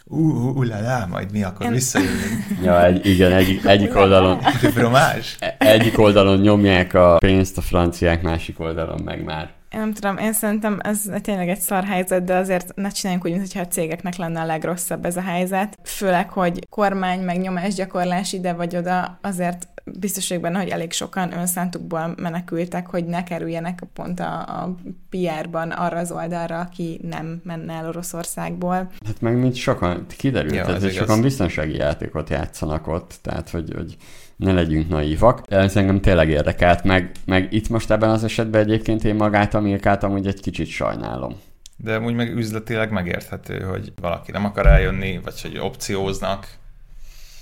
ú, 0.04 0.18
uh, 0.48 1.08
majd 1.08 1.32
mi 1.32 1.42
akkor 1.42 1.70
visszajövünk. 1.70 2.44
ja, 2.64 2.84
egy, 2.84 3.06
igen, 3.06 3.32
egy, 3.32 3.60
egyik 3.64 3.96
oldalon 3.96 4.38
e, 5.38 5.56
egyik 5.58 5.98
oldalon 5.98 6.38
nyomják 6.38 6.94
a 6.94 7.16
pénzt 7.16 7.58
a 7.58 7.60
franciák, 7.60 8.22
másik 8.22 8.60
oldalon 8.60 9.00
meg 9.04 9.24
már 9.24 9.55
én 9.76 9.82
nem 9.82 9.92
tudom, 9.92 10.16
én 10.16 10.32
szerintem 10.32 10.78
ez 10.82 11.02
tényleg 11.22 11.48
egy 11.48 11.58
szar 11.58 11.84
helyzet, 11.84 12.24
de 12.24 12.34
azért 12.34 12.74
ne 12.74 12.88
csináljunk 12.88 13.26
úgy, 13.26 13.32
mintha 13.32 13.60
a 13.60 13.66
cégeknek 13.66 14.16
lenne 14.16 14.40
a 14.40 14.44
legrosszabb 14.44 15.04
ez 15.04 15.16
a 15.16 15.20
helyzet. 15.20 15.78
Főleg, 15.84 16.30
hogy 16.30 16.66
kormány 16.70 17.20
meg 17.20 17.40
nyomásgyakorlás 17.40 18.32
ide 18.32 18.52
vagy 18.52 18.76
oda, 18.76 19.18
azért 19.22 19.68
biztos 19.98 20.28
vagyok 20.28 20.42
benne, 20.42 20.58
hogy 20.58 20.68
elég 20.68 20.92
sokan 20.92 21.32
önszántukból 21.32 22.14
menekültek, 22.16 22.86
hogy 22.86 23.04
ne 23.04 23.24
kerüljenek 23.24 23.82
pont 23.92 24.20
a, 24.20 24.40
a 24.40 24.74
PR-ban 25.10 25.70
arra 25.70 25.98
az 25.98 26.12
oldalra, 26.12 26.60
aki 26.60 27.00
nem 27.02 27.40
menne 27.44 27.72
el 27.72 27.88
Oroszországból. 27.88 28.74
Hát 29.06 29.20
meg 29.20 29.38
mint 29.38 29.54
sokan, 29.54 30.06
kiderült, 30.16 30.54
ja, 30.54 30.78
hogy 30.78 30.92
sokan 30.92 31.20
biztonsági 31.20 31.76
játékot 31.76 32.30
játszanak 32.30 32.88
ott, 32.88 33.14
tehát 33.22 33.50
hogy, 33.50 33.72
hogy 33.74 33.96
ne 34.36 34.52
legyünk 34.52 34.88
naívak. 34.88 35.42
Ez 35.48 35.76
engem 35.76 36.00
tényleg 36.00 36.28
érdekelt, 36.28 36.84
meg, 36.84 37.10
meg 37.24 37.52
itt 37.52 37.68
most 37.68 37.90
ebben 37.90 38.10
az 38.10 38.24
esetben 38.24 38.62
egyébként 38.62 39.04
én 39.04 39.14
magát 39.14 39.54
Amerikát 39.54 40.02
amúgy 40.02 40.26
egy 40.26 40.40
kicsit 40.40 40.66
sajnálom. 40.66 41.32
De 41.76 42.00
úgy 42.00 42.14
meg 42.14 42.36
üzletileg 42.36 42.90
megérthető, 42.90 43.60
hogy 43.60 43.92
valaki 44.00 44.30
nem 44.30 44.44
akar 44.44 44.66
eljönni, 44.66 45.20
vagy 45.24 45.42
hogy 45.42 45.58
opcióznak, 45.58 46.48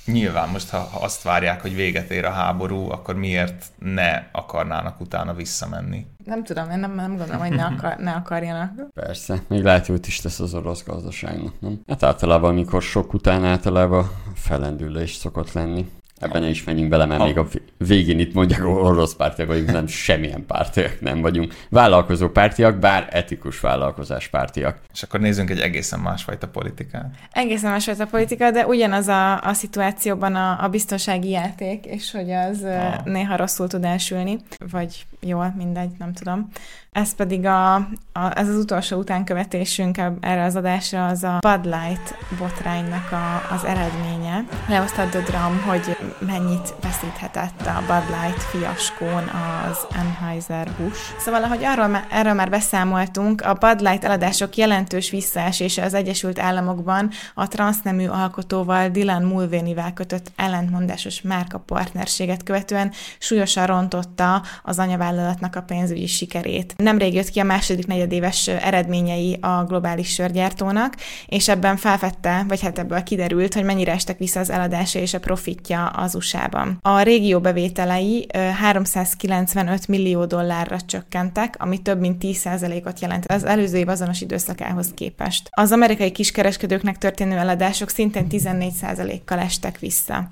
nyilván 0.07 0.49
most, 0.49 0.71
ha 0.71 0.89
azt 1.01 1.23
várják, 1.23 1.61
hogy 1.61 1.75
véget 1.75 2.11
ér 2.11 2.25
a 2.25 2.31
háború, 2.31 2.91
akkor 2.91 3.15
miért 3.15 3.65
ne 3.79 4.29
akarnának 4.33 5.01
utána 5.01 5.35
visszamenni? 5.35 6.07
Nem 6.25 6.45
tudom, 6.45 6.71
én 6.71 6.79
nem, 6.79 6.95
nem 6.95 7.17
gondolom, 7.17 7.41
hogy 7.41 7.51
ne, 7.51 7.65
akar, 7.77 7.97
ne 7.97 8.13
akarjanak. 8.13 8.71
Persze, 8.95 9.43
még 9.49 9.63
lehet, 9.63 9.87
hogy 9.87 10.07
is 10.07 10.19
tesz 10.19 10.41
az 10.41 10.55
orosz 10.55 10.85
gazdaságnak, 10.85 11.61
nem? 11.61 11.81
Hát 11.87 12.03
általában, 12.03 12.51
amikor 12.51 12.83
sok 12.83 13.15
után 13.15 13.45
általában 13.45 14.11
felendülés 14.35 15.15
szokott 15.15 15.53
lenni. 15.53 15.89
Ebben 16.21 16.43
ne 16.43 16.49
is 16.49 16.65
menjünk 16.65 16.89
bele, 16.89 17.05
mert 17.05 17.21
a... 17.21 17.25
még 17.25 17.39
a 17.39 17.47
végén 17.77 18.19
itt 18.19 18.35
mondják, 18.35 18.65
orosz 18.65 19.15
pártiak 19.15 19.49
vagyunk, 19.49 19.73
nem 19.73 19.87
semmilyen 19.87 20.47
pártiak 20.47 21.01
nem 21.01 21.21
vagyunk. 21.21 21.55
Vállalkozó 21.69 22.29
pártiak, 22.29 22.79
bár 22.79 23.09
etikus 23.11 23.61
vállalkozás 23.61 24.29
pártiak. 24.29 24.79
És 24.93 25.03
akkor 25.03 25.21
nézzünk 25.21 25.51
egy 25.51 25.61
egészen 25.61 26.01
másfajta 26.01 26.49
politikát. 26.49 27.15
Egészen 27.33 27.71
másfajta 27.71 28.07
politika, 28.07 28.51
de 28.51 28.67
ugyanaz 28.67 29.09
a, 29.09 29.41
a 29.43 29.53
szituációban 29.53 30.35
a, 30.35 30.65
a 30.65 30.69
biztonsági 30.69 31.31
játék, 31.31 31.85
és 31.85 32.11
hogy 32.11 32.31
az 32.31 32.63
ah. 32.63 33.05
néha 33.05 33.37
rosszul 33.37 33.69
tud 33.69 33.85
elsülni, 33.85 34.39
vagy 34.71 35.07
jól, 35.21 35.55
mindegy, 35.57 35.91
nem 35.99 36.13
tudom. 36.13 36.49
Ez 36.95 37.15
pedig 37.15 37.47
a, 37.47 37.75
a, 37.75 37.91
ez 38.35 38.49
az 38.49 38.57
utolsó 38.57 38.99
utánkövetésünk 38.99 39.99
erre 40.21 40.45
az 40.45 40.57
adásra, 40.57 41.07
az 41.07 41.23
a 41.23 41.39
Bud 41.41 41.65
Light 41.65 42.17
botránynak 42.39 43.13
a, 43.13 43.55
az 43.55 43.65
eredménye. 43.65 44.45
Lehozta 44.69 45.09
The 45.09 45.21
Drum, 45.21 45.63
hogy 45.67 45.97
mennyit 46.19 46.75
veszíthetett 46.83 47.67
a 47.67 47.83
Bud 47.87 48.17
Light 48.21 48.43
fiaskón 48.43 49.31
az 49.69 49.87
Anheuser-Busch. 49.91 51.19
Szóval, 51.19 51.43
ahogy 51.43 51.65
arról, 51.65 52.05
erről 52.11 52.33
már 52.33 52.51
beszámoltunk, 52.51 53.41
a 53.41 53.55
Bud 53.55 53.81
Light 53.81 54.05
eladások 54.05 54.57
jelentős 54.57 55.11
visszaesése 55.11 55.83
az 55.85 55.95
Egyesült 55.95 56.39
Államokban 56.39 57.11
a 57.35 57.49
transznemű 57.49 58.07
alkotóval 58.07 58.89
Dylan 58.89 59.23
Mulvaney-vel 59.23 59.93
kötött 59.93 60.33
ellentmondásos 60.37 61.23
márka 61.23 61.59
partnerséget 61.59 62.43
követően 62.43 62.93
súlyosan 63.19 63.67
rontotta 63.67 64.43
az 64.63 64.79
anyavállalatnak 64.79 65.57
a 65.57 65.63
pénzügyi 65.63 66.07
sikerét 66.07 66.75
nemrég 66.85 67.15
jött 67.15 67.31
ki 67.31 67.41
a 67.41 67.45
második 67.45 67.87
negyedéves 67.87 68.49
eredményei 68.49 69.39
a 69.41 69.65
globális 69.65 70.09
sörgyártónak, 70.09 70.97
és 71.27 71.49
ebben 71.49 71.77
felfedte, 71.77 72.45
vagy 72.49 72.61
hát 72.61 72.79
ebből 72.79 73.03
kiderült, 73.03 73.55
hogy 73.55 73.65
mennyire 73.65 73.93
estek 73.93 74.19
vissza 74.19 74.41
az 74.41 74.51
eladása 74.51 74.99
és 74.99 75.15
a 75.15 75.21
profitja 75.21 75.87
az 75.87 76.15
USA-ban. 76.15 76.79
A 76.83 77.01
régió 77.01 77.41
bevételei 77.41 78.27
395 78.61 79.89
millió 79.89 80.25
dollárra 80.25 80.81
csökkentek, 80.81 81.55
ami 81.59 81.83
több 81.83 82.01
mint 82.01 82.23
10%-ot 82.25 83.01
jelent 83.01 83.27
az 83.27 83.45
előző 83.45 83.79
év 83.79 83.89
azonos 83.89 84.21
időszakához 84.21 84.93
képest. 84.95 85.49
Az 85.51 85.73
amerikai 85.73 86.11
kiskereskedőknek 86.11 86.99
történő 86.99 87.37
eladások 87.37 87.89
szintén 87.89 88.27
14%-kal 88.31 89.39
estek 89.39 89.79
vissza. 89.79 90.31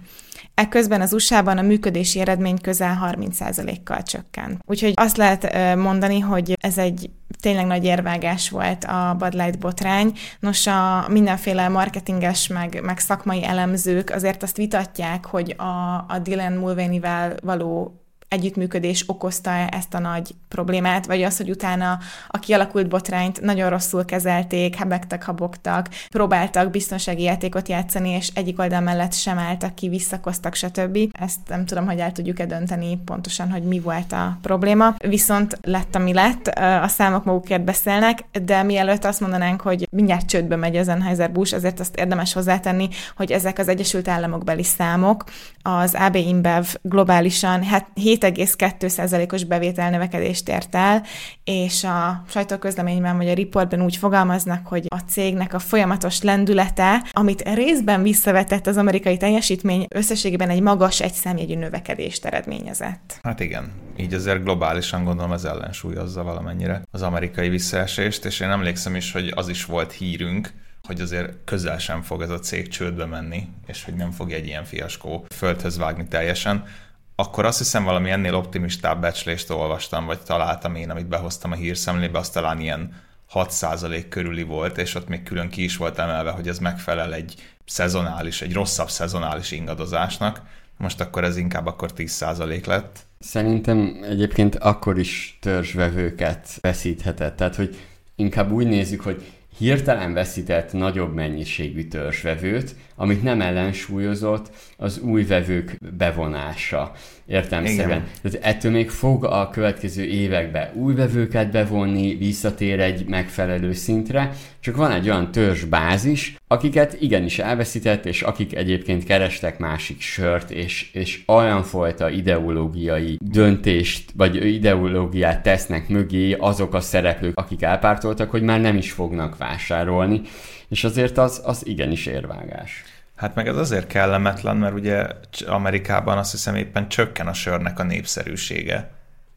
Ekközben 0.55 1.01
az 1.01 1.13
USA-ban 1.13 1.59
a 1.59 1.63
működési 1.63 2.21
eredmény 2.21 2.61
közel 2.61 3.15
30%-kal 3.17 4.03
csökkent. 4.03 4.61
Úgyhogy 4.67 4.93
azt 4.97 5.17
lehet 5.17 5.77
mondani, 5.77 6.19
hogy 6.19 6.57
ez 6.61 6.79
egy 6.79 7.11
tényleg 7.41 7.67
nagy 7.67 7.85
érvágás 7.85 8.51
volt 8.51 8.85
a 8.85 9.17
Bud 9.19 9.35
Light 9.35 9.59
botrány. 9.59 10.13
Nos, 10.41 10.67
a 10.67 11.07
mindenféle 11.09 11.69
marketinges, 11.69 12.49
meg, 12.49 12.81
meg 12.83 12.99
szakmai 12.99 13.45
elemzők 13.45 14.11
azért 14.11 14.43
azt 14.43 14.57
vitatják, 14.57 15.27
hogy 15.27 15.55
a, 15.59 15.95
a 16.09 16.19
Dylan 16.23 16.53
Mulvaney-vel 16.53 17.37
való 17.43 18.02
együttműködés 18.33 19.05
okozta 19.07 19.51
ezt 19.51 19.95
a 19.95 19.99
nagy 19.99 20.35
problémát, 20.49 21.07
vagy 21.07 21.23
az, 21.23 21.37
hogy 21.37 21.51
utána 21.51 21.99
a 22.29 22.39
kialakult 22.39 22.89
botrányt 22.89 23.41
nagyon 23.41 23.71
rosszul 23.71 24.05
kezelték, 24.05 24.75
hebegtek, 24.75 25.25
habogtak, 25.25 25.89
próbáltak 26.11 26.71
biztonsági 26.71 27.23
játékot 27.23 27.69
játszani, 27.69 28.11
és 28.11 28.31
egyik 28.35 28.59
oldal 28.59 28.81
mellett 28.81 29.13
sem 29.13 29.39
álltak 29.39 29.75
ki, 29.75 29.89
visszakoztak, 29.89 30.55
stb. 30.55 30.99
Ezt 31.13 31.39
nem 31.49 31.65
tudom, 31.65 31.87
hogy 31.87 31.99
el 31.99 32.13
tudjuk-e 32.13 32.47
dönteni 32.47 32.99
pontosan, 33.05 33.51
hogy 33.51 33.63
mi 33.63 33.81
volt 33.81 34.13
a 34.13 34.39
probléma. 34.43 34.95
Viszont 34.99 35.59
lett, 35.63 35.95
ami 35.95 36.13
lett, 36.13 36.47
a 36.83 36.89
számok 36.89 37.25
magukért 37.25 37.65
beszélnek, 37.65 38.19
de 38.45 38.63
mielőtt 38.63 39.05
azt 39.05 39.21
mondanánk, 39.21 39.61
hogy 39.61 39.89
mindjárt 39.91 40.27
csődbe 40.27 40.57
megy 40.57 40.77
az 40.77 40.89
Anheuser-Busch, 40.89 41.55
azért 41.55 41.81
azt 41.81 41.97
érdemes 41.97 42.33
hozzátenni, 42.33 42.89
hogy 43.17 43.33
ezek 43.33 43.59
az 43.59 43.69
Egyesült 43.69 44.09
Államok 44.09 44.45
beli 44.45 44.63
számok, 44.63 45.25
az 45.63 45.95
AB 45.95 46.15
InBev 46.15 46.67
globálisan 46.83 47.67
7 47.95 48.22
7,2%-os 48.23 49.45
bevételnövekedést 49.45 50.49
ért 50.49 50.75
el, 50.75 51.03
és 51.45 51.85
a 51.85 52.23
sajtóközleményben 52.29 53.17
vagy 53.17 53.29
a 53.29 53.35
riportban 53.35 53.83
úgy 53.83 53.97
fogalmaznak, 53.97 54.67
hogy 54.67 54.85
a 54.89 54.99
cégnek 54.99 55.55
a 55.55 55.59
folyamatos 55.59 56.23
lendülete, 56.23 57.05
amit 57.11 57.55
részben 57.55 58.03
visszavetett 58.03 58.67
az 58.67 58.77
amerikai 58.77 59.17
teljesítmény, 59.17 59.87
összességében 59.89 60.51
egy 60.51 60.61
magas 60.63 61.01
egyszámjegyű 61.01 61.55
növekedést 61.55 62.25
eredményezett. 62.25 63.19
Hát 63.23 63.41
igen, 63.41 63.73
így 63.97 64.15
azért 64.15 64.43
globálisan 64.43 65.05
gondolom 65.05 65.33
ez 65.33 65.45
ellensúlyozza 65.45 66.23
valamennyire 66.23 66.83
az 66.91 67.03
amerikai 67.03 67.49
visszaesést, 67.49 68.25
és 68.25 68.41
én 68.41 68.51
emlékszem 68.51 68.97
is, 68.97 69.13
hogy 69.13 69.33
az 69.35 69.49
is 69.49 69.65
volt 69.65 69.93
hírünk, 69.93 70.51
hogy 70.83 71.01
azért 71.01 71.33
közel 71.45 71.79
sem 71.79 72.03
fog 72.03 72.23
ez 72.23 72.31
a 72.31 72.39
cég 72.39 72.69
csődbe 72.69 73.05
menni, 73.05 73.49
és 73.67 73.85
hogy 73.85 73.95
nem 73.95 74.11
fog 74.11 74.33
egy 74.33 74.47
ilyen 74.47 74.65
fiaskó 74.65 75.27
földhöz 75.35 75.79
vágni 75.79 76.09
teljesen 76.09 76.65
akkor 77.15 77.45
azt 77.45 77.59
hiszem 77.59 77.85
valami 77.85 78.11
ennél 78.11 78.35
optimistább 78.35 79.01
becslést 79.01 79.51
olvastam, 79.51 80.07
vagy 80.07 80.21
találtam 80.21 80.75
én, 80.75 80.91
amit 80.91 81.09
behoztam 81.09 81.53
a 81.53 81.55
hírszemlébe, 81.55 82.19
az 82.19 82.31
talán 82.31 82.61
ilyen 82.61 83.03
6% 83.35 84.05
körüli 84.09 84.43
volt, 84.43 84.79
és 84.79 84.95
ott 84.95 85.09
még 85.09 85.23
külön 85.23 85.49
ki 85.49 85.65
is 85.65 85.77
volt 85.77 85.99
emelve, 85.99 86.31
hogy 86.31 86.49
ez 86.49 86.59
megfelel 86.59 87.15
egy 87.15 87.35
szezonális, 87.67 88.43
egy 88.43 88.53
rosszabb 88.53 88.91
szezonális 88.91 89.51
ingadozásnak. 89.51 90.41
Most 90.77 91.01
akkor 91.01 91.25
ez 91.25 91.37
inkább 91.37 91.67
akkor 91.67 91.91
10% 91.97 92.67
lett. 92.67 92.99
Szerintem 93.19 94.05
egyébként 94.09 94.57
akkor 94.57 94.99
is 94.99 95.39
törzsvevőket 95.41 96.59
veszíthetett. 96.61 97.37
Tehát, 97.37 97.57
hogy 97.57 97.77
inkább 98.15 98.51
úgy 98.51 98.67
nézzük, 98.67 99.01
hogy 99.01 99.33
hirtelen 99.59 100.13
veszített 100.13 100.73
nagyobb 100.73 101.15
mennyiségű 101.15 101.89
törzsvevőt, 101.89 102.75
amit 102.97 103.23
nem 103.23 103.41
ellensúlyozott 103.41 104.51
az 104.77 104.99
új 104.99 105.25
vevők 105.25 105.77
bevonása. 105.97 106.93
Értem 107.33 107.67
szerint. 107.67 108.03
Tehát 108.23 108.39
ettől 108.41 108.73
még 108.73 108.91
fog 108.91 109.25
a 109.25 109.51
következő 109.53 110.05
években 110.05 110.71
új 110.75 110.95
vevőket 110.95 111.51
bevonni, 111.51 112.15
visszatér 112.15 112.81
egy 112.81 113.05
megfelelő 113.07 113.73
szintre, 113.73 114.33
csak 114.61 114.77
van 114.77 114.91
egy 114.91 115.09
olyan 115.09 115.31
törzsbázis, 115.31 116.37
akiket 116.47 116.97
igenis 117.01 117.39
elveszített, 117.39 118.07
és 118.07 118.23
akik 118.23 118.57
egyébként 118.57 119.05
kerestek 119.05 119.59
másik 119.59 120.01
sört, 120.01 120.51
és, 120.51 120.91
és 120.93 121.23
olyan 121.27 121.63
fajta 121.63 122.11
ideológiai 122.11 123.19
döntést, 123.21 124.11
vagy 124.17 124.47
ideológiát 124.47 125.43
tesznek 125.43 125.89
mögé 125.89 126.33
azok 126.33 126.75
a 126.75 126.81
szereplők, 126.81 127.39
akik 127.39 127.63
elpártoltak, 127.63 128.31
hogy 128.31 128.43
már 128.43 128.61
nem 128.61 128.77
is 128.77 128.93
fognak 128.93 129.37
vásárolni, 129.37 130.21
és 130.69 130.85
azért 130.85 131.19
az, 131.19 131.41
az 131.45 131.67
igenis 131.67 132.07
érvágás. 132.07 132.85
Hát 133.17 133.35
meg 133.35 133.49
ez 133.49 133.57
azért 133.57 133.87
kellemetlen, 133.87 134.57
mert 134.57 134.75
ugye 134.75 135.07
Amerikában 135.47 136.19
azt 136.19 136.31
hiszem 136.31 136.55
éppen 136.55 136.89
csökken 136.89 137.27
a 137.27 137.33
sörnek 137.33 137.79
a 137.79 137.83
népszerűsége. 137.83 138.91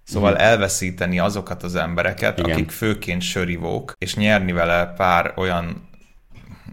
Szóval 0.04 0.32
mm. 0.32 0.38
elveszíteni 0.38 1.20
azokat 1.20 1.64
az 1.64 1.76
embereket, 1.76 2.40
Igen. 2.40 2.52
akik 2.52 2.72
főként 2.72 3.22
sörivók, 3.22 3.94
és 3.98 4.16
nyerni 4.16 4.52
vele 4.52 4.86
pár 4.86 5.34
olyan 5.36 5.90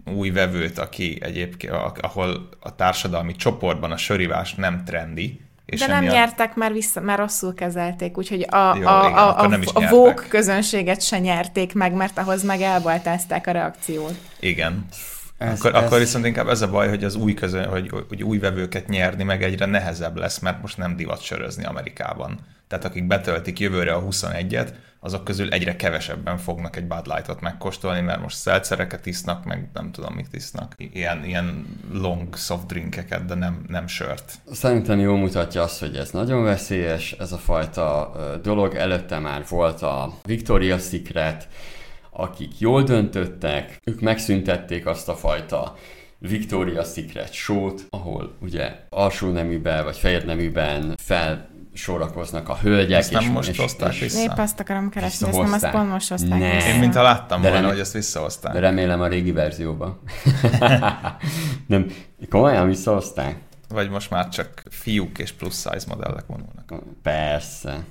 új 0.05 0.29
vevőt, 0.29 0.77
aki 0.77 1.17
egyébként, 1.21 1.73
ahol 2.01 2.49
a 2.59 2.75
társadalmi 2.75 3.35
csoportban 3.35 3.91
a 3.91 3.97
sörivás 3.97 4.53
nem 4.53 4.83
trendi, 4.85 5.41
és 5.65 5.79
De 5.79 5.87
nem 5.87 6.03
nyertek, 6.03 6.55
mert, 6.55 6.73
vissza, 6.73 7.01
mert 7.01 7.19
rosszul 7.19 7.53
kezelték, 7.53 8.17
úgyhogy 8.17 8.41
a, 8.49 8.75
Jó, 8.77 8.87
a, 8.87 9.07
igen, 9.07 9.17
a, 9.17 9.39
a, 9.39 9.59
a 9.73 9.87
vók 9.89 10.25
közönséget 10.29 11.01
se 11.01 11.19
nyerték 11.19 11.73
meg, 11.73 11.93
mert 11.93 12.17
ahhoz 12.17 12.43
meg 12.43 12.61
elbaltázták 12.61 13.47
a 13.47 13.51
reakciót. 13.51 14.15
Igen. 14.39 14.85
Ez, 15.43 15.59
akkor, 15.59 15.75
ez... 15.75 15.83
akkor 15.83 15.99
viszont 15.99 16.25
inkább 16.25 16.47
ez 16.47 16.61
a 16.61 16.69
baj, 16.69 16.89
hogy 16.89 17.03
az 17.03 17.15
új, 17.15 17.33
közön, 17.33 17.65
hogy, 17.65 17.91
hogy 18.07 18.23
új 18.23 18.37
vevőket 18.37 18.87
nyerni 18.87 19.23
meg 19.23 19.43
egyre 19.43 19.65
nehezebb 19.65 20.17
lesz, 20.17 20.39
mert 20.39 20.61
most 20.61 20.77
nem 20.77 20.95
divat 20.95 21.21
sörözni 21.21 21.63
Amerikában. 21.63 22.39
Tehát 22.67 22.85
akik 22.85 23.07
betöltik 23.07 23.59
jövőre 23.59 23.93
a 23.93 24.03
21-et, 24.03 24.69
azok 24.99 25.23
közül 25.23 25.49
egyre 25.49 25.75
kevesebben 25.75 26.37
fognak 26.37 26.75
egy 26.75 26.87
Bud 26.87 27.07
Light-ot 27.07 27.41
megkóstolni, 27.41 28.01
mert 28.01 28.21
most 28.21 28.35
szelcereket 28.35 29.05
isznak, 29.05 29.45
meg 29.45 29.69
nem 29.73 29.91
tudom, 29.91 30.13
mit 30.13 30.27
isznak. 30.31 30.75
Ilyen, 30.77 31.23
ilyen 31.25 31.65
long 31.91 32.35
soft 32.35 32.65
drinkeket, 32.65 33.25
de 33.25 33.33
nem, 33.33 33.65
nem 33.67 33.87
sört. 33.87 34.33
Szerintem 34.51 34.99
jól 34.99 35.17
mutatja 35.17 35.61
azt, 35.61 35.79
hogy 35.79 35.95
ez 35.95 36.09
nagyon 36.09 36.43
veszélyes, 36.43 37.11
ez 37.11 37.31
a 37.31 37.37
fajta 37.37 38.11
dolog. 38.41 38.75
Előtte 38.75 39.19
már 39.19 39.45
volt 39.49 39.81
a 39.81 40.13
Victoria 40.23 40.77
Secret, 40.77 41.47
akik 42.13 42.59
jól 42.59 42.83
döntöttek, 42.83 43.79
ők 43.83 44.01
megszüntették 44.01 44.85
azt 44.85 45.09
a 45.09 45.15
fajta 45.15 45.75
Victoria 46.17 46.83
Secret 46.83 47.33
show 47.33 47.73
ahol 47.89 48.35
ugye 48.41 48.75
alsó 48.89 49.31
neműben 49.31 49.83
vagy 49.83 49.97
fehér 49.97 50.25
neműben 50.25 50.95
fel 51.01 51.49
sorakoznak 51.73 52.49
a 52.49 52.57
hölgyek. 52.57 52.99
Ezt 52.99 53.11
nem 53.11 53.21
és, 53.21 53.29
most 53.29 53.49
és, 53.49 53.57
hozták 53.57 53.93
és, 53.93 53.99
vissza? 53.99 54.21
Épp 54.21 54.37
azt 54.37 54.59
akarom 54.59 54.89
keresni, 54.89 55.27
ezt 55.27 55.37
nem 55.37 55.53
azt 55.53 55.69
pont 55.69 55.89
most 55.89 56.09
hozták 56.09 56.39
ne. 56.39 56.55
vissza. 56.55 56.67
Én 56.67 56.79
mintha 56.79 57.01
láttam 57.01 57.41
de 57.41 57.47
volna, 57.47 57.55
remé- 57.55 57.71
hogy 57.71 57.79
ezt 57.79 57.93
visszahozták. 57.93 58.53
De 58.53 58.59
remélem 58.59 59.01
a 59.01 59.07
régi 59.07 59.31
verzióban. 59.31 59.99
nem, 61.67 61.87
komolyan 62.29 62.67
visszahozták? 62.67 63.37
Vagy 63.69 63.89
most 63.89 64.09
már 64.09 64.29
csak 64.29 64.63
fiúk 64.69 65.19
és 65.19 65.31
plusz 65.31 65.69
size 65.71 65.85
modellek 65.87 66.25
vonulnak? 66.25 66.73
Persze. 67.01 67.85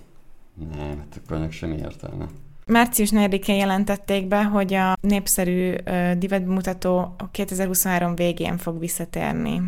Nem, 0.74 0.98
hát 0.98 1.20
akkor 1.24 1.36
ennek 1.36 1.52
semmi 1.52 1.76
értelme. 1.76 2.26
Március 2.66 3.10
4-én 3.12 3.56
jelentették 3.56 4.28
be, 4.28 4.44
hogy 4.44 4.74
a 4.74 4.96
népszerű 5.00 5.74
uh, 5.86 6.12
divatbemutató 6.12 7.16
2023 7.30 8.14
végén 8.14 8.56
fog 8.56 8.78
visszatérni. 8.78 9.62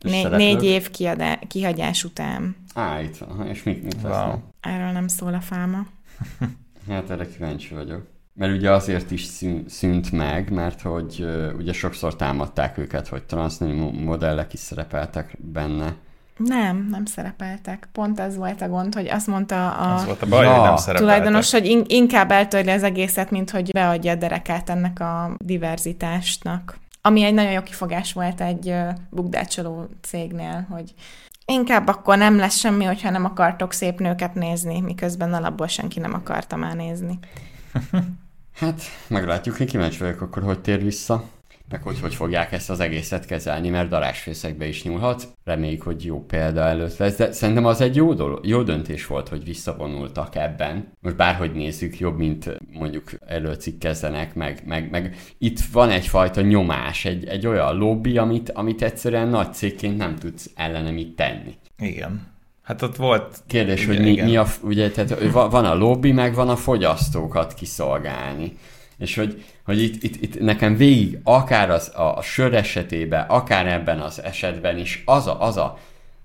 Né- 0.00 0.30
négy 0.30 0.64
év 0.64 0.90
kiadá- 0.90 1.46
kihagyás 1.46 2.04
után. 2.04 2.56
Á, 2.74 3.00
itt 3.00 3.16
van. 3.16 3.46
És 3.46 3.62
mit, 3.62 3.82
mit 3.82 3.96
wow. 4.02 4.38
Erről 4.60 4.90
nem 4.90 5.08
szól 5.08 5.34
a 5.34 5.40
fáma. 5.40 5.86
hát 6.88 7.10
erre 7.10 7.28
kíváncsi 7.28 7.74
vagyok. 7.74 8.10
Mert 8.34 8.52
ugye 8.52 8.70
azért 8.70 9.10
is 9.10 9.28
szűnt 9.66 10.12
meg, 10.12 10.50
mert 10.50 10.80
hogy 10.80 11.16
uh, 11.20 11.52
ugye 11.56 11.72
sokszor 11.72 12.16
támadták 12.16 12.78
őket, 12.78 13.08
hogy 13.08 13.22
transznemű 13.22 13.74
modellek 14.04 14.52
is 14.52 14.60
szerepeltek 14.60 15.36
benne. 15.40 15.96
Nem, 16.36 16.86
nem 16.90 17.04
szerepeltek. 17.04 17.88
Pont 17.92 18.20
ez 18.20 18.36
volt 18.36 18.62
a 18.62 18.68
gond, 18.68 18.94
hogy 18.94 19.08
azt 19.08 19.26
mondta 19.26 19.70
a, 19.70 19.94
az 19.94 20.04
volt 20.04 20.22
a 20.22 20.26
baj, 20.26 20.44
ja. 20.44 20.52
hogy 20.52 20.62
nem 20.62 20.76
szerepeltek. 20.76 21.00
tulajdonos, 21.00 21.50
hogy 21.50 21.66
in- 21.66 21.90
inkább 21.90 22.30
eltörli 22.30 22.70
az 22.70 22.82
egészet, 22.82 23.30
mint 23.30 23.50
hogy 23.50 23.72
beadja 23.72 24.12
a 24.12 24.14
derekát 24.14 24.70
ennek 24.70 25.00
a 25.00 25.34
diverzitásnak. 25.38 26.78
Ami 27.00 27.22
egy 27.22 27.34
nagyon 27.34 27.52
jó 27.52 27.62
kifogás 27.62 28.12
volt 28.12 28.40
egy 28.40 28.74
bukdácsoló 29.10 29.88
cégnél, 30.02 30.66
hogy 30.70 30.94
inkább 31.46 31.88
akkor 31.88 32.18
nem 32.18 32.36
lesz 32.36 32.56
semmi, 32.56 32.84
hogyha 32.84 33.10
nem 33.10 33.24
akartok 33.24 33.72
szép 33.72 33.98
nőket 33.98 34.34
nézni, 34.34 34.80
miközben 34.80 35.34
alapból 35.34 35.66
senki 35.66 36.00
nem 36.00 36.14
akarta 36.14 36.56
már 36.56 36.76
nézni. 36.76 37.18
hát, 38.60 38.80
meglátjuk, 39.06 39.60
én 39.60 39.66
kíváncsi 39.66 39.98
vagyok 39.98 40.20
akkor, 40.20 40.42
hogy 40.42 40.60
tér 40.60 40.82
vissza 40.82 41.24
meg 41.72 41.82
hogy 41.82 42.00
hogy 42.00 42.14
fogják 42.14 42.52
ezt 42.52 42.70
az 42.70 42.80
egészet 42.80 43.26
kezelni, 43.26 43.68
mert 43.68 43.88
darásfészekbe 43.88 44.66
is 44.66 44.82
nyúlhat. 44.82 45.28
Reméljük, 45.44 45.82
hogy 45.82 46.04
jó 46.04 46.24
példa 46.24 46.60
előtt 46.60 46.96
lesz, 46.96 47.16
de 47.16 47.32
szerintem 47.32 47.64
az 47.64 47.80
egy 47.80 47.96
jó, 47.96 48.14
dolog, 48.14 48.46
jó 48.46 48.62
döntés 48.62 49.06
volt, 49.06 49.28
hogy 49.28 49.44
visszavonultak 49.44 50.36
ebben. 50.36 50.92
Most 51.00 51.16
bárhogy 51.16 51.52
nézzük, 51.52 51.98
jobb, 51.98 52.16
mint 52.16 52.58
mondjuk 52.72 53.10
előcikkezzenek, 53.26 54.34
meg, 54.34 54.62
meg, 54.66 54.90
meg 54.90 55.16
itt 55.38 55.60
van 55.60 55.90
egyfajta 55.90 56.40
nyomás, 56.40 57.04
egy, 57.04 57.24
egy 57.26 57.46
olyan 57.46 57.76
lobby, 57.76 58.18
amit, 58.18 58.50
amit 58.50 58.82
egyszerűen 58.82 59.28
nagy 59.28 59.52
cégként 59.52 59.96
nem 59.96 60.16
tudsz 60.16 60.50
ellene 60.54 60.90
mit 60.90 61.16
tenni. 61.16 61.54
Igen. 61.78 62.30
Hát 62.62 62.82
ott 62.82 62.96
volt... 62.96 63.42
Kérdés, 63.46 63.82
igen, 63.82 63.96
hogy 63.96 64.04
mi, 64.04 64.20
mi 64.20 64.36
a, 64.36 64.46
ugye, 64.62 64.90
tehát 64.90 65.30
van 65.32 65.64
a 65.64 65.74
lobby, 65.74 66.12
meg 66.12 66.34
van 66.34 66.48
a 66.48 66.56
fogyasztókat 66.56 67.54
kiszolgálni. 67.54 68.56
És 69.02 69.14
hogy, 69.14 69.44
hogy 69.64 69.82
itt, 69.82 70.02
itt, 70.02 70.22
itt 70.22 70.40
nekem 70.40 70.76
végig, 70.76 71.18
akár 71.22 71.70
az, 71.70 71.92
a, 71.94 72.16
a 72.16 72.22
sör 72.22 72.54
esetében, 72.54 73.26
akár 73.28 73.66
ebben 73.66 74.00
az 74.00 74.22
esetben 74.22 74.78
is 74.78 75.02
az 75.04 75.26
a, 75.26 75.42
az 75.42 75.56
a 75.56 75.78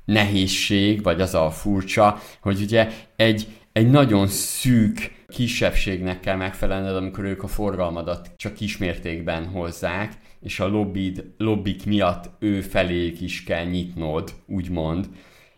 nehézség, 0.06 1.04
vagy 1.04 1.22
az 1.22 1.34
a 1.34 1.52
furcsa, 1.52 2.20
hogy 2.42 2.62
ugye 2.62 2.88
egy, 3.16 3.48
egy 3.72 3.90
nagyon 3.90 4.28
szűk 4.28 5.26
kisebbségnek 5.28 6.20
kell 6.20 6.36
megfelelned, 6.36 6.96
amikor 6.96 7.24
ők 7.24 7.44
a 7.44 7.48
forgalmadat 7.48 8.32
csak 8.36 8.54
kismértékben 8.54 9.46
hozzák, 9.46 10.14
és 10.42 10.60
a 10.60 10.68
lobbid, 10.68 11.26
lobbik 11.38 11.86
miatt 11.86 12.30
ő 12.40 12.62
felék 12.62 13.22
is 13.22 13.44
kell 13.44 13.66
nyitnod, 13.66 14.34
úgymond, 14.46 15.10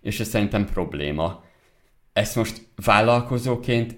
és 0.01 0.19
ez 0.19 0.27
szerintem 0.27 0.65
probléma. 0.65 1.43
Ezt 2.13 2.35
most 2.35 2.67
vállalkozóként, 2.85 3.95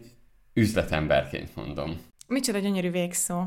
üzletemberként 0.54 1.56
mondom. 1.56 2.11
Micsoda 2.32 2.60
gyönyörű 2.60 2.92
végszó. 2.92 3.46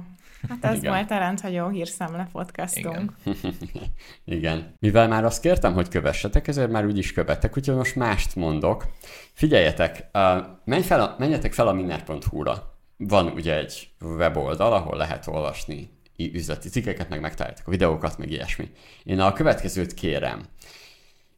Hát 0.49 0.65
ez 0.65 0.77
Igen. 0.77 0.93
volt 0.93 1.11
a 1.11 1.19
rendhagyó 1.19 1.69
hírszemle 1.69 2.29
podcastunk. 2.33 3.13
Igen. 3.25 3.93
Igen. 4.39 4.75
Mivel 4.79 5.09
már 5.09 5.25
azt 5.25 5.41
kértem, 5.41 5.75
hogy 5.75 5.89
kövessetek, 5.89 6.49
ezért 6.49 6.71
már 6.71 6.87
úgyis 6.87 7.13
követtek, 7.13 7.57
úgyhogy 7.57 7.77
most 7.77 7.97
mást 7.97 8.37
mondok. 8.37 8.87
Figyeljetek, 9.33 10.09
uh, 10.13 10.45
menj 10.65 10.83
fel 10.83 11.01
a, 11.01 11.15
menjetek 11.19 11.53
fel 11.53 11.69
a 11.69 11.73
minner.hu-ra. 11.73 12.79
Van 12.97 13.27
ugye 13.27 13.57
egy 13.57 13.91
weboldal, 14.01 14.73
ahol 14.73 14.97
lehet 14.97 15.27
olvasni 15.27 15.91
üzleti 16.17 16.69
cikkeket, 16.69 17.09
meg 17.09 17.21
megtaláljátok 17.21 17.67
a 17.67 17.71
videókat, 17.71 18.19
meg 18.19 18.31
ilyesmi. 18.31 18.71
Én 19.03 19.21
a 19.21 19.33
következőt 19.33 19.95
kérem. 19.95 20.43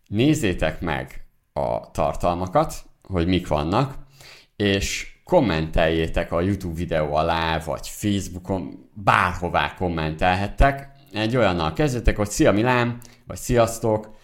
Nézzétek 0.06 0.80
meg 0.80 1.24
a 1.52 1.90
tartalmakat, 1.90 2.74
hogy 3.02 3.26
mik 3.26 3.46
vannak, 3.46 3.94
és 4.56 5.15
kommenteljétek 5.26 6.32
a 6.32 6.40
YouTube 6.40 6.74
videó 6.74 7.14
alá, 7.14 7.58
vagy 7.58 7.88
Facebookon, 7.88 8.90
bárhová 8.92 9.74
kommentelhettek. 9.74 10.90
Egy 11.12 11.36
olyannal 11.36 11.72
kezdetek, 11.72 12.16
hogy 12.16 12.28
szia 12.28 12.52
Milán, 12.52 12.98
vagy 13.26 13.36
sziasztok, 13.36 14.14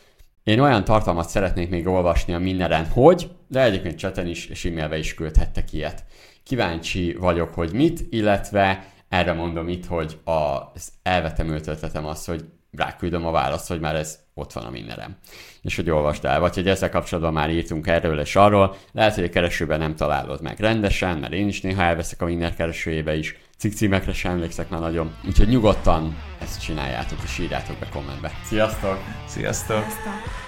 én 0.43 0.61
olyan 0.61 0.85
tartalmat 0.85 1.29
szeretnék 1.29 1.71
még 1.71 1.87
olvasni 1.87 2.33
a 2.33 2.39
mindenen, 2.39 2.87
hogy, 2.87 3.31
de 3.49 3.63
egyébként 3.63 3.99
cseten 3.99 4.27
is 4.27 4.47
és 4.47 4.65
e-mailbe 4.65 4.99
is 4.99 5.15
küldhettek 5.15 5.73
ilyet. 5.73 6.05
Kíváncsi 6.43 7.17
vagyok, 7.21 7.55
hogy 7.55 7.73
mit, 7.73 8.01
illetve 8.11 8.87
erre 9.09 9.33
mondom 9.33 9.69
itt, 9.69 9.87
hogy 9.87 10.19
az 10.25 10.93
elvetemült 11.03 11.67
ötletem 11.67 12.07
az, 12.07 12.25
hogy 12.25 12.45
ráküldöm 12.71 13.27
a 13.27 13.31
választ, 13.31 13.69
hogy 13.69 13.81
már 13.81 13.95
ez 13.95 14.19
ott 14.35 14.53
van 14.53 14.65
a 14.65 14.71
mindenem. 14.71 15.17
És 15.63 15.77
hogy 15.77 15.91
olvasd 15.91 16.25
el, 16.25 16.41
vagy 16.41 16.55
hogy 16.55 16.69
ezzel 16.69 16.91
kapcsolatban 16.91 17.33
már 17.33 17.51
írtunk 17.51 17.87
erről 17.87 18.21
és 18.21 18.37
arról, 18.37 18.77
lehet, 18.93 19.15
hogy 19.15 19.25
a 19.25 19.29
keresőben 19.29 19.79
nem 19.79 19.97
találod 19.97 20.43
meg 20.43 20.59
rendesen, 20.59 21.19
mert 21.19 21.33
én 21.33 21.49
is 21.49 21.61
néha 21.61 21.83
elveszek 21.83 22.23
a 22.23 22.25
minden 22.25 22.55
keresőjébe 22.55 23.17
is, 23.17 23.37
cikkcímekre 23.59 24.13
sem 24.13 24.33
emlékszek 24.33 24.69
már 24.69 24.81
nagyon. 24.81 25.15
Úgyhogy 25.27 25.49
nyugodtan 25.49 26.17
ezt 26.41 26.61
csináljátok 26.61 27.19
és 27.25 27.39
írjátok 27.39 27.79
be 27.79 27.89
kommentbe. 27.89 28.31
Sziasztok! 28.45 28.99
Sziasztok! 29.27 29.83
Sziasztok. 29.83 30.42